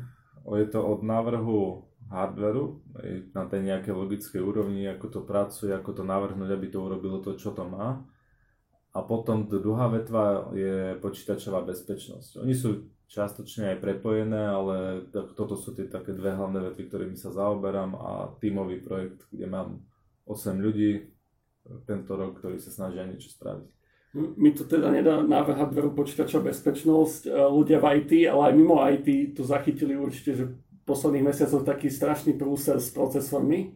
Je 0.44 0.66
to 0.68 0.80
od 0.84 1.00
návrhu 1.00 1.88
hardveru 2.12 2.84
na 3.32 3.48
tej 3.48 3.64
nejakej 3.64 3.96
logickej 3.96 4.40
úrovni, 4.44 4.84
ako 4.84 5.06
to 5.08 5.20
pracuje, 5.24 5.72
ako 5.72 5.96
to 5.96 6.02
navrhnúť, 6.04 6.52
aby 6.52 6.66
to 6.68 6.84
urobilo 6.84 7.24
to, 7.24 7.32
čo 7.40 7.56
to 7.56 7.64
má 7.64 8.04
a 8.94 9.02
potom 9.02 9.50
druhá 9.50 9.90
vetva 9.90 10.54
je 10.54 10.94
počítačová 11.02 11.66
bezpečnosť. 11.66 12.38
Oni 12.38 12.54
sú 12.54 12.94
čiastočne 13.10 13.74
aj 13.74 13.82
prepojené, 13.82 14.38
ale 14.38 14.76
toto 15.10 15.58
sú 15.58 15.74
tie 15.74 15.90
také 15.90 16.14
dve 16.14 16.30
hlavné 16.38 16.70
vetvy, 16.70 16.82
ktorými 16.86 17.18
sa 17.18 17.34
zaoberám 17.34 17.98
a 17.98 18.10
tímový 18.38 18.78
projekt, 18.78 19.26
kde 19.34 19.50
mám 19.50 19.82
8 20.30 20.62
ľudí 20.62 21.10
tento 21.90 22.14
rok, 22.14 22.38
ktorí 22.38 22.62
sa 22.62 22.70
snažia 22.70 23.02
niečo 23.02 23.34
spraviť. 23.34 23.66
Mi 24.14 24.54
to 24.54 24.62
teda 24.62 24.94
nedá 24.94 25.18
návrhať 25.18 25.74
veru 25.74 25.90
počítačová 25.90 26.54
bezpečnosť. 26.54 27.26
Ľudia 27.26 27.82
v 27.82 27.86
IT, 27.98 28.12
ale 28.30 28.42
aj 28.50 28.54
mimo 28.54 28.78
IT 28.78 29.34
to 29.34 29.42
zachytili 29.42 29.98
určite, 29.98 30.38
že 30.38 30.44
posledných 30.86 31.26
mesiacoch 31.26 31.64
taký 31.64 31.90
strašný 31.90 32.36
prúser 32.36 32.78
s 32.78 32.92
procesormi 32.92 33.74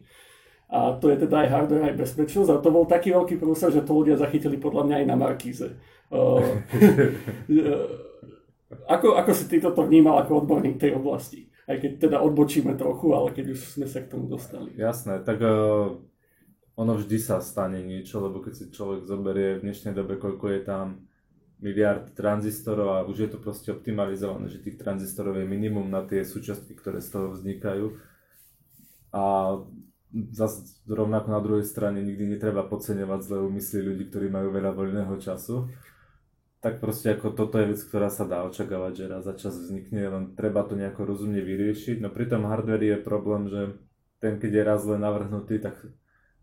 A 0.69 0.93
to 1.01 1.09
je 1.09 1.25
teda 1.25 1.43
aj 1.43 1.49
hardware, 1.49 1.89
aj 1.89 1.97
bezpečnosť. 1.97 2.49
A 2.53 2.61
to 2.61 2.69
bol 2.69 2.85
taký 2.85 3.09
veľký 3.09 3.41
prúser, 3.41 3.73
že 3.73 3.81
to 3.81 3.91
ľudia 3.97 4.21
zachytili 4.21 4.61
podľa 4.61 4.85
mňa 4.85 4.95
aj 5.01 5.05
na 5.09 5.15
Markíze. 5.17 5.67
Uh, 6.13 6.45
ako, 8.85 9.17
ako 9.17 9.31
si 9.33 9.49
ty 9.49 9.57
toto 9.57 9.81
vnímal 9.81 10.21
ako 10.21 10.45
odborník 10.45 10.77
tej 10.77 10.93
oblasti? 10.93 11.49
Aj 11.65 11.77
keď 11.77 11.91
teda 12.09 12.17
odbočíme 12.21 12.77
trochu, 12.77 13.17
ale 13.17 13.33
keď 13.33 13.57
už 13.57 13.59
sme 13.77 13.89
sa 13.89 14.05
k 14.05 14.13
tomu 14.13 14.29
dostali. 14.29 14.73
Jasné, 14.77 15.25
tak 15.25 15.41
uh, 15.41 15.97
ono 16.79 16.95
vždy 16.95 17.17
sa 17.19 17.43
stane 17.43 17.83
niečo, 17.83 18.23
lebo 18.23 18.39
keď 18.39 18.53
si 18.55 18.65
človek 18.71 19.03
zoberie 19.03 19.59
v 19.59 19.67
dnešnej 19.67 19.91
dobe, 19.91 20.15
koľko 20.15 20.47
je 20.55 20.61
tam 20.63 21.03
miliard 21.59 22.15
tranzistorov 22.15 22.95
a 22.95 23.03
už 23.03 23.27
je 23.27 23.29
to 23.35 23.37
proste 23.43 23.67
optimalizované, 23.67 24.47
že 24.47 24.63
tých 24.63 24.79
tranzistorov 24.79 25.35
je 25.35 25.43
minimum 25.43 25.91
na 25.91 26.07
tie 26.07 26.23
súčiastky, 26.23 26.71
ktoré 26.79 27.03
z 27.03 27.11
toho 27.11 27.35
vznikajú. 27.35 27.99
A 29.11 29.23
zase 30.31 30.79
rovnako 30.87 31.27
na 31.35 31.43
druhej 31.43 31.67
strane 31.67 31.99
nikdy 31.99 32.39
netreba 32.39 32.63
podceňovať 32.63 33.19
zlé 33.27 33.39
úmysly 33.43 33.83
ľudí, 33.83 34.07
ktorí 34.07 34.31
majú 34.31 34.55
veľa 34.55 34.71
voľného 34.71 35.19
času. 35.19 35.67
Tak 36.63 36.79
proste 36.79 37.11
ako 37.11 37.35
toto 37.35 37.59
je 37.59 37.75
vec, 37.75 37.79
ktorá 37.83 38.07
sa 38.07 38.23
dá 38.23 38.47
očakávať, 38.47 39.03
že 39.03 39.11
raz 39.11 39.27
za 39.27 39.35
čas 39.35 39.51
vznikne, 39.59 40.07
len 40.07 40.23
treba 40.31 40.63
to 40.63 40.79
nejako 40.79 41.11
rozumne 41.11 41.43
vyriešiť. 41.43 41.99
No 41.99 42.07
pri 42.07 42.31
tom 42.31 42.47
hardveri 42.47 42.95
je 42.95 43.03
problém, 43.03 43.51
že 43.51 43.75
ten 44.23 44.39
keď 44.39 44.51
je 44.55 44.63
raz 44.63 44.81
len 44.87 45.03
navrhnutý, 45.03 45.59
tak 45.59 45.75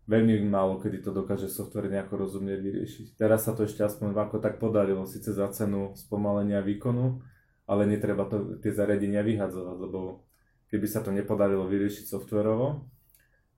veľmi 0.07 0.39
málo 0.47 0.79
kedy 0.79 1.03
to 1.03 1.11
dokáže 1.11 1.51
software 1.51 1.91
nejako 1.91 2.25
rozumne 2.25 2.55
vyriešiť. 2.55 3.19
Teraz 3.19 3.43
sa 3.43 3.51
to 3.51 3.67
ešte 3.67 3.83
aspoň 3.83 4.15
ako 4.15 4.39
tak 4.39 4.57
podarilo, 4.57 5.03
síce 5.03 5.35
za 5.35 5.51
cenu 5.51 5.93
spomalenia 5.99 6.63
výkonu, 6.63 7.19
ale 7.67 7.83
netreba 7.83 8.23
to, 8.25 8.57
tie 8.63 8.71
zariadenia 8.71 9.21
vyhadzovať, 9.21 9.77
lebo 9.83 10.23
keby 10.71 10.87
sa 10.87 11.03
to 11.03 11.11
nepodarilo 11.11 11.67
vyriešiť 11.67 12.07
softverovo, 12.07 12.87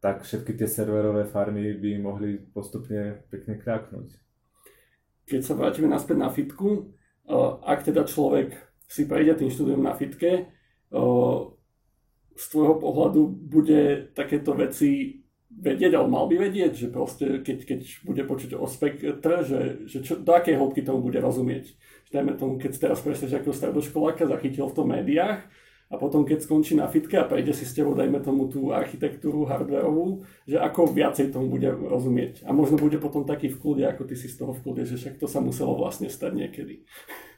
tak 0.01 0.25
všetky 0.25 0.57
tie 0.57 0.65
serverové 0.65 1.29
farmy 1.29 1.77
by 1.77 2.01
mohli 2.01 2.41
postupne 2.41 3.21
pekne 3.29 3.61
kráknuť. 3.61 4.09
Keď 5.29 5.41
sa 5.45 5.53
vrátime 5.53 5.85
naspäť 5.85 6.17
na 6.17 6.33
fitku, 6.33 6.97
ak 7.61 7.85
teda 7.85 8.09
človek 8.09 8.57
si 8.89 9.05
prejde 9.05 9.37
tým 9.37 9.53
štúdiom 9.53 9.85
na 9.85 9.93
fitke, 9.93 10.49
z 12.39 12.45
tvojho 12.49 12.81
pohľadu 12.81 13.21
bude 13.29 14.09
takéto 14.17 14.57
veci 14.57 15.21
vedieť, 15.49 15.97
ale 15.97 16.07
mal 16.07 16.29
by 16.29 16.35
vedieť, 16.37 16.73
že 16.77 16.87
proste 16.93 17.41
keď, 17.41 17.57
keď 17.65 17.79
bude 18.05 18.23
počuť 18.23 18.53
o 18.53 18.69
spektre, 18.69 19.41
že, 19.41 19.89
že 19.89 20.05
čo, 20.05 20.21
do 20.21 20.31
akej 20.37 20.55
hĺbky 20.55 20.85
tomu 20.85 21.01
bude 21.01 21.17
rozumieť. 21.17 21.73
Že 22.09 22.11
dajme 22.13 22.33
tomu, 22.37 22.53
keď 22.61 22.77
teraz 22.77 23.01
presne 23.01 23.33
ako 23.33 23.49
stredoškoláka 23.51 24.29
zachytil 24.29 24.69
v 24.69 24.77
tom 24.77 24.87
médiách 24.93 25.41
a 25.89 25.97
potom 25.97 26.21
keď 26.21 26.45
skončí 26.45 26.77
na 26.77 26.85
fitke 26.85 27.17
a 27.17 27.25
prejde 27.25 27.49
si 27.49 27.65
s 27.65 27.73
tebou, 27.73 27.97
dajme 27.97 28.21
tomu 28.21 28.45
tú 28.45 28.69
architektúru 28.69 29.49
hardwareovú, 29.49 30.21
že 30.45 30.61
ako 30.61 30.93
viacej 30.93 31.33
tomu 31.33 31.57
bude 31.57 31.65
rozumieť. 31.65 32.45
A 32.45 32.53
možno 32.53 32.77
bude 32.77 33.01
potom 33.01 33.25
taký 33.25 33.49
v 33.49 33.57
kľude, 33.57 33.89
ako 33.89 34.05
ty 34.05 34.13
si 34.13 34.29
z 34.29 34.37
toho 34.37 34.53
v 34.53 34.61
kľude, 34.61 34.85
že 34.85 35.01
však 35.01 35.17
to 35.17 35.25
sa 35.25 35.41
muselo 35.41 35.73
vlastne 35.73 36.05
stať 36.05 36.37
niekedy. 36.37 36.85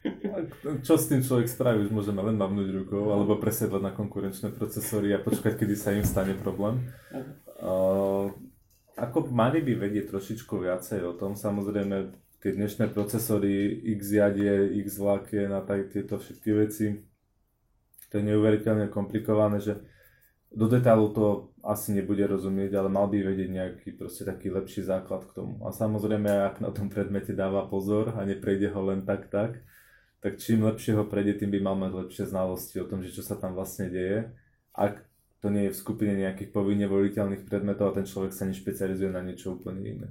Čo 0.88 1.00
s 1.00 1.08
tým 1.08 1.24
človek 1.24 1.48
spraví, 1.48 1.88
už 1.88 1.96
môžeme 1.96 2.20
len 2.28 2.36
mavnúť 2.36 2.76
rukou, 2.76 3.08
alebo 3.16 3.40
presedlať 3.40 3.88
na 3.88 3.96
konkurenčné 3.96 4.52
procesory 4.52 5.16
a 5.16 5.24
počkať, 5.24 5.56
kedy 5.56 5.76
sa 5.80 5.96
im 5.96 6.04
stane 6.04 6.36
problém. 6.36 6.92
Uh, 7.08 7.51
ako 7.62 9.18
mali 9.30 9.62
by 9.62 9.74
vedieť 9.78 10.10
trošičku 10.10 10.62
viacej 10.62 11.06
o 11.06 11.14
tom, 11.14 11.38
samozrejme 11.38 12.14
tie 12.42 12.58
dnešné 12.58 12.90
procesory, 12.90 13.82
x 13.98 14.18
jadie, 14.18 14.82
x 14.82 14.98
vlákie 14.98 15.46
na 15.46 15.62
tak, 15.62 15.94
tieto 15.94 16.18
všetky 16.18 16.50
veci, 16.58 16.98
to 18.10 18.20
je 18.20 18.28
neuveriteľne 18.28 18.90
komplikované, 18.90 19.62
že 19.62 19.78
do 20.52 20.68
detailu 20.68 21.16
to 21.16 21.56
asi 21.64 21.96
nebude 21.96 22.28
rozumieť, 22.28 22.76
ale 22.76 22.92
mal 22.92 23.08
by 23.08 23.24
vedieť 23.24 23.50
nejaký 23.50 23.90
proste 23.96 24.28
taký 24.28 24.52
lepší 24.52 24.84
základ 24.84 25.24
k 25.24 25.32
tomu. 25.32 25.64
A 25.64 25.72
samozrejme, 25.72 26.28
ak 26.28 26.60
na 26.60 26.76
tom 26.76 26.92
predmete 26.92 27.32
dáva 27.32 27.64
pozor 27.72 28.12
a 28.20 28.28
neprejde 28.28 28.68
ho 28.68 28.82
len 28.84 29.08
tak 29.08 29.32
tak, 29.32 29.64
tak 30.20 30.38
čím 30.38 30.68
lepšie 30.68 31.00
ho 31.00 31.08
prejde, 31.08 31.40
tým 31.40 31.56
by 31.56 31.60
mal 31.64 31.80
mať 31.80 31.92
lepšie 32.04 32.24
znalosti 32.28 32.84
o 32.84 32.90
tom, 32.90 33.00
že 33.00 33.16
čo 33.16 33.24
sa 33.24 33.40
tam 33.40 33.56
vlastne 33.56 33.88
deje. 33.88 34.28
Ak 34.76 35.08
to 35.42 35.50
nie 35.50 35.68
je 35.68 35.74
v 35.74 35.82
skupine 35.82 36.14
nejakých 36.14 36.54
povinne 36.54 36.86
voliteľných 36.86 37.50
predmetov 37.50 37.92
a 37.92 37.98
ten 37.98 38.06
človek 38.06 38.30
sa 38.32 38.46
nešpecializuje 38.46 39.10
na 39.10 39.26
niečo 39.26 39.58
úplne 39.58 39.82
iné. 39.82 40.08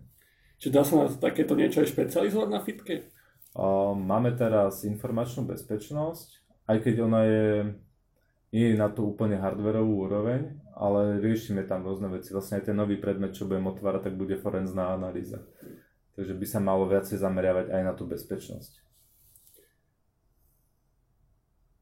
Či 0.59 0.75
dá 0.75 0.83
sa 0.83 1.01
na 1.01 1.07
takéto 1.09 1.55
niečo 1.55 1.81
aj 1.81 1.95
špecializovať 1.95 2.49
na 2.51 2.61
fitke? 2.61 3.09
Máme 3.95 4.35
teraz 4.35 4.83
informačnú 4.83 5.47
bezpečnosť, 5.47 6.29
aj 6.67 6.77
keď 6.83 6.95
ona 7.07 7.21
je 7.25 7.47
nie 8.51 8.75
je 8.75 8.83
na 8.83 8.91
to 8.91 9.07
úplne 9.07 9.39
hardwareovú 9.39 10.11
úroveň, 10.11 10.59
ale 10.75 11.23
riešime 11.23 11.63
tam 11.71 11.87
rôzne 11.87 12.11
veci. 12.11 12.35
Vlastne 12.35 12.59
aj 12.59 12.67
ten 12.67 12.75
nový 12.75 12.99
predmet, 12.99 13.31
čo 13.31 13.47
budem 13.47 13.71
otvárať, 13.71 14.11
tak 14.11 14.19
bude 14.19 14.35
forenzná 14.43 14.91
analýza. 14.91 15.47
Takže 16.19 16.35
by 16.35 16.47
sa 16.51 16.59
malo 16.59 16.91
viacej 16.91 17.23
zameriavať 17.23 17.71
aj 17.71 17.83
na 17.87 17.95
tú 17.95 18.11
bezpečnosť. 18.11 18.83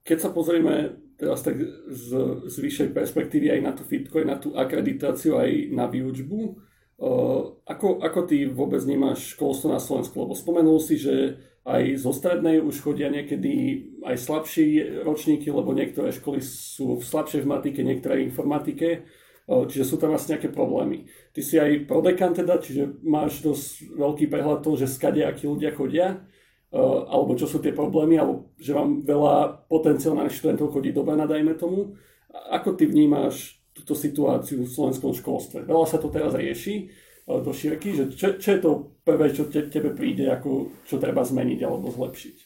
Keď 0.05 0.18
sa 0.20 0.28
pozrieme 0.28 1.01
teraz 1.18 1.42
tak 1.42 1.58
z, 1.90 2.08
z 2.46 2.56
vyššej 2.56 2.94
perspektívy 2.94 3.50
aj 3.50 3.60
na 3.60 3.72
tú 3.74 3.82
fitko, 3.82 4.22
aj 4.22 4.26
na 4.26 4.38
tú 4.38 4.54
akreditáciu, 4.54 5.36
aj 5.36 5.74
na 5.74 5.90
výučbu, 5.90 6.40
ako, 7.66 8.02
ako 8.02 8.20
ty 8.26 8.46
vôbec 8.46 8.82
nemáš 8.82 9.34
školstvo 9.38 9.70
na 9.70 9.78
Slovensku? 9.82 10.18
Lebo 10.18 10.34
spomenul 10.34 10.78
si, 10.82 10.98
že 10.98 11.38
aj 11.62 12.00
zo 12.00 12.10
strednej 12.10 12.64
už 12.64 12.80
chodia 12.80 13.12
niekedy 13.12 13.84
aj 14.02 14.16
slabší 14.18 14.98
ročníky, 15.04 15.52
lebo 15.52 15.76
niektoré 15.76 16.10
školy 16.10 16.40
sú 16.42 16.98
v 16.98 17.04
slabšej 17.04 17.44
v 17.44 17.50
matike, 17.50 17.80
niektoré 17.84 18.22
v 18.22 18.32
informatike, 18.32 18.88
čiže 19.46 19.84
sú 19.84 20.00
tam 20.00 20.16
vlastne 20.16 20.38
nejaké 20.38 20.48
problémy. 20.48 21.06
Ty 21.30 21.40
si 21.44 21.60
aj 21.60 21.86
prodekan 21.86 22.32
teda, 22.32 22.58
čiže 22.58 22.98
máš 23.04 23.44
dosť 23.44 23.94
veľký 23.94 24.24
prehľad 24.26 24.64
toho, 24.64 24.80
že 24.80 24.88
skade 24.88 25.22
akí 25.22 25.44
ľudia 25.44 25.76
chodia, 25.76 26.24
alebo 27.08 27.32
čo 27.32 27.48
sú 27.48 27.64
tie 27.64 27.72
problémy, 27.72 28.20
alebo 28.20 28.52
že 28.60 28.76
vám 28.76 29.04
veľa 29.04 29.66
potenciálnych 29.72 30.34
študentov 30.34 30.72
chodí 30.72 30.92
do 30.92 31.04
Bena, 31.04 31.24
dajme 31.24 31.56
tomu. 31.56 31.96
Ako 32.28 32.76
ty 32.76 32.84
vnímaš 32.84 33.56
túto 33.72 33.96
situáciu 33.96 34.66
v 34.66 34.72
slovenskom 34.72 35.16
školstve? 35.16 35.64
Veľa 35.64 35.86
sa 35.88 35.96
to 35.96 36.12
teraz 36.12 36.36
rieši, 36.36 36.92
do 37.28 37.52
šírky, 37.52 37.92
že 37.92 38.04
čo, 38.16 38.40
čo 38.40 38.48
je 38.56 38.60
to 38.64 38.70
prvé, 39.04 39.28
čo 39.28 39.52
te, 39.52 39.68
tebe 39.68 39.92
príde, 39.92 40.32
ako, 40.32 40.72
čo 40.88 40.96
treba 40.96 41.20
zmeniť 41.20 41.60
alebo 41.60 41.92
zlepšiť? 41.92 42.36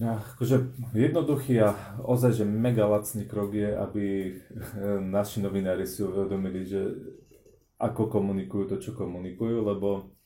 No, 0.00 0.16
akože 0.16 0.72
jednoduchý 0.96 1.60
a 1.60 1.76
ozaj, 2.00 2.40
že 2.40 2.44
mega 2.48 2.88
lacný 2.88 3.28
krok 3.28 3.52
je, 3.52 3.68
aby 3.68 4.04
naši 5.04 5.44
novinári 5.44 5.84
si 5.84 6.00
uvedomili, 6.00 6.64
že 6.64 6.80
ako 7.76 8.08
komunikujú 8.08 8.72
to, 8.72 8.76
čo 8.80 8.96
komunikujú, 8.96 9.60
lebo 9.60 10.16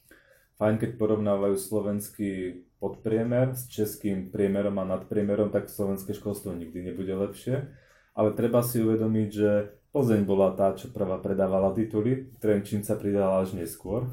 fajn, 0.62 0.78
keď 0.78 0.90
porovnávajú 0.94 1.59
slovenský 1.59 2.62
podpriemer 2.77 3.57
s 3.57 3.68
českým 3.72 4.29
priemerom 4.29 4.77
a 4.81 4.85
nadpriemerom, 4.85 5.49
tak 5.49 5.72
slovenské 5.72 6.12
školstvo 6.12 6.53
nikdy 6.53 6.93
nebude 6.93 7.12
lepšie. 7.12 7.68
Ale 8.16 8.33
treba 8.33 8.64
si 8.64 8.81
uvedomiť, 8.81 9.29
že 9.33 9.51
Plzeň 9.97 10.29
bola 10.29 10.53
tá, 10.53 10.77
čo 10.77 10.93
prvá 10.93 11.16
predávala 11.16 11.72
tituly, 11.72 12.29
Trenčín 12.37 12.85
sa 12.85 13.01
pridala 13.01 13.41
až 13.41 13.57
neskôr, 13.57 14.12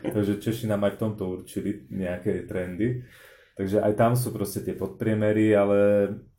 takže 0.00 0.40
Češi 0.40 0.64
nám 0.64 0.88
aj 0.88 0.96
v 0.96 1.00
tomto 1.04 1.28
určili 1.28 1.84
nejaké 1.92 2.48
trendy. 2.48 3.04
Takže 3.52 3.84
aj 3.84 3.92
tam 4.00 4.16
sú 4.16 4.32
proste 4.32 4.64
tie 4.64 4.72
podpriemery, 4.72 5.52
ale 5.52 5.78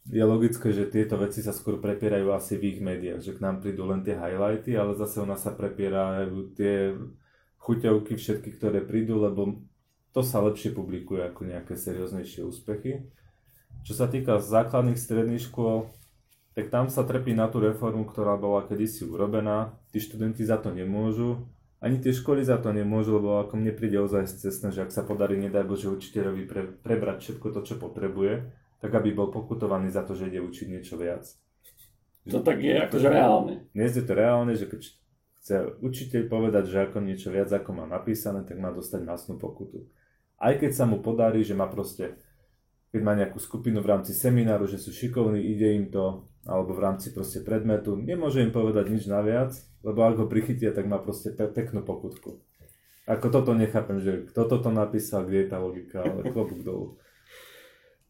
je 0.09 0.23
logické, 0.25 0.73
že 0.73 0.89
tieto 0.89 1.13
veci 1.21 1.45
sa 1.45 1.53
skôr 1.53 1.77
prepierajú 1.77 2.33
asi 2.33 2.57
v 2.57 2.73
ich 2.73 2.79
médiách, 2.81 3.21
že 3.21 3.37
k 3.37 3.43
nám 3.45 3.61
prídu 3.61 3.85
len 3.85 4.01
tie 4.01 4.17
highlighty, 4.17 4.73
ale 4.73 4.97
zase 4.97 5.21
u 5.21 5.29
nás 5.29 5.45
sa 5.45 5.53
prepierajú 5.53 6.57
tie 6.57 6.97
chuťovky 7.61 8.17
všetky, 8.17 8.57
ktoré 8.57 8.81
prídu, 8.81 9.21
lebo 9.21 9.61
to 10.11 10.21
sa 10.21 10.43
lepšie 10.43 10.75
publikuje 10.75 11.27
ako 11.27 11.47
nejaké 11.47 11.73
serióznejšie 11.79 12.43
úspechy. 12.43 13.07
Čo 13.87 13.93
sa 13.95 14.05
týka 14.11 14.37
základných 14.37 14.99
stredných 14.99 15.41
škôl, 15.41 15.89
tak 16.53 16.67
tam 16.67 16.91
sa 16.91 17.07
trpí 17.07 17.31
na 17.31 17.47
tú 17.47 17.63
reformu, 17.63 18.03
ktorá 18.03 18.35
bola 18.35 18.67
kedysi 18.67 19.07
urobená. 19.07 19.73
Tí 19.95 20.03
študenti 20.03 20.43
za 20.43 20.59
to 20.59 20.75
nemôžu, 20.75 21.47
ani 21.81 21.97
tie 21.97 22.13
školy 22.13 22.45
za 22.45 22.61
to 22.61 22.69
nemôžu, 22.69 23.17
lebo 23.17 23.41
ako 23.41 23.57
mne 23.57 23.73
príde 23.73 23.97
ozaj 23.97 24.29
cestné, 24.29 24.69
že 24.69 24.85
ak 24.85 24.93
sa 24.93 25.01
podarí, 25.01 25.33
nedaj 25.41 25.65
Bože, 25.65 25.89
učiteľovi 25.89 26.43
pre, 26.45 26.61
prebrať 26.69 27.25
všetko 27.25 27.47
to, 27.57 27.59
čo 27.65 27.75
potrebuje, 27.81 28.53
tak 28.77 28.93
aby 28.93 29.09
bol 29.09 29.33
pokutovaný 29.33 29.89
za 29.89 30.05
to, 30.05 30.13
že 30.13 30.29
ide 30.29 30.45
učiť 30.45 30.69
niečo 30.69 30.93
viac. 31.01 31.25
To 32.29 32.37
tak 32.45 32.61
je 32.61 32.77
akože 32.85 33.07
reálne. 33.09 33.65
Dnes 33.73 33.97
je 33.97 34.05
to 34.05 34.13
reálne, 34.13 34.53
že 34.53 34.69
keď 34.69 34.81
chce 35.41 35.55
učiteľ 35.81 36.21
povedať, 36.29 36.69
že 36.69 36.85
ako 36.85 37.01
niečo 37.01 37.33
viac 37.33 37.49
ako 37.49 37.73
má 37.73 37.89
napísané, 37.89 38.45
tak 38.45 38.61
má 38.61 38.69
dostať 38.69 39.01
masnú 39.01 39.41
pokutu. 39.41 39.89
Aj 40.41 40.57
keď 40.57 40.71
sa 40.73 40.89
mu 40.89 41.05
podarí, 41.05 41.45
že 41.45 41.53
má 41.53 41.69
proste, 41.69 42.17
keď 42.89 43.01
má 43.05 43.13
nejakú 43.13 43.37
skupinu 43.37 43.85
v 43.85 43.93
rámci 43.93 44.17
semináru, 44.17 44.65
že 44.65 44.81
sú 44.81 44.89
šikovní, 44.89 45.37
ide 45.37 45.77
im 45.77 45.93
to, 45.93 46.25
alebo 46.49 46.73
v 46.73 46.81
rámci 46.81 47.13
proste 47.13 47.45
predmetu. 47.45 47.93
Nemôže 47.93 48.41
im 48.41 48.49
povedať 48.49 48.89
nič 48.89 49.05
naviac, 49.05 49.53
lebo 49.85 50.01
ak 50.01 50.17
ho 50.17 50.25
prichytia, 50.25 50.73
tak 50.73 50.89
má 50.89 50.97
proste 50.97 51.29
pe- 51.29 51.53
peknú 51.53 51.85
pokutku. 51.85 52.41
Ako 53.05 53.29
toto 53.29 53.53
nechápem, 53.53 54.01
že 54.01 54.25
kto 54.33 54.49
toto 54.49 54.73
napísal, 54.73 55.29
kde 55.29 55.45
je 55.45 55.47
tá 55.49 55.57
logika, 55.61 56.01
ale 56.01 56.33
klobúk 56.33 56.65
dolu. 56.65 56.97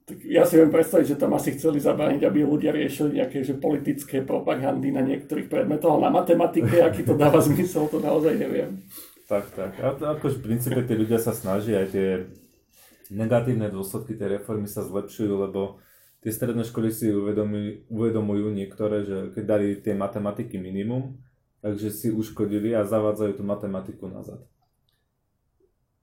Tak 0.07 0.17
ja 0.27 0.43
si 0.43 0.59
viem 0.59 0.67
predstaviť, 0.67 1.15
že 1.15 1.19
tam 1.19 1.32
asi 1.38 1.55
chceli 1.55 1.79
zabrániť, 1.79 2.27
aby 2.27 2.43
ľudia 2.43 2.75
riešili 2.75 3.21
nejaké 3.21 3.47
že 3.47 3.55
politické 3.55 4.25
propagandy 4.25 4.91
na 4.91 4.99
niektorých 4.99 5.47
predmetoch, 5.47 5.95
ale 5.95 6.11
na 6.11 6.11
matematike, 6.19 6.84
aký 6.84 7.07
to 7.07 7.15
dáva 7.15 7.39
zmysel, 7.47 7.88
to 7.88 8.03
naozaj 8.03 8.36
neviem. 8.36 8.82
Tak, 9.32 9.55
tak. 9.55 9.79
A 9.79 9.95
to 9.95 10.11
akož 10.11 10.43
v 10.43 10.51
princípe 10.51 10.84
tí 10.84 10.91
ľudia 10.91 11.15
sa 11.15 11.32
snažia 11.32 11.88
aj 11.88 11.88
tie 11.95 12.07
negatívne 13.07 13.71
dôsledky 13.71 14.19
tej 14.19 14.43
reformy 14.43 14.67
sa 14.67 14.84
zlepšujú, 14.84 15.32
lebo 15.47 15.79
tie 16.19 16.36
stredné 16.36 16.67
školy 16.67 16.91
si 16.91 17.07
uvedomujú, 17.07 17.88
uvedomujú 17.88 18.51
niektoré, 18.51 19.07
že 19.07 19.32
keď 19.32 19.43
dali 19.47 19.67
tie 19.79 19.95
matematiky 19.95 20.59
minimum, 20.59 21.15
takže 21.63 21.95
si 21.95 22.07
uškodili 22.11 22.75
a 22.75 22.84
zavádzajú 22.84 23.39
tú 23.39 23.43
matematiku 23.47 24.11
nazad 24.11 24.43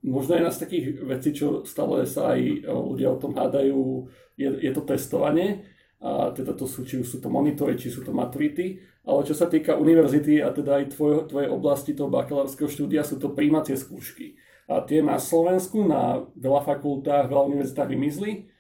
možno 0.02 0.34
jedna 0.34 0.50
z 0.50 0.62
takých 0.62 0.86
vecí, 1.02 1.30
čo 1.34 1.66
stále 1.66 2.06
sa 2.06 2.34
aj 2.34 2.40
e, 2.40 2.54
ľudia 2.70 3.10
o 3.10 3.20
tom 3.20 3.34
hádajú, 3.34 4.06
je, 4.38 4.48
je 4.62 4.70
to 4.72 4.82
testovanie. 4.86 5.66
A 5.98 6.30
teda 6.30 6.54
to 6.54 6.62
sú, 6.70 6.86
či 6.86 7.02
už 7.02 7.10
sú 7.10 7.18
to 7.18 7.26
monitory, 7.26 7.74
či 7.74 7.90
sú 7.90 8.06
to 8.06 8.14
maturity. 8.14 8.78
Ale 9.08 9.24
čo 9.24 9.32
sa 9.32 9.48
týka 9.48 9.80
univerzity 9.80 10.44
a 10.44 10.52
teda 10.52 10.84
aj 10.84 10.92
tvoj, 10.92 11.32
tvojej 11.32 11.48
oblasti 11.48 11.96
toho 11.96 12.12
bakalárskeho 12.12 12.68
štúdia, 12.68 13.00
sú 13.00 13.16
to 13.16 13.32
príjmacie 13.32 13.72
skúšky. 13.72 14.36
A 14.68 14.84
tie 14.84 15.00
na 15.00 15.16
Slovensku, 15.16 15.80
na 15.88 16.28
veľa 16.36 16.60
fakultách, 16.60 17.32
veľa 17.32 17.48
univerzitách 17.48 17.88
vymizli 17.88 18.52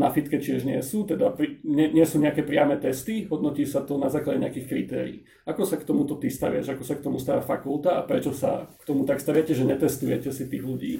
na 0.00 0.08
fitke 0.08 0.40
tiež 0.40 0.64
nie 0.64 0.80
sú, 0.80 1.04
teda 1.04 1.36
nie, 1.60 1.92
nie 1.92 2.06
sú 2.08 2.16
nejaké 2.16 2.40
priame 2.40 2.80
testy, 2.80 3.28
hodnotí 3.28 3.68
sa 3.68 3.84
to 3.84 4.00
na 4.00 4.08
základe 4.08 4.40
nejakých 4.40 4.64
kritérií. 4.68 5.16
Ako 5.44 5.68
sa 5.68 5.76
k 5.76 5.84
tomuto 5.84 6.16
ty 6.16 6.32
staviaš, 6.32 6.72
ako 6.72 6.84
sa 6.88 6.96
k 6.96 7.04
tomu 7.04 7.20
stavia 7.20 7.44
fakulta 7.44 8.00
a 8.00 8.06
prečo 8.08 8.32
sa 8.32 8.64
k 8.64 8.84
tomu 8.88 9.04
tak 9.04 9.20
staviate, 9.20 9.52
že 9.52 9.68
netestujete 9.68 10.32
si 10.32 10.48
tých 10.48 10.64
ľudí? 10.64 10.92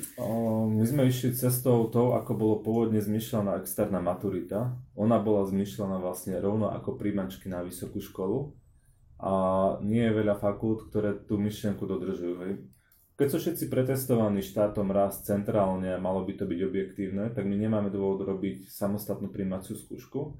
My 0.68 0.84
sme 0.84 1.08
išli 1.08 1.32
cestou 1.32 1.88
tou, 1.88 2.12
ako 2.12 2.32
bolo 2.36 2.54
pôvodne 2.60 3.00
zmyšľaná 3.00 3.64
externá 3.64 4.04
maturita. 4.04 4.76
Ona 5.00 5.16
bola 5.16 5.48
zmyšľaná 5.48 5.96
vlastne 6.04 6.36
rovno 6.36 6.68
ako 6.68 7.00
príjmačky 7.00 7.48
na 7.48 7.64
vysokú 7.64 8.04
školu 8.04 8.52
a 9.18 9.32
nie 9.82 10.02
je 10.06 10.14
veľa 10.14 10.38
fakult, 10.38 10.86
ktoré 10.90 11.18
tú 11.26 11.38
myšlienku 11.42 11.82
dodržujú. 11.82 12.34
Hej. 12.46 12.52
Keď 13.18 13.26
sú 13.34 13.36
všetci 13.42 13.64
pretestovaní 13.66 14.46
štátom 14.46 14.94
raz 14.94 15.26
centrálne 15.26 15.90
a 15.90 15.98
malo 15.98 16.22
by 16.22 16.38
to 16.38 16.46
byť 16.46 16.60
objektívne, 16.62 17.34
tak 17.34 17.50
my 17.50 17.58
nemáme 17.58 17.90
dôvod 17.90 18.22
robiť 18.22 18.70
samostatnú 18.70 19.34
príjmaciu 19.34 19.74
skúšku. 19.74 20.38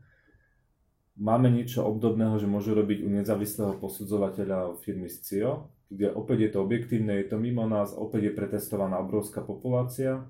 Máme 1.18 1.51
niečo 1.51 1.83
obdobného, 1.83 2.39
že 2.39 2.47
môžu 2.47 2.79
robiť 2.79 3.03
u 3.03 3.11
nezávislého 3.11 3.83
posudzovateľa 3.83 4.79
firmy 4.87 5.11
SCIO, 5.11 5.74
kde 5.91 6.14
opäť 6.14 6.39
je 6.47 6.51
to 6.55 6.59
objektívne, 6.62 7.18
je 7.18 7.26
to 7.26 7.43
mimo 7.43 7.66
nás, 7.66 7.91
opäť 7.99 8.31
je 8.31 8.39
pretestovaná 8.39 9.03
obrovská 9.03 9.43
populácia 9.43 10.22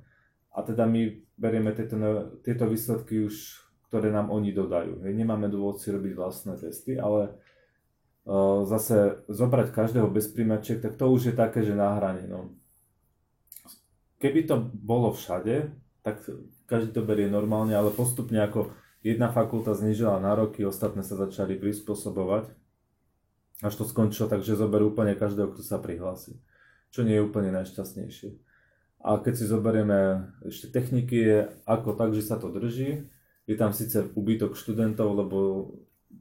a 0.49 0.65
teda 0.65 0.89
my 0.89 1.21
berieme 1.37 1.77
tieto, 1.77 2.01
tieto 2.41 2.65
výsledky 2.65 3.29
už, 3.29 3.61
ktoré 3.93 4.09
nám 4.09 4.33
oni 4.33 4.57
dodajú. 4.57 5.05
Hej, 5.05 5.13
nemáme 5.13 5.53
dôvod 5.53 5.85
si 5.85 5.93
robiť 5.93 6.17
vlastné 6.17 6.57
testy, 6.57 6.97
ale 6.97 7.37
zase 8.69 9.25
zobrať 9.33 9.73
každého 9.73 10.13
bez 10.13 10.29
príjmačiek, 10.29 10.85
tak 10.85 11.01
to 11.01 11.09
už 11.09 11.33
je 11.33 11.35
také, 11.35 11.65
že 11.65 11.73
na 11.73 11.97
hrane. 11.97 12.29
No. 12.29 12.53
Keby 14.21 14.45
to 14.45 14.69
bolo 14.77 15.17
všade, 15.17 15.73
tak 16.05 16.21
každý 16.69 16.93
to 16.93 17.03
berie 17.09 17.33
normálne, 17.33 17.73
ale 17.73 17.89
postupne 17.89 18.37
ako 18.45 18.69
jedna 19.01 19.33
fakulta 19.33 19.73
znižila 19.73 20.21
nároky, 20.21 20.61
ostatné 20.69 21.01
sa 21.01 21.17
začali 21.17 21.57
prispôsobovať, 21.57 22.53
až 23.65 23.75
to 23.75 23.89
skončilo 23.89 24.29
tak, 24.29 24.45
že 24.45 24.61
zoberú 24.61 24.93
úplne 24.93 25.17
každého, 25.17 25.51
kto 25.57 25.63
sa 25.65 25.81
prihlási. 25.81 26.37
Čo 26.93 27.03
nie 27.09 27.17
je 27.17 27.27
úplne 27.27 27.51
najšťastnejšie. 27.53 28.31
A 29.03 29.19
keď 29.19 29.35
si 29.35 29.45
zoberieme 29.47 30.31
ešte 30.45 30.69
techniky, 30.69 31.17
je 31.17 31.39
ako 31.65 31.95
tak, 31.95 32.13
že 32.13 32.23
sa 32.23 32.37
to 32.37 32.51
drží. 32.51 33.07
Je 33.49 33.57
tam 33.57 33.73
síce 33.73 34.05
úbytok 34.15 34.59
študentov, 34.59 35.15
lebo 35.15 35.39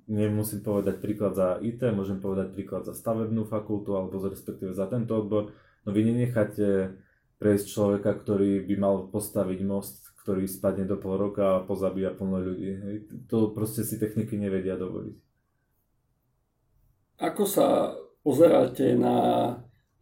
nemusím 0.08 0.64
povedať 0.64 1.04
príklad 1.04 1.36
za 1.36 1.60
IT, 1.60 1.84
môžem 1.92 2.20
povedať 2.20 2.56
príklad 2.56 2.88
za 2.88 2.96
stavebnú 2.96 3.44
fakultu 3.48 3.96
alebo 3.96 4.20
respektíve 4.24 4.72
za 4.72 4.88
tento 4.88 5.20
odbor. 5.20 5.52
No 5.84 5.90
vy 5.92 6.08
nenecháte 6.08 6.96
prejsť 7.38 7.66
človeka, 7.70 8.12
ktorý 8.18 8.66
by 8.66 8.76
mal 8.80 8.96
postaviť 9.08 9.60
most, 9.64 10.12
ktorý 10.24 10.50
spadne 10.50 10.84
do 10.84 10.98
pol 10.98 11.16
roka 11.16 11.60
a 11.60 11.64
pozabíja 11.64 12.12
plno 12.12 12.42
ľudí. 12.42 12.72
Hej. 12.76 12.96
To 13.32 13.54
proste 13.54 13.86
si 13.86 13.96
techniky 13.96 14.36
nevedia 14.36 14.76
dovoliť. 14.76 15.16
Ako 17.18 17.44
sa 17.48 17.98
pozeráte 18.22 18.94
na, 18.98 19.18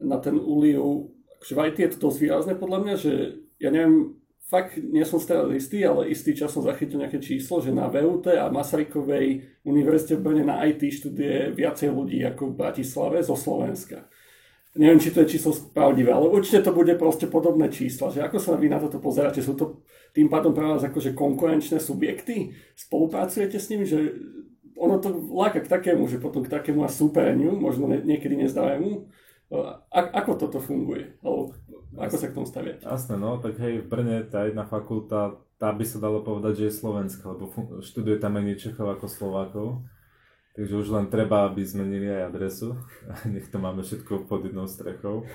na 0.02 0.18
ten 0.20 0.36
úliu? 0.36 1.14
Akože 1.38 1.54
v 1.54 1.62
IT 1.70 1.78
je 1.78 1.92
to 1.96 2.10
dosť 2.10 2.18
výrazné 2.20 2.54
podľa 2.58 2.80
mňa, 2.82 2.96
že 2.98 3.14
ja 3.62 3.70
neviem, 3.70 4.18
fakt 4.46 4.78
nie 4.78 5.02
som 5.06 5.18
stále 5.18 5.58
istý, 5.58 5.82
ale 5.82 6.14
istý 6.14 6.38
čas 6.38 6.54
som 6.54 6.62
zachytil 6.62 7.02
nejaké 7.02 7.18
číslo, 7.18 7.62
že 7.62 7.74
na 7.74 7.90
VUT 7.90 8.30
a 8.30 8.50
Masarykovej 8.54 9.58
univerzite 9.66 10.18
v 10.18 10.24
Brne 10.24 10.44
na 10.46 10.62
IT 10.70 10.86
študuje 10.86 11.58
viacej 11.58 11.90
ľudí 11.90 12.22
ako 12.24 12.54
v 12.54 12.58
Bratislave 12.58 13.26
zo 13.26 13.34
Slovenska. 13.34 14.06
Neviem, 14.76 15.00
či 15.00 15.16
to 15.16 15.24
je 15.24 15.40
číslo 15.40 15.56
pravdivé, 15.72 16.12
ale 16.12 16.28
určite 16.28 16.60
to 16.60 16.76
bude 16.76 16.92
proste 17.00 17.32
podobné 17.32 17.72
čísla. 17.72 18.12
Že 18.12 18.28
ako 18.28 18.38
sa 18.44 18.60
vy 18.60 18.68
na 18.68 18.84
toto 18.84 19.00
pozeráte? 19.00 19.40
Sú 19.40 19.56
to 19.56 19.88
tým 20.12 20.28
pádom 20.28 20.52
pre 20.52 20.68
vás 20.68 20.84
akože 20.84 21.16
konkurenčné 21.16 21.80
subjekty? 21.80 22.52
Spolupracujete 22.76 23.56
s 23.56 23.72
nimi? 23.72 23.88
Že 23.88 24.00
ono 24.76 25.00
to 25.00 25.16
láka 25.32 25.64
k 25.64 25.72
takému, 25.72 26.12
že 26.12 26.20
potom 26.20 26.44
k 26.44 26.52
takému 26.52 26.84
a 26.84 26.92
súpereniu, 26.92 27.56
možno 27.56 27.88
niekedy 27.88 28.36
nezdávajú. 28.36 29.08
A, 29.96 30.12
ako 30.20 30.32
toto 30.44 30.60
funguje? 30.60 31.16
Alebo 31.24 31.56
ako 31.98 32.16
sa 32.20 32.28
k 32.28 32.36
tomu 32.36 32.48
staviať? 32.48 32.84
Jasné, 32.84 33.16
no, 33.16 33.40
tak 33.40 33.56
hej, 33.60 33.84
v 33.84 33.88
Brne 33.88 34.18
tá 34.28 34.46
jedna 34.46 34.68
fakulta, 34.68 35.40
tá 35.56 35.72
by 35.72 35.86
sa 35.88 36.04
dalo 36.04 36.22
povedať, 36.22 36.60
že 36.60 36.66
je 36.68 36.80
slovenská, 36.80 37.24
lebo 37.32 37.48
študuje 37.80 38.20
tam 38.20 38.36
menej 38.36 38.60
Čechov 38.60 38.92
ako 38.92 39.08
Slovákov. 39.08 39.68
Takže 40.56 40.72
už 40.72 40.88
len 40.88 41.12
treba, 41.12 41.44
aby 41.48 41.68
zmenili 41.68 42.08
aj 42.08 42.32
adresu. 42.32 42.80
Nech 43.34 43.52
to 43.52 43.60
máme 43.60 43.84
všetko 43.84 44.28
pod 44.28 44.48
jednou 44.48 44.68
strechou. 44.72 45.28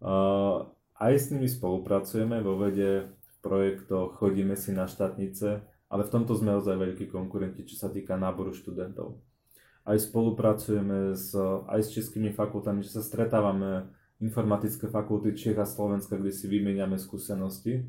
Uh, 0.00 0.68
aj 1.00 1.16
s 1.16 1.26
nimi 1.32 1.48
spolupracujeme 1.48 2.44
vo 2.44 2.60
vede, 2.60 3.08
v 3.08 3.36
projektoch, 3.40 4.20
chodíme 4.20 4.52
si 4.56 4.76
na 4.76 4.84
štátnice, 4.84 5.64
ale 5.88 6.02
v 6.04 6.12
tomto 6.12 6.36
sme 6.36 6.60
ozaj 6.60 6.76
veľkí 6.76 7.08
konkurenti, 7.08 7.64
čo 7.64 7.80
sa 7.80 7.88
týka 7.88 8.20
náboru 8.20 8.52
študentov. 8.52 9.16
Aj 9.88 9.96
spolupracujeme 9.96 11.16
s, 11.16 11.32
aj 11.64 11.80
s 11.80 11.88
českými 11.96 12.36
fakultami, 12.36 12.84
že 12.84 13.00
sa 13.00 13.02
stretávame 13.02 13.88
informatické 14.20 14.86
fakulty 14.86 15.32
Čech 15.32 15.56
a 15.56 15.64
Slovenska, 15.64 16.20
kde 16.20 16.30
si 16.30 16.44
vymeniame 16.44 17.00
skúsenosti. 17.00 17.88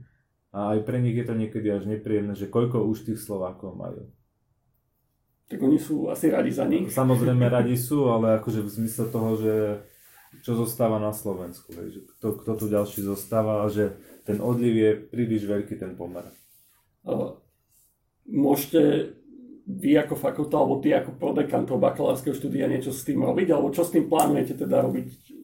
A 0.51 0.75
aj 0.75 0.83
pre 0.83 0.99
nich 0.99 1.15
je 1.15 1.27
to 1.27 1.35
niekedy 1.35 1.67
až 1.71 1.87
nepríjemné, 1.87 2.35
že 2.35 2.51
koľko 2.51 2.83
už 2.87 3.07
tých 3.07 3.19
Slovákov 3.19 3.75
majú. 3.75 4.07
Tak 5.51 5.59
oni 5.59 5.79
sú 5.79 6.07
asi 6.07 6.31
radi 6.31 6.51
za 6.51 6.63
nich. 6.63 6.87
Samozrejme 6.91 7.47
radi 7.59 7.75
sú, 7.75 8.07
ale 8.07 8.39
akože 8.39 8.63
v 8.63 8.69
zmysle 8.71 9.05
toho, 9.11 9.29
že 9.35 9.53
čo 10.39 10.55
zostáva 10.55 10.95
na 10.95 11.11
Slovensku, 11.11 11.75
hej, 11.75 11.87
že 11.91 11.99
kto, 12.15 12.39
kto 12.39 12.51
tu 12.55 12.65
ďalší 12.71 13.03
zostáva 13.03 13.63
a 13.63 13.65
že 13.67 13.99
ten 14.23 14.39
odliv 14.39 14.73
je 14.79 14.91
príliš 14.95 15.43
veľký 15.43 15.75
ten 15.75 15.99
pomer. 15.99 16.23
Môžete 18.31 19.11
vy 19.67 19.99
ako 19.99 20.15
fakulta 20.15 20.55
alebo 20.55 20.79
ty 20.79 20.95
ako 20.95 21.19
prodekan 21.19 21.67
toho 21.67 21.83
bakalárskeho 21.83 22.31
štúdia 22.31 22.71
niečo 22.71 22.95
s 22.95 23.03
tým 23.03 23.19
robiť, 23.19 23.51
alebo 23.51 23.75
čo 23.75 23.83
s 23.83 23.91
tým 23.91 24.07
plánujete 24.07 24.55
teda 24.55 24.87
robiť 24.87 25.40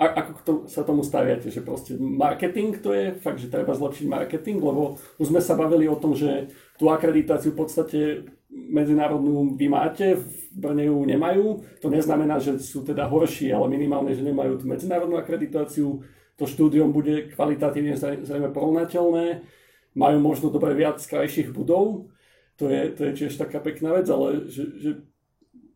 a, 0.00 0.24
ako 0.24 0.30
to, 0.40 0.52
sa 0.64 0.80
tomu 0.80 1.04
staviate, 1.04 1.52
že 1.52 1.60
proste 1.60 2.00
marketing 2.00 2.80
to 2.80 2.96
je 2.96 3.12
fakt, 3.20 3.36
že 3.36 3.52
treba 3.52 3.76
zlepšiť 3.76 4.06
marketing, 4.08 4.56
lebo 4.56 4.96
už 5.20 5.28
sme 5.28 5.44
sa 5.44 5.52
bavili 5.52 5.84
o 5.92 6.00
tom, 6.00 6.16
že 6.16 6.48
tú 6.80 6.88
akreditáciu 6.88 7.52
v 7.52 7.60
podstate 7.60 8.00
medzinárodnú 8.48 9.54
vy 9.60 9.68
máte, 9.68 10.16
v 10.16 10.26
Brne 10.56 10.88
ju 10.88 10.96
nemajú. 11.04 11.44
To 11.84 11.92
neznamená, 11.92 12.40
že 12.40 12.58
sú 12.58 12.82
teda 12.82 13.06
horší, 13.06 13.52
ale 13.52 13.68
minimálne, 13.70 14.16
že 14.16 14.24
nemajú 14.24 14.58
tú 14.58 14.66
medzinárodnú 14.66 15.20
akreditáciu. 15.20 16.02
To 16.40 16.44
štúdium 16.48 16.90
bude 16.90 17.30
kvalitatívne 17.36 17.94
zrejme 18.00 18.50
porovnateľné. 18.50 19.44
Majú 19.92 20.18
možno 20.18 20.48
dobre 20.48 20.72
viac 20.72 20.98
krajších 20.98 21.52
budov. 21.52 22.08
To 22.56 22.72
je, 22.72 22.90
to 22.96 23.00
je 23.06 23.12
tiež 23.24 23.36
taká 23.36 23.60
pekná 23.60 23.94
vec, 24.00 24.08
ale 24.08 24.48
že, 24.48 24.64
že 24.80 24.90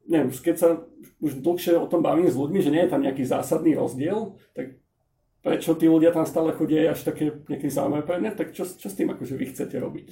neviem, 0.09 0.31
keď 0.31 0.57
sa 0.57 0.69
už 1.21 1.41
dlhšie 1.41 1.81
o 1.81 1.89
tom 1.89 2.05
bavím 2.05 2.29
s 2.29 2.37
ľuďmi, 2.37 2.61
že 2.61 2.73
nie 2.73 2.83
je 2.85 2.93
tam 2.93 3.03
nejaký 3.05 3.25
zásadný 3.25 3.77
rozdiel, 3.77 4.37
tak 4.53 4.77
prečo 5.41 5.77
tí 5.77 5.89
ľudia 5.89 6.13
tam 6.13 6.25
stále 6.29 6.53
chodia 6.57 6.93
až 6.93 7.05
také 7.05 7.33
nejaké 7.49 7.69
zaujímavé 7.69 8.05
pre 8.05 8.21
tak 8.33 8.53
čo, 8.53 8.65
čo 8.65 8.89
s 8.89 8.97
tým 8.97 9.13
akože 9.13 9.35
vy 9.37 9.45
chcete 9.53 9.77
robiť? 9.77 10.09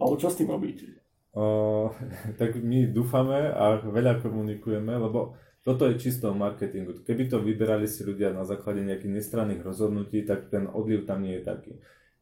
Alebo 0.00 0.14
čo 0.16 0.28
s 0.32 0.38
tým 0.40 0.48
robíte? 0.52 1.00
Uh, 1.32 1.92
tak 2.40 2.56
my 2.60 2.88
dúfame 2.88 3.52
a 3.52 3.80
veľa 3.80 4.20
komunikujeme, 4.24 4.92
lebo 4.96 5.36
toto 5.64 5.84
je 5.84 6.00
čisto 6.00 6.32
marketingu. 6.32 7.04
Keby 7.04 7.28
to 7.28 7.44
vyberali 7.44 7.84
si 7.84 8.00
ľudia 8.00 8.32
na 8.32 8.48
základe 8.48 8.80
nejakých 8.80 9.20
nestranných 9.20 9.60
rozhodnutí, 9.60 10.24
tak 10.24 10.48
ten 10.48 10.64
odliv 10.64 11.04
tam 11.04 11.20
nie 11.20 11.36
je 11.40 11.44
taký. 11.44 11.72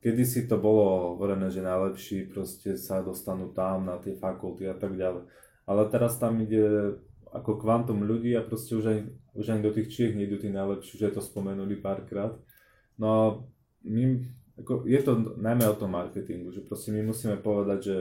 Kedy 0.02 0.22
si 0.26 0.40
to 0.50 0.58
bolo 0.58 1.14
hovorené, 1.14 1.50
že 1.50 1.62
najlepší 1.62 2.26
proste 2.30 2.74
sa 2.74 3.02
dostanú 3.02 3.54
tam 3.54 3.86
na 3.86 4.02
tie 4.02 4.18
fakulty 4.18 4.66
a 4.66 4.74
tak 4.74 4.98
ďalej 4.98 5.26
ale 5.66 5.90
teraz 5.90 6.16
tam 6.22 6.38
ide 6.40 6.96
ako 7.34 7.60
kvantum 7.60 8.06
ľudí 8.06 8.32
a 8.38 8.46
proste 8.46 8.78
už 8.78 8.84
aj, 8.86 8.98
už 9.36 9.46
aj 9.52 9.60
do 9.60 9.70
tých 9.74 9.90
Čiech 9.92 10.16
nejdu 10.16 10.40
tí 10.40 10.48
najlepší, 10.48 10.96
že 10.96 11.12
to 11.12 11.20
spomenuli 11.20 11.76
párkrát. 11.76 12.32
No 12.96 13.06
a 13.10 13.22
my 13.84 14.24
ako, 14.56 14.88
je 14.88 15.00
to 15.04 15.36
najmä 15.36 15.68
o 15.68 15.76
tom 15.76 15.92
marketingu, 15.92 16.48
že 16.48 16.64
proste 16.64 16.88
my 16.88 17.04
musíme 17.04 17.36
povedať, 17.36 17.80
že 17.84 17.96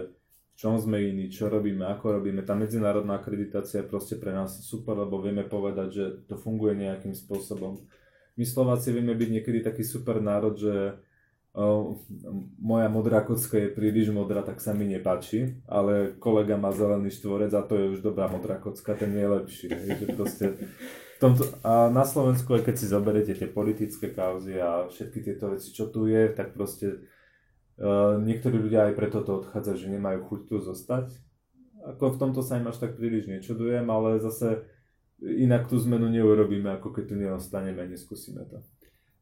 v 0.55 0.55
čom 0.55 0.80
sme 0.80 1.03
iní, 1.03 1.28
čo 1.28 1.51
robíme, 1.51 1.84
ako 1.84 2.16
robíme. 2.16 2.39
Tá 2.47 2.55
medzinárodná 2.55 3.20
akreditácia 3.20 3.84
je 3.84 3.91
proste 3.91 4.16
pre 4.16 4.32
nás 4.32 4.63
super, 4.63 4.95
lebo 4.95 5.20
vieme 5.20 5.43
povedať, 5.43 5.88
že 5.91 6.05
to 6.32 6.39
funguje 6.39 6.80
nejakým 6.80 7.11
spôsobom. 7.11 7.84
My 8.39 8.47
Slováci 8.47 8.95
vieme 8.95 9.20
byť 9.20 9.30
niekedy 9.36 9.59
taký 9.59 9.84
super 9.84 10.24
národ, 10.24 10.55
že 10.55 10.95
moja 12.60 12.91
modrá 12.91 13.24
kocka 13.24 13.56
je 13.56 13.72
príliš 13.72 14.12
modrá, 14.12 14.43
tak 14.43 14.60
sa 14.60 14.76
mi 14.76 14.91
nepáči, 14.91 15.56
ale 15.64 16.12
kolega 16.20 16.60
má 16.60 16.76
zelený 16.76 17.16
štvorec 17.16 17.56
a 17.56 17.64
to 17.64 17.80
je 17.80 17.86
už 17.95 17.99
dobrá 18.03 18.28
modrá 18.28 18.60
kocka, 18.60 18.91
ten 18.91 19.16
je 19.16 19.28
lepší. 19.28 19.68
Je, 19.72 19.91
že 20.03 20.08
proste 20.12 20.45
tomto, 21.20 21.43
a 21.64 21.89
na 21.89 22.03
Slovensku, 22.03 22.53
aj 22.53 22.68
keď 22.68 22.76
si 22.76 22.91
zoberete 22.91 23.34
tie 23.34 23.47
politické 23.47 24.12
kauzy 24.12 24.60
a 24.60 24.86
všetky 24.91 25.20
tieto 25.24 25.56
veci, 25.56 25.72
čo 25.72 25.88
tu 25.88 26.06
je, 26.12 26.30
tak 26.36 26.53
proste 26.53 27.08
uh, 27.80 28.20
niektorí 28.20 28.60
ľudia 28.60 28.91
aj 28.91 28.93
preto 28.99 29.24
to 29.24 29.41
odchádzajú, 29.41 29.78
že 29.80 29.93
nemajú 29.95 30.20
chuť 30.28 30.41
tu 30.45 30.56
zostať. 30.62 31.16
Ako 31.95 32.18
v 32.18 32.20
tomto 32.20 32.41
sa 32.43 32.60
im 32.60 32.68
až 32.70 32.82
tak 32.82 32.99
príliš 32.99 33.32
nečudujem, 33.32 33.86
ale 33.89 34.20
zase 34.22 34.66
inak 35.22 35.72
tú 35.72 35.80
zmenu 35.80 36.12
neurobíme, 36.12 36.68
ako 36.78 36.91
keď 36.91 37.03
tu 37.08 37.16
neostaneme 37.16 37.80
a 37.80 37.89
neskúsime 37.89 38.43
to. 38.45 38.60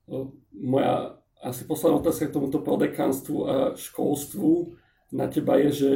No, 0.10 0.36
moja 0.52 1.23
asi 1.44 1.68
posledná 1.68 2.00
otázka 2.00 2.32
k 2.32 2.36
tomuto 2.40 2.64
prodekánstvu 2.64 3.38
a 3.44 3.56
školstvu 3.76 4.80
na 5.12 5.28
teba 5.28 5.60
je, 5.60 5.70
že 5.72 5.92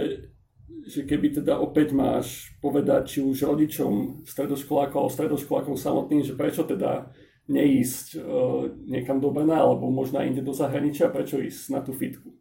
že 0.87 1.03
keby 1.03 1.43
teda 1.43 1.59
opäť 1.59 1.91
máš 1.91 2.55
povedať 2.63 3.11
či 3.11 3.19
už 3.19 3.43
rodičom 3.43 4.23
stredoškolákov 4.23 4.97
alebo 5.03 5.15
stredoškolákov 5.15 5.75
samotným, 5.75 6.23
že 6.23 6.39
prečo 6.39 6.63
teda 6.63 7.11
neísť 7.51 8.19
uh, 8.19 8.71
niekam 8.87 9.19
do 9.19 9.31
Brna 9.31 9.63
alebo 9.63 9.91
možno 9.91 10.23
inde 10.23 10.39
do 10.39 10.55
zahraničia, 10.55 11.11
prečo 11.11 11.43
ísť 11.43 11.75
na 11.75 11.83
tú 11.83 11.91
fitku. 11.91 12.35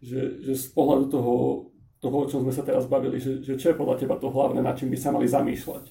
Že, 0.00 0.20
že 0.44 0.52
z 0.56 0.66
pohľadu 0.72 1.12
toho, 1.12 1.34
toho, 2.00 2.16
o 2.24 2.28
čom 2.28 2.40
sme 2.40 2.52
sa 2.56 2.64
teraz 2.64 2.88
bavili, 2.88 3.20
že, 3.20 3.44
že 3.44 3.60
čo 3.60 3.72
je 3.72 3.80
podľa 3.80 4.00
teba 4.00 4.16
to 4.16 4.32
hlavné, 4.32 4.64
na 4.64 4.72
čím 4.72 4.88
by 4.88 4.98
sa 5.00 5.12
mali 5.12 5.28
zamýšľať. 5.28 5.84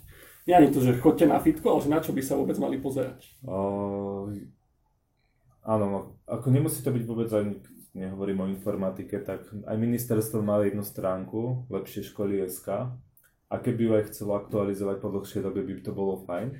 Nie 0.50 0.58
ani 0.58 0.74
to, 0.74 0.82
že 0.82 0.98
chodte 0.98 1.30
na 1.30 1.38
fitku, 1.38 1.66
ale 1.70 1.86
že 1.86 1.94
na 1.94 2.02
čo 2.02 2.10
by 2.10 2.22
sa 2.26 2.34
vôbec 2.38 2.58
mali 2.58 2.82
pozerať. 2.82 3.38
Uh, 3.46 4.34
áno, 5.70 6.18
ako 6.26 6.50
nemusí 6.50 6.82
to 6.82 6.90
byť 6.90 7.04
vôbec 7.06 7.30
ani 7.30 7.62
nehovorím 7.94 8.46
o 8.46 8.50
informatike, 8.50 9.22
tak 9.22 9.46
aj 9.66 9.78
ministerstvo 9.78 10.42
má 10.42 10.62
jednu 10.66 10.82
stránku, 10.82 11.70
lepšie 11.70 12.06
školy 12.06 12.42
SK, 12.46 12.90
a 13.50 13.56
keby 13.58 13.82
ju 13.82 13.92
aj 13.98 14.08
chcelo 14.14 14.38
aktualizovať 14.38 14.98
po 15.02 15.10
dlhšej 15.10 15.42
dobe, 15.42 15.66
by 15.66 15.82
to 15.82 15.92
bolo 15.92 16.22
fajn. 16.22 16.54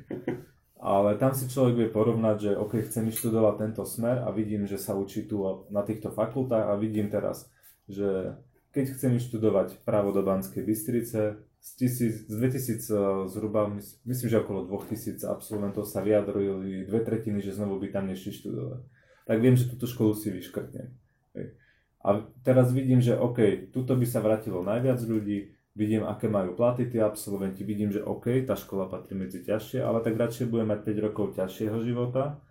Ale 0.80 1.20
tam 1.20 1.36
si 1.36 1.46
človek 1.52 1.76
vie 1.76 1.90
porovnať, 1.92 2.38
že 2.40 2.52
OK, 2.56 2.82
chcem 2.88 3.12
študovať 3.12 3.54
tento 3.62 3.84
smer 3.84 4.24
a 4.26 4.32
vidím, 4.32 4.64
že 4.66 4.80
sa 4.80 4.96
učí 4.96 5.28
tu 5.28 5.44
na 5.70 5.84
týchto 5.84 6.10
fakultách 6.10 6.72
a 6.72 6.80
vidím 6.80 7.12
teraz, 7.12 7.52
že 7.86 8.34
keď 8.72 8.96
chcem 8.96 9.20
študovať 9.20 9.84
právo 9.84 10.16
do 10.16 10.24
Banskej 10.24 10.64
Bystrice, 10.64 11.44
z, 11.60 11.70
tisíc, 11.76 12.24
z 12.24 12.36
2000 12.40 13.28
zhruba, 13.28 13.68
myslím, 14.08 14.28
že 14.32 14.40
okolo 14.40 14.72
2000 14.72 15.28
absolventov 15.28 15.84
sa 15.84 16.00
vyjadrili 16.00 16.88
dve 16.88 17.04
tretiny, 17.04 17.44
že 17.44 17.52
znovu 17.52 17.84
by 17.84 17.92
tam 17.92 18.08
nešli 18.08 18.32
študovať. 18.32 18.80
Tak 19.30 19.38
viem, 19.38 19.54
že 19.54 19.70
túto 19.70 19.86
školu 19.86 20.18
si 20.18 20.34
vyškrtnem. 20.34 20.90
A 22.02 22.26
teraz 22.42 22.74
vidím, 22.74 22.98
že 22.98 23.14
OK, 23.14 23.70
tuto 23.70 23.94
by 23.94 24.08
sa 24.10 24.26
vrátilo 24.26 24.66
najviac 24.66 24.98
ľudí, 25.06 25.54
vidím, 25.78 26.02
aké 26.08 26.26
majú 26.26 26.58
platy 26.58 26.90
tí 26.90 26.98
absolventi, 26.98 27.62
vidím, 27.62 27.94
že 27.94 28.02
OK, 28.02 28.42
tá 28.48 28.58
škola 28.58 28.90
patrí 28.90 29.14
medzi 29.14 29.46
ťažšie, 29.46 29.86
ale 29.86 30.02
tak 30.02 30.18
radšej 30.18 30.50
budem 30.50 30.74
mať 30.74 30.80
5 30.82 31.06
rokov 31.06 31.26
ťažšieho 31.38 31.78
života 31.86 32.42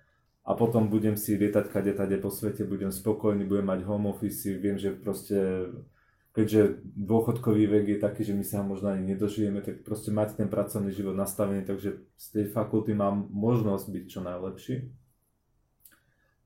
a 0.47 0.55
potom 0.55 0.87
budem 0.87 1.19
si 1.19 1.35
lietať 1.35 1.67
kade 1.67 1.93
tade 1.99 2.15
po 2.23 2.31
svete, 2.31 2.63
budem 2.63 2.95
spokojný, 2.95 3.43
budem 3.43 3.67
mať 3.67 3.81
home 3.83 4.13
office, 4.13 4.55
viem, 4.55 4.79
že 4.79 4.95
proste 4.95 5.69
keďže 6.37 6.85
dôchodkový 6.95 7.67
vek 7.67 7.85
je 7.91 7.99
taký, 7.99 8.23
že 8.23 8.37
my 8.37 8.45
sa 8.47 8.63
možno 8.63 8.95
ani 8.95 9.17
nedožijeme, 9.17 9.59
tak 9.65 9.83
proste 9.83 10.15
mať 10.15 10.39
ten 10.39 10.47
pracovný 10.47 10.95
život 10.95 11.19
nastavený, 11.19 11.67
takže 11.67 12.05
z 12.15 12.27
tej 12.31 12.47
fakulty 12.55 12.95
mám 12.95 13.27
možnosť 13.33 13.91
byť 13.91 14.05
čo 14.07 14.21
najlepší. 14.23 14.77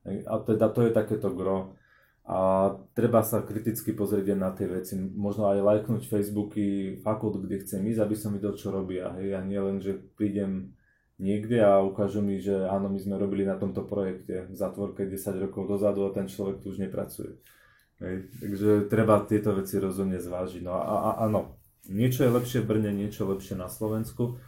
A 0.03 0.33
teda 0.43 0.67
to 0.69 0.83
je 0.83 0.91
takéto 0.91 1.31
gro 1.31 1.75
a 2.23 2.71
treba 2.95 3.19
sa 3.19 3.43
kriticky 3.43 3.91
pozrieť 3.91 4.39
na 4.39 4.55
tie 4.55 4.63
veci. 4.63 4.95
Možno 4.95 5.51
aj 5.51 5.59
lajknúť 5.59 6.07
Facebooky 6.07 6.95
fakult, 7.03 7.35
kde 7.43 7.59
chcem 7.59 7.83
ísť, 7.83 7.99
aby 7.99 8.15
som 8.15 8.31
videl, 8.31 8.55
čo 8.55 8.71
robia. 8.71 9.11
Hej. 9.19 9.35
A 9.35 9.39
nie 9.43 9.59
len, 9.59 9.83
že 9.83 9.99
prídem 10.15 10.71
niekde 11.19 11.59
a 11.59 11.83
ukážu 11.83 12.23
mi, 12.23 12.39
že 12.39 12.63
áno, 12.71 12.87
my 12.87 12.95
sme 12.95 13.19
robili 13.19 13.43
na 13.43 13.59
tomto 13.59 13.83
projekte 13.83 14.47
v 14.47 14.55
zatvorke 14.55 15.03
10 15.03 15.19
rokov 15.43 15.67
dozadu 15.67 16.07
a 16.07 16.15
ten 16.15 16.31
človek 16.31 16.63
tu 16.63 16.71
už 16.71 16.79
nepracuje. 16.79 17.43
Hej. 17.99 18.31
Takže 18.39 18.69
treba 18.87 19.19
tieto 19.27 19.51
veci 19.51 19.75
rozhodne 19.83 20.15
zvážiť. 20.15 20.63
No 20.63 20.79
a, 20.79 20.79
a 20.79 21.09
áno, 21.27 21.59
niečo 21.91 22.23
je 22.23 22.31
lepšie 22.39 22.63
v 22.63 22.69
Brne, 22.71 22.95
niečo 22.95 23.27
lepšie 23.27 23.59
na 23.59 23.67
Slovensku, 23.67 24.39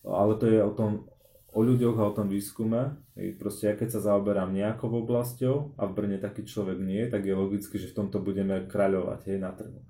ale 0.00 0.32
to 0.40 0.48
je 0.48 0.64
o 0.64 0.72
tom, 0.72 1.12
o 1.52 1.60
ľuďoch 1.64 1.96
a 1.96 2.08
o 2.08 2.12
tom 2.12 2.28
výskume. 2.28 3.00
Proste 3.40 3.72
ja 3.72 3.74
keď 3.74 3.98
sa 3.98 4.00
zaoberám 4.12 4.52
nejakou 4.52 4.92
oblasťou 4.92 5.80
a 5.80 5.88
v 5.88 5.92
Brne 5.96 6.18
taký 6.20 6.44
človek 6.44 6.76
nie, 6.78 7.08
tak 7.08 7.24
je 7.24 7.34
logické, 7.34 7.80
že 7.80 7.90
v 7.90 8.04
tomto 8.04 8.20
budeme 8.20 8.68
kráľovať 8.68 9.20
hej, 9.32 9.38
na 9.40 9.52
trhu. 9.56 9.80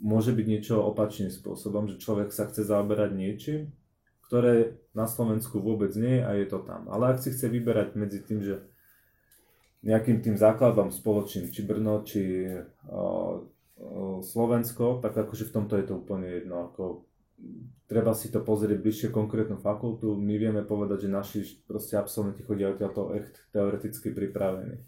Môže 0.00 0.32
byť 0.32 0.46
niečo 0.46 0.80
opačným 0.80 1.28
spôsobom, 1.28 1.90
že 1.90 2.00
človek 2.00 2.32
sa 2.32 2.48
chce 2.48 2.64
zaoberať 2.64 3.10
niečím, 3.12 3.74
ktoré 4.30 4.80
na 4.94 5.10
Slovensku 5.10 5.58
vôbec 5.58 5.92
nie 5.98 6.22
je 6.22 6.24
a 6.24 6.30
je 6.38 6.46
to 6.46 6.62
tam. 6.62 6.88
Ale 6.88 7.12
ak 7.12 7.20
si 7.20 7.34
chce 7.34 7.50
vyberať 7.50 7.98
medzi 7.98 8.22
tým, 8.22 8.40
že 8.40 8.64
nejakým 9.82 10.22
tým 10.22 10.36
základom 10.38 10.92
spoločným, 10.92 11.50
či 11.50 11.60
Brno, 11.64 12.04
či 12.04 12.48
o, 12.88 13.04
o, 13.76 14.20
Slovensko, 14.20 15.00
tak 15.00 15.16
akože 15.16 15.48
v 15.48 15.54
tomto 15.56 15.74
je 15.80 15.84
to 15.88 15.98
úplne 16.00 16.28
jedno. 16.28 16.68
Ako 16.70 17.09
treba 17.90 18.14
si 18.14 18.30
to 18.30 18.38
pozrieť 18.46 18.78
bližšie 18.78 19.08
konkrétnu 19.10 19.58
fakultu. 19.58 20.14
My 20.14 20.38
vieme 20.38 20.62
povedať, 20.62 21.06
že 21.06 21.10
naši 21.10 21.40
proste 21.66 21.98
absolventi 21.98 22.46
chodia 22.46 22.70
odtiaľto 22.70 23.18
echt 23.18 23.50
teoreticky 23.50 24.14
pripravení. 24.14 24.78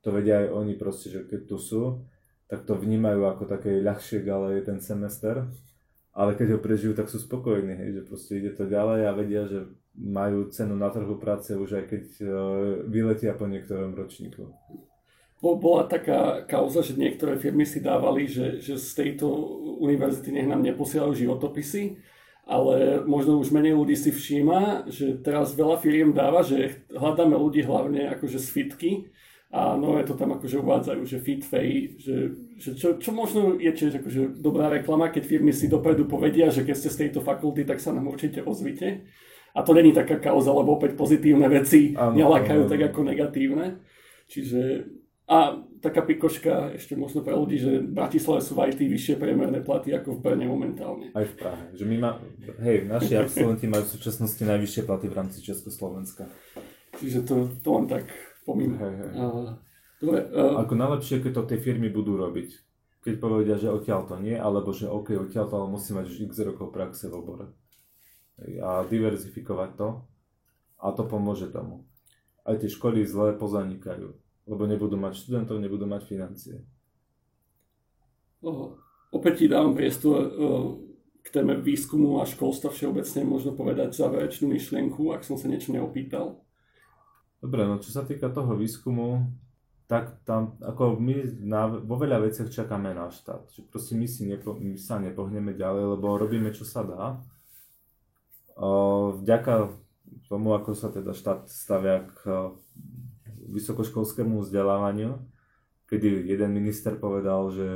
To 0.00 0.14
vedia 0.14 0.40
aj 0.40 0.56
oni 0.56 0.72
proste, 0.80 1.12
že 1.12 1.28
keď 1.28 1.40
tu 1.44 1.56
sú, 1.60 1.82
tak 2.48 2.64
to 2.64 2.78
vnímajú 2.78 3.26
ako 3.26 3.44
také 3.44 3.82
ľahšie 3.82 4.22
gale 4.22 4.62
ten 4.62 4.78
semester, 4.80 5.44
ale 6.16 6.32
keď 6.32 6.56
ho 6.56 6.58
prežijú, 6.64 6.96
tak 6.96 7.12
sú 7.12 7.20
spokojní, 7.20 7.76
hej, 7.76 7.90
že 8.00 8.02
proste 8.08 8.40
ide 8.40 8.56
to 8.56 8.64
ďalej 8.64 9.00
a 9.04 9.12
vedia, 9.12 9.44
že 9.44 9.68
majú 9.92 10.48
cenu 10.48 10.72
na 10.72 10.88
trhu 10.88 11.20
práce 11.20 11.52
už 11.52 11.76
aj 11.76 11.84
keď 11.92 12.04
uh, 12.20 12.28
vyletia 12.88 13.36
po 13.36 13.44
niektorom 13.44 13.92
ročníku. 13.92 14.48
Bola 15.44 15.84
taká 15.84 16.48
kauza, 16.48 16.80
že 16.80 16.96
niektoré 16.96 17.36
firmy 17.36 17.68
si 17.68 17.84
dávali, 17.84 18.24
že, 18.24 18.56
že 18.58 18.80
z 18.80 18.88
tejto 18.96 19.28
univerzity 19.84 20.32
nech 20.32 20.48
nám 20.48 20.64
neposielajú 20.64 21.12
životopisy, 21.12 22.00
ale 22.48 23.04
možno 23.04 23.36
už 23.42 23.52
menej 23.52 23.76
ľudí 23.76 23.98
si 23.98 24.14
všíma, 24.14 24.88
že 24.88 25.18
teraz 25.20 25.52
veľa 25.52 25.76
firiem 25.82 26.16
dáva, 26.16 26.40
že 26.40 26.88
hľadáme 26.88 27.36
ľudí 27.36 27.66
hlavne 27.66 28.16
akože 28.16 28.38
z 28.40 28.48
fitky 28.48 28.90
a 29.52 29.78
no 29.78 29.98
je 29.98 30.04
to 30.06 30.14
tam 30.18 30.34
akože 30.34 30.56
uvádzajú, 30.58 31.02
že 31.06 31.18
fitfej, 31.22 31.70
že, 32.00 32.16
že 32.58 32.70
čo, 32.74 32.88
čo 32.98 33.10
možno 33.14 33.60
je 33.60 33.70
tiež 33.70 34.02
akože 34.02 34.42
dobrá 34.42 34.72
reklama, 34.72 35.12
keď 35.12 35.22
firmy 35.26 35.54
si 35.54 35.70
dopredu 35.70 36.08
povedia, 36.08 36.50
že 36.50 36.66
keď 36.66 36.76
ste 36.76 36.90
z 36.90 37.00
tejto 37.06 37.20
fakulty, 37.22 37.62
tak 37.62 37.78
sa 37.78 37.94
nám 37.94 38.10
určite 38.10 38.42
ozvite. 38.42 39.06
A 39.56 39.64
to 39.64 39.72
není 39.72 39.96
taká 39.96 40.20
kauza, 40.20 40.52
lebo 40.52 40.76
opäť 40.76 41.00
pozitívne 41.00 41.48
veci 41.48 41.96
ano, 41.96 42.12
nelakajú 42.12 42.68
tak 42.68 42.92
ako 42.92 43.00
negatívne. 43.08 43.80
Čiže 44.28 44.60
a 45.26 45.58
taká 45.82 46.06
pikoška 46.06 46.78
ešte 46.78 46.94
možno 46.94 47.26
pre 47.26 47.34
ľudí, 47.34 47.58
že 47.58 47.82
v 47.82 47.90
Bratislave 47.90 48.38
sú 48.46 48.54
v 48.54 48.70
IT 48.70 48.78
vyššie 48.78 49.14
priemerné 49.18 49.58
platy 49.58 49.90
ako 49.90 50.18
v 50.18 50.22
Brne 50.22 50.46
momentálne. 50.46 51.10
Aj 51.18 51.26
v 51.26 51.34
Prahe. 51.34 51.66
Že 51.74 51.84
my 51.90 51.96
má, 51.98 52.10
hej, 52.62 52.86
naši 52.86 53.18
absolventi 53.18 53.66
majú 53.66 53.90
v 53.90 53.94
súčasnosti 53.98 54.38
najvyššie 54.38 54.82
platy 54.86 55.10
v 55.10 55.16
rámci 55.18 55.42
Československa. 55.42 56.30
Čiže 57.02 57.26
to, 57.26 57.50
to 57.58 57.68
len 57.74 57.90
tak 57.90 58.06
pomím. 58.46 58.78
Hej, 58.78 58.94
hej. 59.02 59.10
Uh, 59.18 59.50
dobre, 59.98 60.30
uh, 60.30 60.62
ako 60.62 60.74
najlepšie, 60.78 61.18
keď 61.18 61.32
to 61.34 61.42
tie 61.50 61.58
firmy 61.58 61.90
budú 61.90 62.14
robiť. 62.14 62.62
Keď 63.02 63.14
povedia, 63.18 63.58
že 63.58 63.66
odtiaľ 63.66 64.06
to 64.06 64.22
nie, 64.22 64.38
alebo 64.38 64.70
že 64.70 64.86
OK, 64.86 65.10
odtiaľ 65.10 65.50
to, 65.50 65.54
ale 65.58 65.74
musí 65.74 65.90
mať 65.90 66.06
už 66.06 66.30
x 66.30 66.38
rokov 66.46 66.70
praxe 66.70 67.10
v 67.10 67.18
obore. 67.18 67.46
A 68.62 68.86
diverzifikovať 68.86 69.70
to. 69.74 70.06
A 70.78 70.94
to 70.94 71.02
pomôže 71.02 71.50
tomu. 71.50 71.82
Aj 72.46 72.54
tie 72.54 72.70
školy 72.70 73.02
zle 73.02 73.34
pozanikajú 73.34 74.25
lebo 74.46 74.62
nebudú 74.64 74.94
mať 74.94 75.18
študentov, 75.18 75.58
nebudú 75.58 75.84
mať 75.90 76.02
financie. 76.06 76.56
O, 78.40 78.78
opäť 79.10 79.42
ti 79.42 79.46
dám 79.50 79.74
priestor 79.74 80.30
k 81.26 81.28
téme 81.34 81.58
výskumu 81.58 82.22
a 82.22 82.30
školstva 82.30 82.70
všeobecne 82.70 83.26
možno 83.26 83.58
povedať 83.58 83.98
záverečnú 83.98 84.46
myšlienku, 84.54 85.10
ak 85.10 85.26
som 85.26 85.34
sa 85.34 85.50
niečo 85.50 85.74
neopýtal. 85.74 86.38
Dobre, 87.42 87.66
no 87.66 87.82
čo 87.82 87.90
sa 87.90 88.06
týka 88.06 88.30
toho 88.30 88.54
výskumu, 88.54 89.26
tak 89.90 90.22
tam 90.22 90.58
ako 90.62 90.98
my 90.98 91.42
na, 91.42 91.66
vo 91.66 91.98
veľa 91.98 92.22
veciach 92.22 92.50
čakáme 92.50 92.94
na 92.94 93.10
štát. 93.10 93.50
Že 93.50 93.60
proste 93.70 93.94
my, 93.98 94.06
si 94.06 94.26
nepo, 94.26 94.54
my 94.54 94.78
sa 94.78 95.02
nepohneme 95.02 95.54
ďalej, 95.54 95.98
lebo 95.98 96.18
robíme 96.18 96.54
čo 96.54 96.62
sa 96.62 96.86
dá. 96.86 97.18
O, 98.54 99.14
vďaka 99.18 99.74
tomu, 100.30 100.54
ako 100.54 100.74
sa 100.74 100.90
teda 100.90 101.14
štát 101.14 101.50
stavia 101.50 102.06
k 102.22 102.54
vysokoškolskému 103.46 104.42
vzdelávaniu, 104.42 105.22
kedy 105.86 106.26
jeden 106.26 106.50
minister 106.50 106.98
povedal, 106.98 107.50
že 107.54 107.66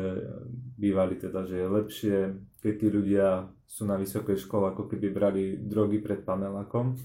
bývali 0.75 1.14
teda, 1.14 1.47
že 1.47 1.62
je 1.62 1.66
lepšie, 1.68 2.16
keď 2.59 2.73
tí 2.75 2.87
ľudia 2.91 3.27
sú 3.71 3.87
na 3.87 3.95
vysokej 3.95 4.35
škole, 4.35 4.75
ako 4.75 4.91
keby 4.91 5.14
brali 5.14 5.43
drogy 5.55 6.03
pred 6.03 6.27
panelákom. 6.27 6.99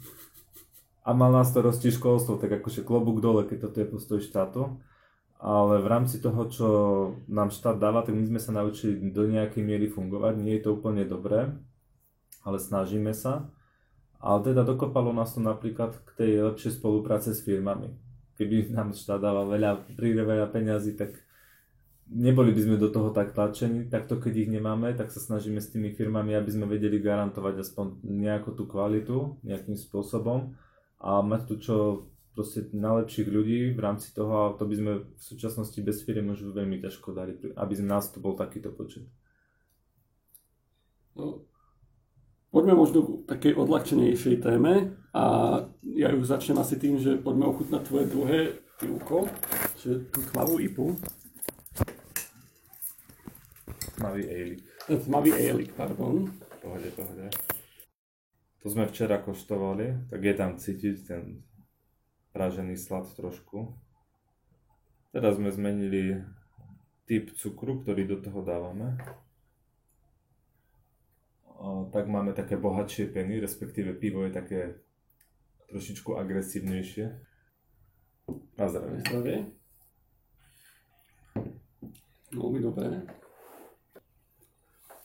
A 1.05 1.13
mal 1.13 1.29
na 1.29 1.45
starosti 1.45 1.93
školstvo, 1.93 2.41
tak 2.41 2.57
akože 2.57 2.81
klobúk 2.81 3.21
dole, 3.21 3.45
keď 3.45 3.69
toto 3.69 3.77
je 3.77 3.87
postoj 3.87 4.19
štátu. 4.19 4.81
Ale 5.37 5.77
v 5.77 5.85
rámci 5.85 6.17
toho, 6.17 6.49
čo 6.49 6.67
nám 7.29 7.53
štát 7.53 7.77
dáva, 7.77 8.01
tak 8.01 8.17
my 8.17 8.25
sme 8.25 8.41
sa 8.41 8.49
naučili 8.49 8.97
do 9.13 9.29
nejakej 9.29 9.61
miery 9.61 9.85
fungovať. 9.85 10.41
Nie 10.41 10.57
je 10.57 10.63
to 10.65 10.73
úplne 10.73 11.05
dobré, 11.05 11.53
ale 12.41 12.57
snažíme 12.57 13.13
sa. 13.13 13.53
Ale 14.17 14.41
teda 14.41 14.65
dokopalo 14.65 15.13
nás 15.13 15.37
to 15.37 15.43
napríklad 15.43 16.01
k 16.01 16.09
tej 16.17 16.31
lepšej 16.49 16.81
spolupráce 16.81 17.37
s 17.37 17.45
firmami 17.45 18.04
keby 18.35 18.71
nám 18.71 18.91
štát 18.95 19.19
dával 19.19 19.47
veľa, 19.51 19.95
príde 19.95 20.23
veľa 20.23 20.51
peňazí, 20.51 20.95
tak 20.95 21.15
neboli 22.11 22.53
by 22.53 22.61
sme 22.61 22.75
do 22.77 22.91
toho 22.93 23.09
tak 23.09 23.33
tlačení, 23.33 23.89
takto 23.89 24.21
keď 24.21 24.33
ich 24.45 24.49
nemáme, 24.51 24.93
tak 24.93 25.09
sa 25.09 25.17
snažíme 25.17 25.57
s 25.57 25.73
tými 25.73 25.95
firmami, 25.95 26.37
aby 26.37 26.49
sme 26.51 26.69
vedeli 26.69 27.01
garantovať 27.01 27.65
aspoň 27.65 28.05
nejakú 28.05 28.53
tú 28.53 28.69
kvalitu 28.69 29.41
nejakým 29.41 29.73
spôsobom 29.79 30.53
a 31.01 31.23
mať 31.25 31.41
tu 31.49 31.53
čo 31.57 31.75
proste 32.35 32.67
najlepších 32.75 33.31
ľudí 33.31 33.59
v 33.71 33.79
rámci 33.79 34.11
toho 34.11 34.51
a 34.51 34.53
to 34.59 34.67
by 34.67 34.75
sme 34.75 34.91
v 35.07 35.21
súčasnosti 35.23 35.79
bez 35.79 36.03
firmy 36.03 36.35
už 36.35 36.51
veľmi 36.51 36.83
ťažko 36.83 37.15
dali, 37.15 37.39
aby 37.55 37.73
z 37.73 37.83
nás 37.87 38.11
to 38.11 38.19
bol 38.19 38.35
takýto 38.35 38.75
počet. 38.75 39.07
No, 41.15 41.47
Poďme 42.55 42.71
možno 42.79 43.03
k 43.03 43.09
takej 43.27 43.53
odľahčenejšej 43.59 44.35
téme 44.39 44.95
a 45.15 45.23
ja 45.95 46.11
ju 46.11 46.19
začnem 46.27 46.59
asi 46.59 46.75
tým, 46.75 46.99
že 46.99 47.15
poďme 47.15 47.47
ochutnať 47.47 47.81
tvoje 47.87 48.05
druhé 48.11 48.39
pivko, 48.75 49.31
že 49.79 50.03
tú 50.11 50.19
tmavú 50.35 50.59
ipu. 50.59 50.99
Tmavý 53.95 54.27
ejlik. 54.27 54.61
Tmavý 54.91 55.31
ejlik, 55.31 55.71
pardon. 55.71 56.27
Pohode, 56.59 56.91
pohode. 56.91 57.31
To 58.59 58.67
sme 58.67 58.91
včera 58.91 59.23
koštovali, 59.23 60.11
tak 60.11 60.19
je 60.19 60.33
tam 60.35 60.59
cítiť 60.59 60.95
ten 61.07 61.47
pražený 62.35 62.75
slad 62.75 63.07
trošku. 63.15 63.71
Teraz 65.15 65.39
sme 65.39 65.47
zmenili 65.47 66.19
typ 67.07 67.31
cukru, 67.39 67.79
ktorý 67.79 68.03
do 68.03 68.17
toho 68.19 68.43
dávame 68.43 68.99
tak 71.91 72.07
máme 72.07 72.33
také 72.33 72.59
bohatšie 72.59 73.09
peny, 73.09 73.39
respektíve 73.39 73.95
pivo 73.95 74.27
je 74.27 74.31
také 74.31 74.61
trošičku 75.69 76.17
agresívnejšie. 76.17 77.05
A 78.57 78.63
zdravie. 78.71 78.99
Zdravie. 79.05 79.37
Veľmi 82.35 82.59
dobré. 82.59 83.05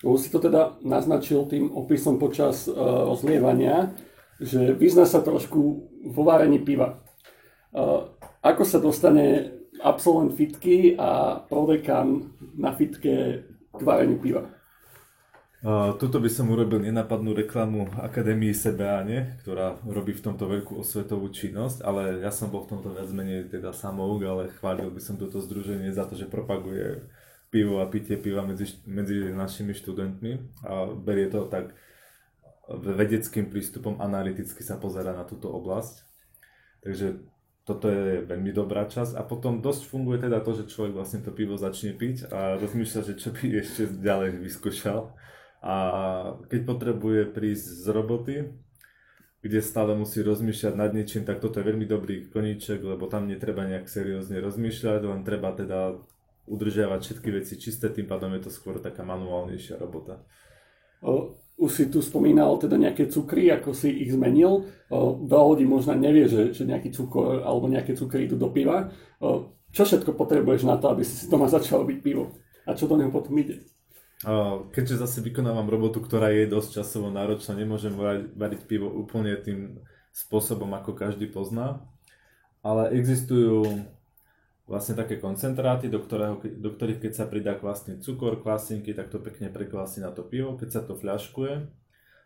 Už 0.00 0.24
si 0.24 0.28
to 0.32 0.40
teda 0.40 0.80
naznačil 0.80 1.44
tým 1.44 1.68
opisom 1.76 2.16
počas 2.16 2.64
uh, 2.64 2.72
rozlievania, 3.04 3.92
že 4.40 4.72
vyzná 4.72 5.04
sa 5.04 5.20
trošku 5.20 5.60
vo 6.08 6.22
varení 6.24 6.64
piva. 6.64 7.04
Uh, 7.70 8.16
ako 8.40 8.64
sa 8.64 8.80
dostane 8.80 9.52
absolvent 9.84 10.32
fitky 10.32 10.96
a 10.96 11.40
prodekan 11.44 12.32
na 12.56 12.72
fitke 12.72 13.44
k 13.68 13.80
vareniu 13.84 14.16
piva? 14.16 14.48
Uh, 15.60 15.92
tuto 16.00 16.24
by 16.24 16.32
som 16.32 16.48
urobil 16.48 16.80
nenapadnú 16.80 17.36
reklamu 17.36 17.84
Akadémii 18.00 18.56
Sebeáne, 18.56 19.36
ktorá 19.44 19.76
robí 19.84 20.16
v 20.16 20.24
tomto 20.24 20.48
veľkú 20.48 20.80
osvetovú 20.80 21.28
činnosť, 21.28 21.84
ale 21.84 22.24
ja 22.24 22.32
som 22.32 22.48
bol 22.48 22.64
v 22.64 22.72
tomto 22.72 22.96
viac 22.96 23.12
menej 23.12 23.52
teda 23.52 23.76
samouk, 23.76 24.24
ale 24.24 24.48
chválil 24.56 24.88
by 24.88 24.96
som 25.04 25.20
toto 25.20 25.36
združenie 25.36 25.92
za 25.92 26.08
to, 26.08 26.16
že 26.16 26.32
propaguje 26.32 27.04
pivo 27.52 27.84
a 27.84 27.90
pitie 27.92 28.16
piva 28.16 28.40
medzi, 28.40 28.72
medzi 28.88 29.36
našimi 29.36 29.76
študentmi 29.76 30.64
a 30.64 30.96
berie 30.96 31.28
to 31.28 31.44
tak 31.52 31.76
vedeckým 32.72 33.52
prístupom 33.52 34.00
analyticky 34.00 34.64
sa 34.64 34.80
pozera 34.80 35.12
na 35.12 35.28
túto 35.28 35.52
oblasť. 35.52 36.08
Takže 36.88 37.20
toto 37.68 37.92
je 37.92 38.24
veľmi 38.24 38.56
dobrá 38.56 38.88
časť 38.88 39.12
a 39.12 39.28
potom 39.28 39.60
dosť 39.60 39.92
funguje 39.92 40.24
teda 40.24 40.40
to, 40.40 40.56
že 40.56 40.72
človek 40.72 40.96
vlastne 40.96 41.20
to 41.20 41.36
pivo 41.36 41.60
začne 41.60 41.92
piť 41.92 42.32
a 42.32 42.56
rozmýšľa, 42.56 43.12
že 43.12 43.14
čo 43.20 43.28
by 43.36 43.44
ešte 43.60 43.92
ďalej 44.00 44.40
vyskúšal 44.40 45.12
a 45.60 45.74
keď 46.48 46.60
potrebuje 46.64 47.20
prísť 47.36 47.66
z 47.84 47.86
roboty, 47.92 48.36
kde 49.40 49.60
stále 49.64 49.96
musí 49.96 50.20
rozmýšľať 50.20 50.74
nad 50.76 50.92
niečím, 50.92 51.24
tak 51.24 51.40
toto 51.40 51.60
je 51.60 51.68
veľmi 51.68 51.88
dobrý 51.88 52.28
koníček, 52.28 52.84
lebo 52.84 53.08
tam 53.08 53.28
netreba 53.28 53.64
nejak 53.64 53.88
seriózne 53.88 54.40
rozmýšľať, 54.40 55.00
len 55.04 55.20
treba 55.24 55.52
teda 55.56 55.96
udržiavať 56.44 57.00
všetky 57.00 57.28
veci 57.32 57.54
čisté, 57.56 57.88
tým 57.88 58.04
pádom 58.04 58.32
je 58.36 58.48
to 58.48 58.50
skôr 58.52 58.76
taká 58.80 59.00
manuálnejšia 59.04 59.80
robota. 59.80 60.20
O, 61.00 61.40
už 61.56 61.70
si 61.72 61.84
tu 61.88 62.04
spomínal 62.04 62.56
teda 62.60 62.76
nejaké 62.76 63.08
cukry, 63.08 63.48
ako 63.48 63.72
si 63.72 63.88
ich 64.04 64.12
zmenil. 64.12 64.68
O, 64.92 65.16
ľudí 65.24 65.64
možno 65.64 65.96
nevie, 65.96 66.28
že, 66.28 66.52
že 66.52 66.68
nejaký 66.68 66.92
cukor 66.92 67.40
alebo 67.40 67.68
nejaké 67.68 67.96
cukry 67.96 68.28
idú 68.28 68.36
do 68.36 68.52
piva. 68.52 68.92
O, 69.20 69.56
čo 69.72 69.88
všetko 69.88 70.12
potrebuješ 70.12 70.68
na 70.68 70.76
to, 70.76 70.92
aby 70.92 71.04
si 71.06 71.28
doma 71.32 71.48
začal 71.52 71.84
robiť 71.84 71.98
pivo? 72.04 72.36
A 72.68 72.76
čo 72.76 72.84
do 72.84 73.00
neho 73.00 73.08
potom 73.08 73.32
ide? 73.40 73.64
Keďže 74.76 75.00
zase 75.00 75.24
vykonávam 75.24 75.64
robotu, 75.64 76.04
ktorá 76.04 76.28
je 76.28 76.44
dosť 76.44 76.84
časovo 76.84 77.08
náročná, 77.08 77.56
nemôžem 77.56 77.96
variť 78.36 78.68
pivo 78.68 78.92
úplne 78.92 79.32
tým 79.40 79.80
spôsobom, 80.12 80.68
ako 80.76 80.92
každý 80.92 81.24
pozná. 81.32 81.80
Ale 82.60 82.92
existujú 82.92 83.64
vlastne 84.68 84.92
také 84.92 85.16
koncentráty, 85.16 85.88
do, 85.88 86.04
ktorého, 86.04 86.36
do 86.36 86.70
ktorých 86.76 87.00
keď 87.00 87.12
sa 87.16 87.24
pridá 87.24 87.56
kvasný 87.56 88.04
cukor, 88.04 88.44
kvasinky, 88.44 88.92
tak 88.92 89.08
to 89.08 89.18
pekne 89.18 89.48
prekvasí 89.48 90.04
na 90.04 90.12
to 90.12 90.20
pivo. 90.20 90.54
Keď 90.60 90.68
sa 90.68 90.80
to 90.84 91.00
fľaškuje, 91.00 91.54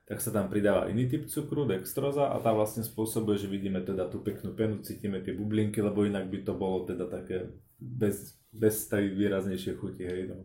tak 0.05 0.19
sa 0.19 0.35
tam 0.35 0.51
pridáva 0.51 0.91
iný 0.91 1.07
typ 1.07 1.31
cukru, 1.31 1.65
dextroza 1.65 2.29
a 2.29 2.37
tá 2.43 2.51
vlastne 2.53 2.83
spôsobuje, 2.83 3.39
že 3.39 3.49
vidíme 3.49 3.81
teda 3.81 4.11
tú 4.11 4.21
peknú 4.21 4.53
penu, 4.53 4.83
cítime 4.83 5.23
tie 5.23 5.33
bublinky, 5.33 5.79
lebo 5.79 6.05
inak 6.05 6.27
by 6.29 6.43
to 6.43 6.53
bolo 6.59 6.85
teda 6.85 7.07
také 7.07 7.55
bez, 7.79 8.37
bez 8.51 8.91
tej 8.91 9.15
výraznejšie 9.15 9.79
chuti. 9.79 10.03
Hej, 10.03 10.35
no 10.35 10.45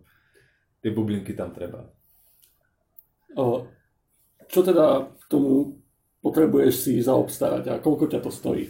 tie 0.79 0.91
bublinky 0.91 1.35
tam 1.35 1.51
treba. 1.51 1.85
Čo 4.49 4.59
teda 4.65 5.05
k 5.05 5.25
tomu 5.29 5.77
potrebuješ 6.19 6.73
si 6.75 6.93
zaobstarať 6.99 7.63
a 7.69 7.73
koľko 7.79 8.09
ťa 8.09 8.19
to 8.19 8.31
stojí? 8.33 8.65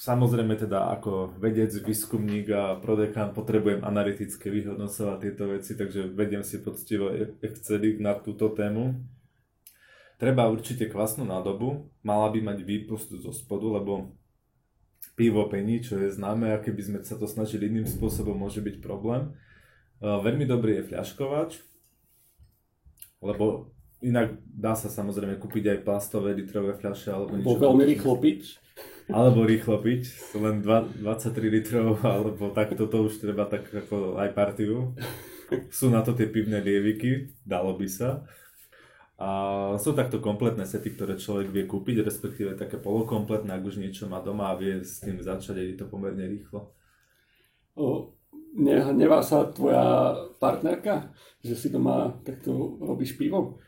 Samozrejme 0.00 0.56
teda 0.56 0.96
ako 0.96 1.36
vedec, 1.36 1.76
výskumník 1.76 2.48
a 2.56 2.80
prodekán 2.80 3.36
potrebujem 3.36 3.84
analyticky 3.84 4.48
vyhodnocovať 4.48 5.16
tieto 5.20 5.44
veci, 5.52 5.76
takže 5.76 6.08
vediem 6.16 6.40
si 6.40 6.64
poctivo 6.64 7.12
Excel 7.44 8.00
na 8.00 8.16
túto 8.16 8.48
tému. 8.48 8.96
Treba 10.16 10.48
určite 10.48 10.88
kvasnú 10.88 11.28
nádobu, 11.28 11.92
mala 12.00 12.32
by 12.32 12.40
mať 12.40 12.64
výpust 12.64 13.12
zo 13.12 13.32
spodu, 13.32 13.76
lebo 13.76 14.16
pivo 15.16 15.44
pení, 15.52 15.84
čo 15.84 16.00
je 16.00 16.12
známe 16.12 16.48
a 16.52 16.60
keby 16.64 16.80
sme 16.80 16.98
sa 17.04 17.20
to 17.20 17.28
snažili 17.28 17.68
iným 17.68 17.84
spôsobom, 17.84 18.36
môže 18.36 18.64
byť 18.64 18.80
problém. 18.80 19.36
Veľmi 20.00 20.48
dobrý 20.48 20.80
je 20.80 20.88
fľaškovač, 20.88 21.60
lebo 23.20 23.68
inak 24.00 24.40
dá 24.48 24.72
sa 24.72 24.88
samozrejme 24.88 25.36
kúpiť 25.36 25.76
aj 25.76 25.78
plastové 25.84 26.32
litrové 26.32 26.72
fľaše 26.72 27.12
alebo 27.12 27.36
niečo. 27.36 27.52
Alebo 27.52 27.64
veľmi 27.68 27.84
rýchlo 27.84 28.14
piť. 28.16 28.40
Alebo 29.10 29.44
rýchlo 29.44 29.76
piť, 29.82 30.02
len 30.40 30.64
2, 30.64 31.04
23 31.04 31.56
litrov, 31.60 32.00
alebo 32.00 32.48
tak 32.54 32.72
toto 32.78 33.04
už 33.04 33.20
treba 33.20 33.44
tak 33.44 33.68
ako 33.68 34.16
aj 34.16 34.28
partiu. 34.32 34.96
Sú 35.68 35.90
na 35.90 36.00
to 36.00 36.14
tie 36.14 36.30
pivné 36.30 36.62
lieviky, 36.62 37.34
dalo 37.42 37.74
by 37.74 37.88
sa. 37.90 38.24
A 39.20 39.28
sú 39.76 39.92
takto 39.92 40.16
kompletné 40.22 40.64
sety, 40.64 40.96
ktoré 40.96 41.20
človek 41.20 41.52
vie 41.52 41.68
kúpiť, 41.68 42.00
respektíve 42.00 42.56
také 42.56 42.80
polokompletné, 42.80 43.52
ak 43.52 43.66
už 43.68 43.76
niečo 43.76 44.08
má 44.08 44.24
doma 44.24 44.48
a 44.48 44.56
vie 44.56 44.80
s 44.80 45.04
tým 45.04 45.20
začať, 45.20 45.60
je 45.60 45.76
to 45.76 45.92
pomerne 45.92 46.24
rýchlo. 46.24 46.72
O, 47.76 48.16
nehnevá 48.54 49.22
sa 49.22 49.46
tvoja 49.50 50.14
partnerka, 50.42 51.12
že 51.44 51.54
si 51.54 51.68
doma 51.70 52.18
takto 52.26 52.78
robíš 52.82 53.14
pivo? 53.14 53.62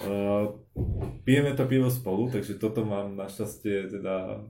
Uh, 0.00 0.56
pijeme 1.28 1.52
to 1.52 1.68
pivo 1.68 1.92
spolu, 1.92 2.32
takže 2.32 2.56
toto 2.56 2.88
mám 2.88 3.20
našťastie 3.20 3.92
teda 3.92 4.40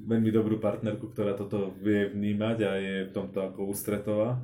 veľmi 0.00 0.30
dobrú 0.32 0.56
partnerku, 0.56 1.12
ktorá 1.12 1.36
toto 1.36 1.76
vie 1.82 2.08
vnímať 2.08 2.58
a 2.64 2.70
je 2.78 2.94
v 3.10 3.12
tomto 3.12 3.44
ako 3.44 3.68
ústretová. 3.68 4.40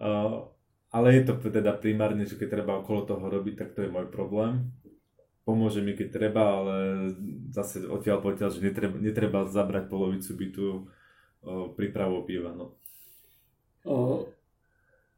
Uh, 0.00 0.50
ale 0.88 1.20
je 1.20 1.22
to 1.28 1.38
teda 1.38 1.76
primárne, 1.76 2.24
že 2.24 2.40
keď 2.40 2.48
treba 2.58 2.80
okolo 2.80 3.04
toho 3.04 3.22
robiť, 3.22 3.54
tak 3.54 3.68
to 3.76 3.84
je 3.84 3.92
môj 3.92 4.08
problém. 4.08 4.72
Pomôže 5.44 5.84
mi, 5.84 5.94
keď 5.94 6.08
treba, 6.10 6.42
ale 6.60 6.76
zase 7.52 7.84
odtiaľ 7.86 8.20
potiaľ, 8.24 8.48
že 8.52 8.64
netreba, 8.64 8.96
netreba 8.98 9.40
zabrať 9.46 9.86
polovicu 9.86 10.30
bytu 10.34 10.66
uh, 10.74 11.70
prípravou 11.76 12.24
piva. 12.26 12.50
No. 12.50 12.77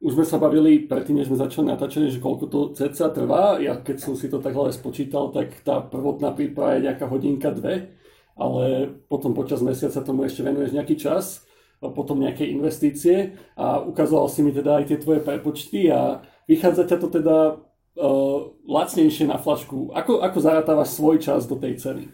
Už 0.01 0.17
sme 0.17 0.25
sa 0.25 0.41
bavili 0.41 0.89
predtým, 0.89 1.21
než 1.21 1.29
sme 1.29 1.37
začali 1.37 1.69
natáčanie, 1.69 2.09
že 2.09 2.25
koľko 2.25 2.45
to 2.49 2.61
cca 2.73 3.13
trvá. 3.13 3.61
Ja 3.61 3.77
keď 3.77 4.01
som 4.01 4.17
si 4.17 4.33
to 4.33 4.41
takhle 4.41 4.73
spočítal, 4.73 5.29
tak 5.29 5.53
tá 5.61 5.85
prvotná 5.85 6.33
príprava 6.33 6.81
je 6.81 6.89
nejaká 6.89 7.05
hodinka, 7.05 7.53
dve, 7.53 7.93
ale 8.33 8.89
potom 9.13 9.37
počas 9.37 9.61
mesiaca 9.61 10.01
tomu 10.01 10.25
ešte 10.25 10.41
venuješ 10.41 10.73
nejaký 10.73 10.97
čas. 10.97 11.45
potom 11.81 12.21
nejaké 12.21 12.45
investície 12.45 13.41
a 13.57 13.81
ukazoval 13.81 14.29
si 14.29 14.45
mi 14.45 14.53
teda 14.53 14.81
aj 14.81 14.93
tie 14.93 14.99
tvoje 15.01 15.25
prepočty 15.25 15.89
a 15.89 16.21
vychádza 16.45 16.85
ťa 16.85 16.97
to 17.01 17.09
teda 17.09 17.37
uh, 17.57 18.39
lacnejšie 18.69 19.25
na 19.25 19.41
flašku. 19.41 19.97
Ako, 19.97 20.21
ako 20.21 20.39
zarátávaš 20.45 21.01
svoj 21.01 21.17
čas 21.25 21.49
do 21.49 21.57
tej 21.57 21.81
ceny? 21.81 22.05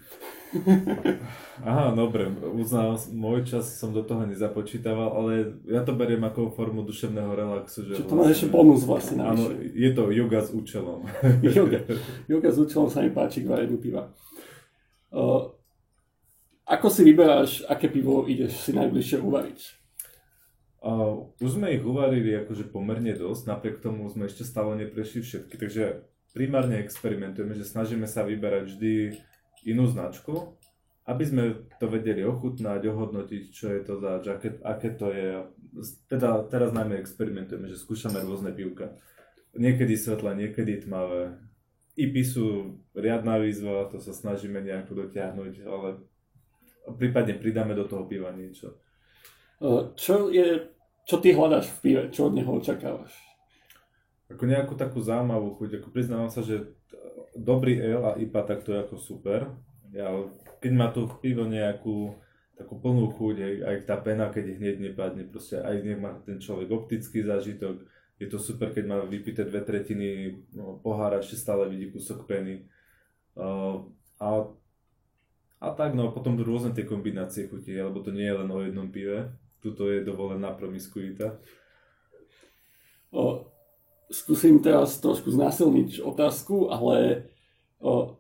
Aha, 1.69 1.91
dobre, 1.97 2.31
uznal, 2.55 3.01
môj 3.11 3.49
čas 3.49 3.79
som 3.79 3.91
do 3.91 4.05
toho 4.05 4.29
nezapočítaval, 4.29 5.09
ale 5.17 5.31
ja 5.67 5.83
to 5.83 5.97
beriem 5.97 6.23
ako 6.23 6.55
formu 6.55 6.87
duševného 6.87 7.33
relaxu. 7.35 7.83
Že 7.83 7.93
Čiže 7.99 8.07
to 8.07 8.15
vlastne, 8.15 8.35
ešte 8.35 8.49
bonus 8.53 8.83
vlastne 8.87 9.23
Áno, 9.25 9.51
je 9.59 9.91
to 9.93 10.13
yoga 10.15 10.41
s 10.45 10.51
účelom. 10.55 11.07
yoga. 11.57 11.83
yoga 12.31 12.51
s 12.53 12.59
účelom 12.61 12.89
sa 12.93 13.03
mi 13.03 13.11
páči 13.11 13.43
k 13.43 13.51
vareniu 13.51 13.79
piva. 13.81 14.13
Uh, 15.11 15.51
ako 16.67 16.87
si 16.91 17.03
vyberáš, 17.07 17.63
aké 17.67 17.87
pivo 17.91 18.27
ideš 18.27 18.67
si 18.67 18.71
najbližšie 18.75 19.19
uvariť? 19.23 19.61
Uh, 20.87 21.35
už 21.43 21.59
sme 21.59 21.75
ich 21.75 21.83
uvarili 21.83 22.31
akože 22.47 22.71
pomerne 22.71 23.11
dosť, 23.17 23.43
napriek 23.51 23.77
tomu 23.83 24.07
sme 24.07 24.31
ešte 24.31 24.47
stále 24.47 24.79
neprešli 24.79 25.25
všetky, 25.25 25.59
takže 25.59 26.07
primárne 26.31 26.79
experimentujeme, 26.85 27.57
že 27.57 27.67
snažíme 27.67 28.05
sa 28.07 28.23
vyberať 28.23 28.77
vždy 28.77 28.93
inú 29.67 29.91
značku, 29.91 30.55
aby 31.07 31.25
sme 31.27 31.43
to 31.79 31.87
vedeli 31.91 32.23
ochutnať, 32.23 32.81
ohodnotiť, 32.87 33.43
čo 33.51 33.71
je 33.71 33.81
to 33.83 33.99
za, 33.99 34.23
aké, 34.23 34.59
aké 34.63 34.89
to 34.95 35.11
je. 35.11 35.45
Teda 36.11 36.43
teraz 36.47 36.75
najmä 36.75 36.99
experimentujeme, 36.99 37.67
že 37.71 37.79
skúšame 37.79 38.23
rôzne 38.23 38.55
pivka. 38.55 38.95
Niekedy 39.55 39.95
svetlé, 39.99 40.47
niekedy 40.47 40.87
tmavé. 40.87 41.39
IPy 41.97 42.23
sú 42.23 42.47
riadna 42.93 43.41
výzva, 43.41 43.89
to 43.89 43.97
sa 44.03 44.13
snažíme 44.13 44.61
nejako 44.61 45.07
dotiahnuť, 45.07 45.53
ale 45.65 45.89
prípadne 47.01 47.41
pridáme 47.41 47.73
do 47.73 47.89
toho 47.89 48.05
piva 48.05 48.31
niečo. 48.37 48.77
Čo 49.97 50.29
je 50.29 50.77
čo 51.07 51.23
ty 51.23 51.31
hľadáš 51.31 51.71
v 51.71 51.79
pive? 51.87 52.03
Čo 52.11 52.29
od 52.29 52.35
neho 52.35 52.51
očakávaš? 52.59 53.15
Ako 54.27 54.43
nejakú 54.43 54.75
takú 54.75 54.99
zaujímavú 54.99 55.55
chuť. 55.55 55.79
Ako 55.79 55.95
priznávam 55.95 56.27
sa, 56.27 56.43
že 56.43 56.75
dobrý 57.37 57.79
ale 57.81 57.97
a 58.03 58.11
IPA 58.19 58.43
tak 58.43 58.61
to 58.65 58.73
je 58.73 58.81
ako 58.83 58.97
super. 58.97 59.53
Ja, 59.93 60.13
keď 60.61 60.73
má 60.73 60.89
to 60.91 61.09
pivo 61.21 61.47
nejakú 61.47 62.17
takú 62.57 62.81
plnú 62.81 63.13
chuť, 63.13 63.37
aj, 63.37 63.55
aj 63.69 63.77
tá 63.85 63.97
pena, 64.01 64.33
keď 64.33 64.57
hneď 64.57 64.77
nepadne, 64.81 65.29
proste 65.29 65.61
aj 65.61 65.77
nech 65.85 66.01
má 66.01 66.17
ten 66.25 66.41
človek 66.41 66.73
optický 66.73 67.21
zážitok. 67.21 67.85
Je 68.17 68.27
to 68.33 68.41
super, 68.41 68.73
keď 68.73 68.85
má 68.89 68.97
vypité 69.05 69.45
dve 69.45 69.61
tretiny 69.61 70.41
no, 70.57 70.81
pohára, 70.81 71.21
ešte 71.21 71.37
stále 71.37 71.69
vidí 71.69 71.93
kúsok 71.93 72.25
peny. 72.25 72.65
Uh, 73.37 73.85
a, 74.17 74.49
a 75.61 75.69
tak, 75.77 75.93
no 75.93 76.09
potom 76.17 76.41
rôzne 76.41 76.73
tie 76.73 76.89
kombinácie 76.89 77.45
chutí, 77.45 77.77
lebo 77.77 78.01
to 78.01 78.09
nie 78.09 78.25
je 78.25 78.39
len 78.41 78.49
o 78.49 78.65
jednom 78.65 78.89
pive 78.89 79.37
tuto 79.67 79.91
je 79.91 80.07
dovolená 80.07 80.55
promiskuita. 80.55 81.43
O, 83.11 83.51
skúsim 84.11 84.63
teraz 84.63 84.99
trošku 85.03 85.31
znásilniť 85.31 86.03
otázku, 86.03 86.71
ale 86.71 87.29
o, 87.83 88.17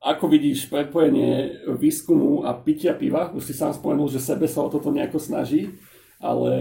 ako 0.00 0.24
vidíš 0.30 0.68
prepojenie 0.70 1.66
výskumu 1.76 2.46
a 2.46 2.54
pitia 2.56 2.94
piva? 2.94 3.32
Už 3.32 3.50
si 3.50 3.54
sám 3.56 3.74
spomenul, 3.74 4.08
že 4.08 4.22
sebe 4.22 4.46
sa 4.48 4.64
o 4.64 4.72
toto 4.72 4.92
nejako 4.92 5.18
snaží, 5.18 5.76
ale, 6.22 6.54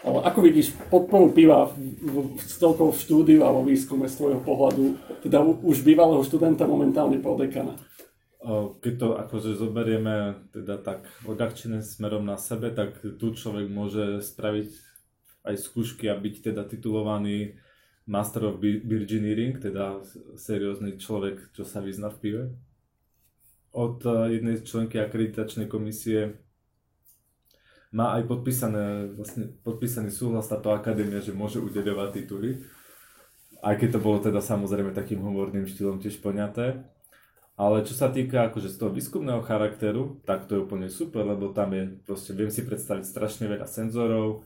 ale 0.00 0.18
ako 0.24 0.40
vidíš 0.44 0.72
podporu 0.88 1.32
piva 1.34 1.68
v, 1.72 1.74
v, 2.04 2.14
celkovo 2.40 2.94
v 2.94 3.02
štúdiu 3.02 3.40
a 3.44 3.52
vo 3.52 3.66
výskume 3.66 4.08
z 4.08 4.16
tvojho 4.16 4.40
pohľadu, 4.44 4.84
teda 5.26 5.42
už 5.42 5.84
bývalého 5.84 6.22
študenta, 6.24 6.68
momentálne 6.68 7.20
dekana? 7.20 7.76
keď 8.84 8.94
to 9.00 9.08
akože 9.16 9.56
zoberieme 9.56 10.44
teda 10.52 10.76
tak 10.76 11.08
odľahčené 11.24 11.80
smerom 11.80 12.28
na 12.28 12.36
sebe, 12.36 12.68
tak 12.68 13.00
tu 13.00 13.32
človek 13.32 13.72
môže 13.72 14.20
spraviť 14.20 14.68
aj 15.48 15.54
skúšky 15.60 16.12
a 16.12 16.16
byť 16.16 16.52
teda 16.52 16.68
titulovaný 16.68 17.56
Master 18.04 18.52
of 18.52 18.60
Virgineering, 18.60 19.56
teda 19.56 20.04
seriózny 20.36 21.00
človek, 21.00 21.56
čo 21.56 21.64
sa 21.64 21.80
vyzná 21.80 22.12
v 22.12 22.18
pive. 22.20 22.42
Od 23.72 23.96
e, 24.04 24.36
jednej 24.36 24.60
členky 24.60 25.00
akreditačnej 25.00 25.66
komisie 25.72 26.36
má 27.96 28.12
aj 28.20 28.28
podpísané, 28.28 29.14
vlastne 29.16 29.56
podpísaný 29.64 30.12
súhlas 30.12 30.50
táto 30.50 30.74
akadémia, 30.74 31.24
že 31.24 31.32
môže 31.32 31.62
udeľovať 31.64 32.08
tituly. 32.12 32.60
Aj 33.64 33.72
keď 33.80 33.96
to 33.96 34.04
bolo 34.04 34.20
teda 34.20 34.44
samozrejme 34.44 34.92
takým 34.92 35.24
hovorným 35.24 35.64
štýlom 35.64 35.96
tiež 35.96 36.20
poňaté. 36.20 36.84
Ale 37.54 37.86
čo 37.86 37.94
sa 37.94 38.10
týka 38.10 38.50
akože 38.50 38.66
z 38.66 38.76
toho 38.82 38.90
výskumného 38.90 39.40
charakteru, 39.46 40.18
tak 40.26 40.50
to 40.50 40.58
je 40.58 40.64
úplne 40.66 40.90
super, 40.90 41.22
lebo 41.22 41.54
tam 41.54 41.70
je, 41.70 42.02
proste 42.02 42.34
viem 42.34 42.50
si 42.50 42.66
predstaviť 42.66 43.06
strašne 43.06 43.46
veľa 43.46 43.70
senzorov, 43.70 44.42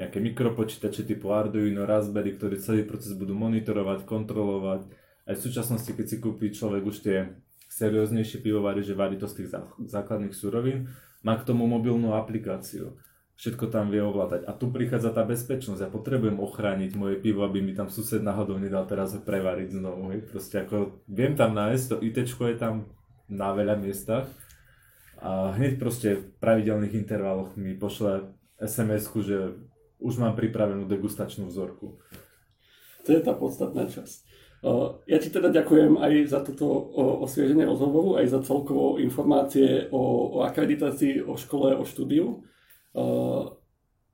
nejaké 0.00 0.16
mikropočítače 0.24 1.04
typu 1.04 1.36
Arduino, 1.36 1.84
Raspberry, 1.84 2.40
ktorí 2.40 2.56
celý 2.56 2.88
proces 2.88 3.12
budú 3.12 3.36
monitorovať, 3.36 4.08
kontrolovať. 4.08 4.88
Aj 5.28 5.34
v 5.36 5.44
súčasnosti, 5.44 5.92
keď 5.92 6.06
si 6.08 6.16
kúpi 6.16 6.48
človek 6.56 6.82
už 6.88 6.96
tie 7.04 7.36
serióznejšie 7.68 8.40
pivovary, 8.40 8.80
že 8.80 8.96
varí 8.96 9.20
to 9.20 9.28
z 9.28 9.44
tých 9.44 9.48
základných 9.92 10.32
surovín, 10.32 10.88
má 11.20 11.36
k 11.36 11.46
tomu 11.46 11.68
mobilnú 11.68 12.16
aplikáciu 12.16 12.96
všetko 13.40 13.72
tam 13.72 13.88
vie 13.88 14.04
ovládať. 14.04 14.44
A 14.44 14.52
tu 14.52 14.68
prichádza 14.68 15.16
tá 15.16 15.24
bezpečnosť. 15.24 15.80
Ja 15.80 15.88
potrebujem 15.88 16.36
ochrániť 16.36 16.92
moje 16.92 17.16
pivo, 17.16 17.40
aby 17.40 17.64
mi 17.64 17.72
tam 17.72 17.88
sused 17.88 18.20
náhodou 18.20 18.60
nedal 18.60 18.84
teraz 18.84 19.16
ho 19.16 19.24
prevariť 19.24 19.80
znovu. 19.80 20.12
Hej. 20.12 20.28
Proste 20.28 20.68
ako 20.68 21.00
viem 21.08 21.32
tam 21.32 21.56
nájsť, 21.56 21.84
to 21.88 21.96
IT 22.04 22.20
je 22.28 22.56
tam 22.60 22.92
na 23.32 23.56
veľa 23.56 23.80
miestach 23.80 24.28
a 25.20 25.54
hneď 25.56 25.78
proste 25.80 26.18
v 26.18 26.24
pravidelných 26.42 26.96
intervaloch 26.96 27.54
mi 27.54 27.76
pošle 27.76 28.32
sms 28.58 29.04
že 29.22 29.38
už 30.00 30.18
mám 30.18 30.34
pripravenú 30.34 30.88
degustačnú 30.88 31.46
vzorku. 31.46 32.00
To 33.04 33.08
je 33.12 33.20
tá 33.20 33.32
podstatná 33.32 33.88
časť. 33.88 34.28
Ja 35.08 35.16
ti 35.16 35.32
teda 35.32 35.48
ďakujem 35.48 35.96
aj 35.96 36.12
za 36.28 36.44
toto 36.44 36.68
osvieženie 37.24 37.64
rozhovoru, 37.64 38.20
aj 38.20 38.28
za 38.28 38.40
celkovo 38.44 39.00
informácie 39.00 39.88
o, 39.88 40.36
o 40.36 40.38
akreditácii, 40.44 41.24
o 41.24 41.32
škole, 41.40 41.72
o 41.72 41.84
štúdiu. 41.88 42.44
Uh, 42.92 43.56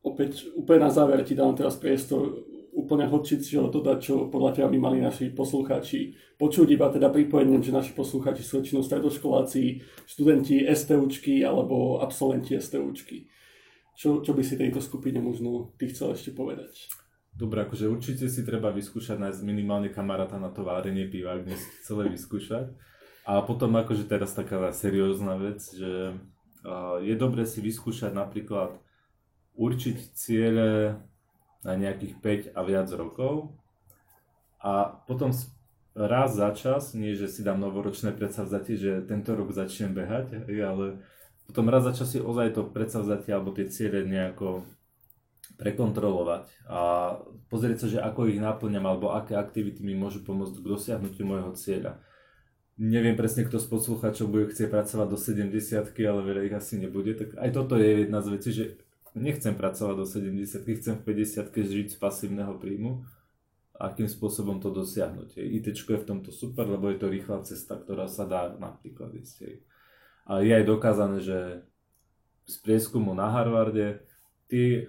opäť 0.06 0.46
úplne 0.54 0.86
na 0.86 0.90
záver 0.94 1.18
ti 1.26 1.34
dám 1.34 1.58
teraz 1.58 1.74
priestor 1.74 2.46
úplne 2.76 3.08
hodčiť 3.08 3.40
si 3.40 3.56
o 3.56 3.72
čo 3.72 4.28
podľa 4.28 4.52
teba 4.52 4.68
by 4.68 4.78
mali 4.78 4.98
naši 5.00 5.32
poslucháči 5.32 6.12
počuť, 6.36 6.68
iba 6.76 6.92
teda 6.92 7.08
pripojeniem, 7.08 7.64
že 7.64 7.72
naši 7.72 7.96
poslucháči 7.96 8.44
sú 8.44 8.60
väčšinou 8.60 8.84
stredoškoláci, 8.84 9.80
študenti 10.04 10.68
STUčky 10.68 11.40
alebo 11.40 12.04
absolventi 12.04 12.52
STUčky. 12.60 13.32
Čo, 13.96 14.20
čo 14.20 14.36
by 14.36 14.44
si 14.44 14.60
tejto 14.60 14.84
skupine 14.84 15.24
možno 15.24 15.72
ty 15.80 15.88
chcel 15.88 16.12
ešte 16.12 16.36
povedať? 16.36 16.92
Dobre, 17.32 17.64
akože 17.64 17.88
určite 17.88 18.28
si 18.28 18.44
treba 18.44 18.68
vyskúšať 18.72 19.16
nájsť 19.16 19.40
minimálne 19.44 19.88
kamaráta 19.88 20.36
na 20.36 20.52
to 20.52 20.64
várenie 20.64 21.08
piva, 21.08 21.36
ak 21.36 21.48
dnes 21.48 21.60
celé 21.84 22.12
vyskúšať. 22.12 22.76
A 23.24 23.40
potom 23.40 23.72
akože 23.76 24.04
teraz 24.04 24.36
taká 24.36 24.60
seriózna 24.72 25.40
vec, 25.40 25.64
že 25.72 26.12
je 27.02 27.14
dobré 27.16 27.48
si 27.48 27.64
vyskúšať 27.64 28.12
napríklad 28.12 28.76
určiť 29.56 29.96
ciele 30.12 31.00
na 31.64 31.74
nejakých 31.74 32.52
5 32.52 32.56
a 32.56 32.60
viac 32.62 32.88
rokov 32.92 33.56
a 34.60 34.92
potom 35.08 35.32
raz 35.96 36.36
za 36.36 36.52
čas, 36.52 36.92
nie 36.92 37.16
že 37.16 37.26
si 37.26 37.40
dám 37.40 37.58
novoročné 37.60 38.12
predsavzatie, 38.12 38.76
že 38.76 38.92
tento 39.08 39.32
rok 39.32 39.50
začnem 39.50 39.96
behať, 39.96 40.44
ale 40.60 41.00
potom 41.46 41.70
raz 41.70 41.86
za 41.86 41.92
čas 41.94 42.12
si 42.12 42.18
ozaj 42.18 42.58
to 42.58 42.66
predsavzatie 42.66 43.32
alebo 43.32 43.54
tie 43.54 43.70
ciele 43.70 44.02
nejako 44.04 44.66
prekontrolovať 45.56 46.50
a 46.66 46.80
pozrieť 47.48 47.78
sa, 47.80 47.86
že 47.86 47.98
ako 48.02 48.28
ich 48.28 48.42
naplňam 48.42 48.84
alebo 48.84 49.14
aké 49.14 49.38
aktivity 49.38 49.80
mi 49.80 49.94
môžu 49.94 50.20
pomôcť 50.26 50.58
k 50.58 50.68
dosiahnutiu 50.68 51.24
môjho 51.24 51.54
cieľa 51.54 52.02
neviem 52.76 53.16
presne, 53.16 53.48
kto 53.48 53.56
z 53.56 53.66
poslucháčov 53.72 54.28
bude 54.28 54.52
chcieť 54.52 54.68
pracovať 54.68 55.06
do 55.08 55.16
70 55.16 55.96
ale 56.04 56.20
veľa 56.20 56.42
ich 56.44 56.54
asi 56.54 56.76
nebude, 56.76 57.16
tak 57.16 57.32
aj 57.40 57.50
toto 57.56 57.80
je 57.80 58.04
jedna 58.04 58.20
z 58.20 58.28
vecí, 58.28 58.50
že 58.52 58.64
nechcem 59.16 59.56
pracovať 59.56 59.94
do 59.96 60.04
70 60.04 60.60
chcem 60.76 60.94
v 61.00 61.02
50 61.08 61.56
žiť 61.56 61.86
z 61.94 61.96
pasívneho 61.96 62.52
príjmu 62.60 63.06
akým 63.76 64.08
spôsobom 64.08 64.56
to 64.56 64.72
dosiahnuť. 64.72 65.36
IT 65.36 65.76
je 65.76 66.00
v 66.00 66.08
tomto 66.08 66.32
super, 66.32 66.64
lebo 66.64 66.88
je 66.88 66.96
to 66.96 67.12
rýchla 67.12 67.44
cesta, 67.44 67.76
ktorá 67.76 68.08
sa 68.08 68.24
dá 68.24 68.48
napríklad 68.56 69.12
ísť. 69.12 69.60
A 70.26 70.42
je 70.42 70.52
aj 70.52 70.66
dokázané, 70.66 71.22
že 71.22 71.38
z 72.46 72.54
prieskumu 72.62 73.14
na 73.14 73.30
Harvarde 73.30 74.02
tí 74.50 74.86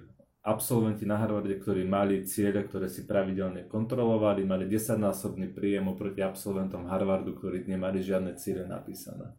absolventi 0.47 1.03
na 1.03 1.19
Harvarde, 1.19 1.59
ktorí 1.59 1.83
mali 1.83 2.23
ciele, 2.23 2.63
ktoré 2.63 2.87
si 2.87 3.03
pravidelne 3.03 3.67
kontrolovali, 3.67 4.47
mali 4.47 4.63
10-násobný 4.63 5.51
príjem 5.51 5.91
oproti 5.91 6.23
absolventom 6.23 6.87
Harvardu, 6.87 7.35
ktorí 7.35 7.67
nemali 7.67 7.99
žiadne 7.99 8.39
ciele 8.39 8.63
napísané. 8.63 9.35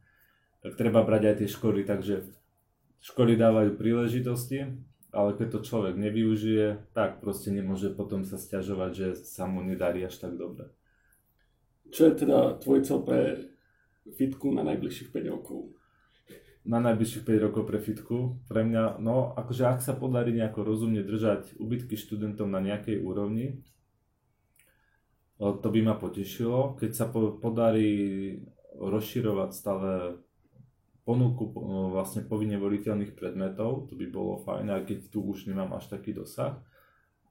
Tak 0.61 0.76
treba 0.76 1.01
brať 1.01 1.22
aj 1.32 1.36
tie 1.40 1.49
školy, 1.49 1.88
takže 1.88 2.28
školy 3.01 3.40
dávajú 3.40 3.80
príležitosti, 3.80 4.68
ale 5.09 5.32
keď 5.32 5.49
to 5.57 5.61
človek 5.64 5.96
nevyužije, 5.96 6.92
tak 6.92 7.24
proste 7.24 7.49
nemôže 7.57 7.88
potom 7.96 8.28
sa 8.28 8.36
stiažovať, 8.36 8.90
že 8.92 9.09
sa 9.24 9.49
mu 9.49 9.64
nedarí 9.64 10.05
až 10.05 10.20
tak 10.20 10.36
dobre. 10.36 10.68
Čo 11.88 12.12
je 12.12 12.26
teda 12.26 12.61
tvoj 12.61 12.84
cel 12.84 13.01
pre 13.01 13.49
fitku 14.12 14.53
na 14.53 14.61
najbližších 14.61 15.09
5 15.09 15.32
rokov? 15.32 15.77
Na 16.68 16.84
najbližších 16.84 17.24
5 17.24 17.46
rokov 17.48 17.64
pre 17.64 17.80
fitku. 17.80 18.44
Pre 18.44 18.60
mňa, 18.60 19.00
no 19.00 19.32
akože 19.32 19.64
ak 19.64 19.80
sa 19.80 19.96
podarí 19.96 20.36
nejako 20.36 20.68
rozumne 20.68 21.00
držať 21.00 21.56
ubytky 21.56 21.96
študentom 21.96 22.52
na 22.52 22.60
nejakej 22.60 23.00
úrovni, 23.00 23.64
to 25.40 25.64
by 25.64 25.80
ma 25.80 25.96
potešilo. 25.96 26.76
Keď 26.76 26.90
sa 26.92 27.08
podarí 27.14 27.88
rozširovať 28.76 29.50
stále 29.56 30.20
ponuku 31.08 31.48
vlastne 31.88 32.20
povinne 32.28 32.60
voliteľných 32.60 33.16
predmetov, 33.16 33.88
to 33.88 33.96
by 33.96 34.04
bolo 34.12 34.36
fajn, 34.44 34.68
aj 34.68 34.82
keď 34.84 34.98
tu 35.08 35.24
už 35.24 35.48
nemám 35.48 35.72
až 35.72 35.88
taký 35.88 36.12
dosah. 36.12 36.60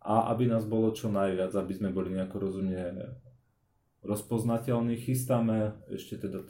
A 0.01 0.33
aby 0.33 0.49
nás 0.49 0.65
bolo 0.65 0.89
čo 0.97 1.13
najviac, 1.13 1.53
aby 1.53 1.77
sme 1.77 1.93
boli 1.93 2.15
nejako 2.15 2.41
rozumne 2.41 3.13
rozpoznateľní, 4.01 4.97
chystáme 4.97 5.77
ešte 5.93 6.25
teda 6.25 6.41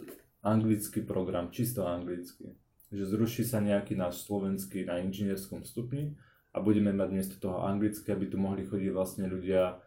anglický 0.45 1.03
program, 1.03 1.51
čisto 1.51 1.83
anglicky. 1.83 2.53
Že 2.87 3.03
zruší 3.03 3.43
sa 3.43 3.59
nejaký 3.59 3.99
náš 3.99 4.23
slovenský 4.23 4.87
na 4.87 5.03
inžinierskom 5.03 5.67
stupni 5.67 6.15
a 6.55 6.63
budeme 6.63 6.95
mať 6.95 7.09
miesto 7.11 7.35
toho 7.37 7.67
anglické, 7.67 8.15
aby 8.15 8.31
tu 8.31 8.39
mohli 8.39 8.63
chodiť 8.63 8.89
vlastne 8.95 9.27
ľudia 9.27 9.79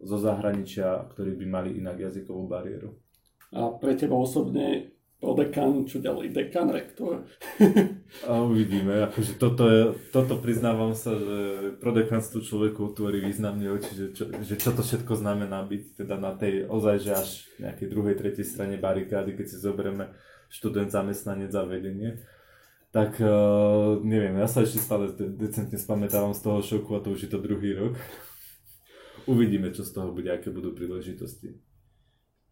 zo 0.00 0.16
zahraničia, 0.20 1.08
ktorí 1.12 1.36
by 1.36 1.46
mali 1.46 1.70
inak 1.80 2.00
jazykovú 2.00 2.48
bariéru. 2.48 2.96
A 3.52 3.72
pre 3.76 3.96
teba 3.96 4.16
osobne 4.18 4.96
prodekan, 5.16 5.88
čo 5.88 5.96
ďalej, 5.96 6.28
dekan, 6.36 6.68
rektor? 6.68 7.24
a 8.28 8.32
uvidíme, 8.44 9.08
akože 9.08 9.40
toto, 9.40 9.64
je, 9.64 9.82
toto 10.12 10.36
priznávam 10.36 10.92
sa, 10.92 11.16
že 11.16 11.38
prodekanstvu 11.80 12.44
človeku 12.44 12.92
otvorí 12.92 13.24
významne 13.24 13.64
oči, 13.72 13.92
že 13.96 14.06
čo, 14.12 14.28
že 14.28 14.54
čo 14.60 14.76
to 14.76 14.84
všetko 14.84 15.16
znamená 15.16 15.64
byť 15.64 16.04
teda 16.04 16.20
na 16.20 16.36
tej 16.36 16.68
ozaj, 16.68 16.96
že 17.00 17.12
až 17.16 17.28
nejakej 17.56 17.86
druhej, 17.88 18.14
tretej 18.20 18.44
strane 18.44 18.76
barikády, 18.76 19.32
keď 19.32 19.46
si 19.48 19.56
zoberieme 19.56 20.12
študent, 20.52 20.92
zamestnanec 20.92 21.50
a 21.56 21.64
vedenie. 21.64 22.20
Tak 22.96 23.20
uh, 23.20 24.00
neviem, 24.00 24.40
ja 24.40 24.48
sa 24.48 24.64
ešte 24.64 24.80
stále 24.80 25.12
decentne 25.12 25.76
spamätávam 25.76 26.32
z 26.32 26.40
toho 26.40 26.64
šoku 26.64 26.96
a 26.96 27.04
to 27.04 27.12
už 27.12 27.28
je 27.28 27.30
to 27.30 27.44
druhý 27.44 27.76
rok 27.76 28.00
uvidíme, 29.26 29.74
čo 29.74 29.82
z 29.82 29.92
toho 29.92 30.14
bude, 30.14 30.30
aké 30.30 30.48
budú 30.54 30.72
príležitosti. 30.72 31.58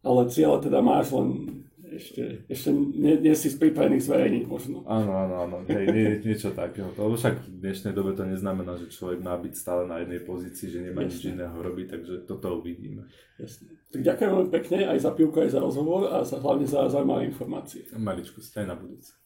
Ale 0.05 0.29
cieľa 0.29 0.61
teda 0.61 0.85
máš, 0.85 1.17
len 1.17 1.65
ešte, 1.81 2.45
ešte 2.45 2.69
nie, 2.69 3.17
nie 3.17 3.33
si 3.33 3.49
pripravený 3.57 3.97
zverejniť 3.97 4.43
možno. 4.45 4.85
Áno, 4.85 5.09
áno, 5.17 5.35
áno, 5.49 5.57
hej, 5.65 5.85
nie, 5.89 6.07
niečo 6.21 6.53
takého. 6.53 6.93
Lebo 6.93 7.17
však 7.17 7.41
v 7.41 7.57
dnešnej 7.65 7.93
dobe 7.97 8.13
to 8.13 8.21
neznamená, 8.21 8.77
že 8.77 8.93
človek 8.93 9.25
má 9.25 9.33
byť 9.33 9.53
stále 9.57 9.89
na 9.89 10.05
jednej 10.05 10.21
pozícii, 10.21 10.69
že 10.69 10.79
nemá 10.85 11.01
Jasne. 11.01 11.09
nič 11.09 11.21
iného 11.25 11.57
robiť, 11.57 11.87
takže 11.89 12.13
toto 12.29 12.61
uvidíme. 12.61 13.09
Jasne. 13.41 13.81
Tak 13.89 14.01
ďakujem 14.05 14.29
veľmi 14.29 14.51
pekne 14.53 14.77
aj 14.93 14.99
za 15.01 15.11
pivku, 15.17 15.41
aj 15.41 15.51
za 15.57 15.59
rozhovor 15.63 16.01
a 16.05 16.21
za, 16.21 16.37
hlavne 16.37 16.67
za 16.69 16.85
zaujímavé 16.85 17.25
informácie. 17.25 17.89
Maličku, 17.97 18.45
aj 18.45 18.65
na 18.69 18.77
budúce. 18.77 19.24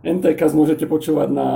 NTK 0.00 0.56
môžete 0.56 0.88
počúvať 0.88 1.28
na 1.28 1.48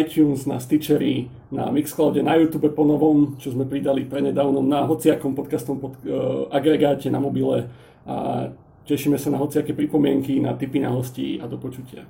iTunes, 0.00 0.48
na 0.48 0.56
Stitchery, 0.56 1.28
na 1.52 1.68
Mixcloude, 1.68 2.24
na 2.24 2.40
YouTube 2.40 2.72
po 2.72 2.88
novom, 2.88 3.36
čo 3.36 3.52
sme 3.52 3.68
pridali 3.68 4.08
prednedávnom 4.08 4.64
na 4.64 4.88
hociakom 4.88 5.36
podcastom 5.36 5.76
pod, 5.76 6.00
uh, 6.08 6.48
agregáte 6.48 7.12
na 7.12 7.20
mobile 7.20 7.68
a 8.08 8.48
tešíme 8.88 9.20
sa 9.20 9.28
na 9.28 9.36
hociaké 9.36 9.76
pripomienky, 9.76 10.40
na 10.40 10.56
tipy 10.56 10.80
na 10.80 10.88
hostí 10.88 11.36
a 11.36 11.44
do 11.44 11.60
počutia. 11.60 12.08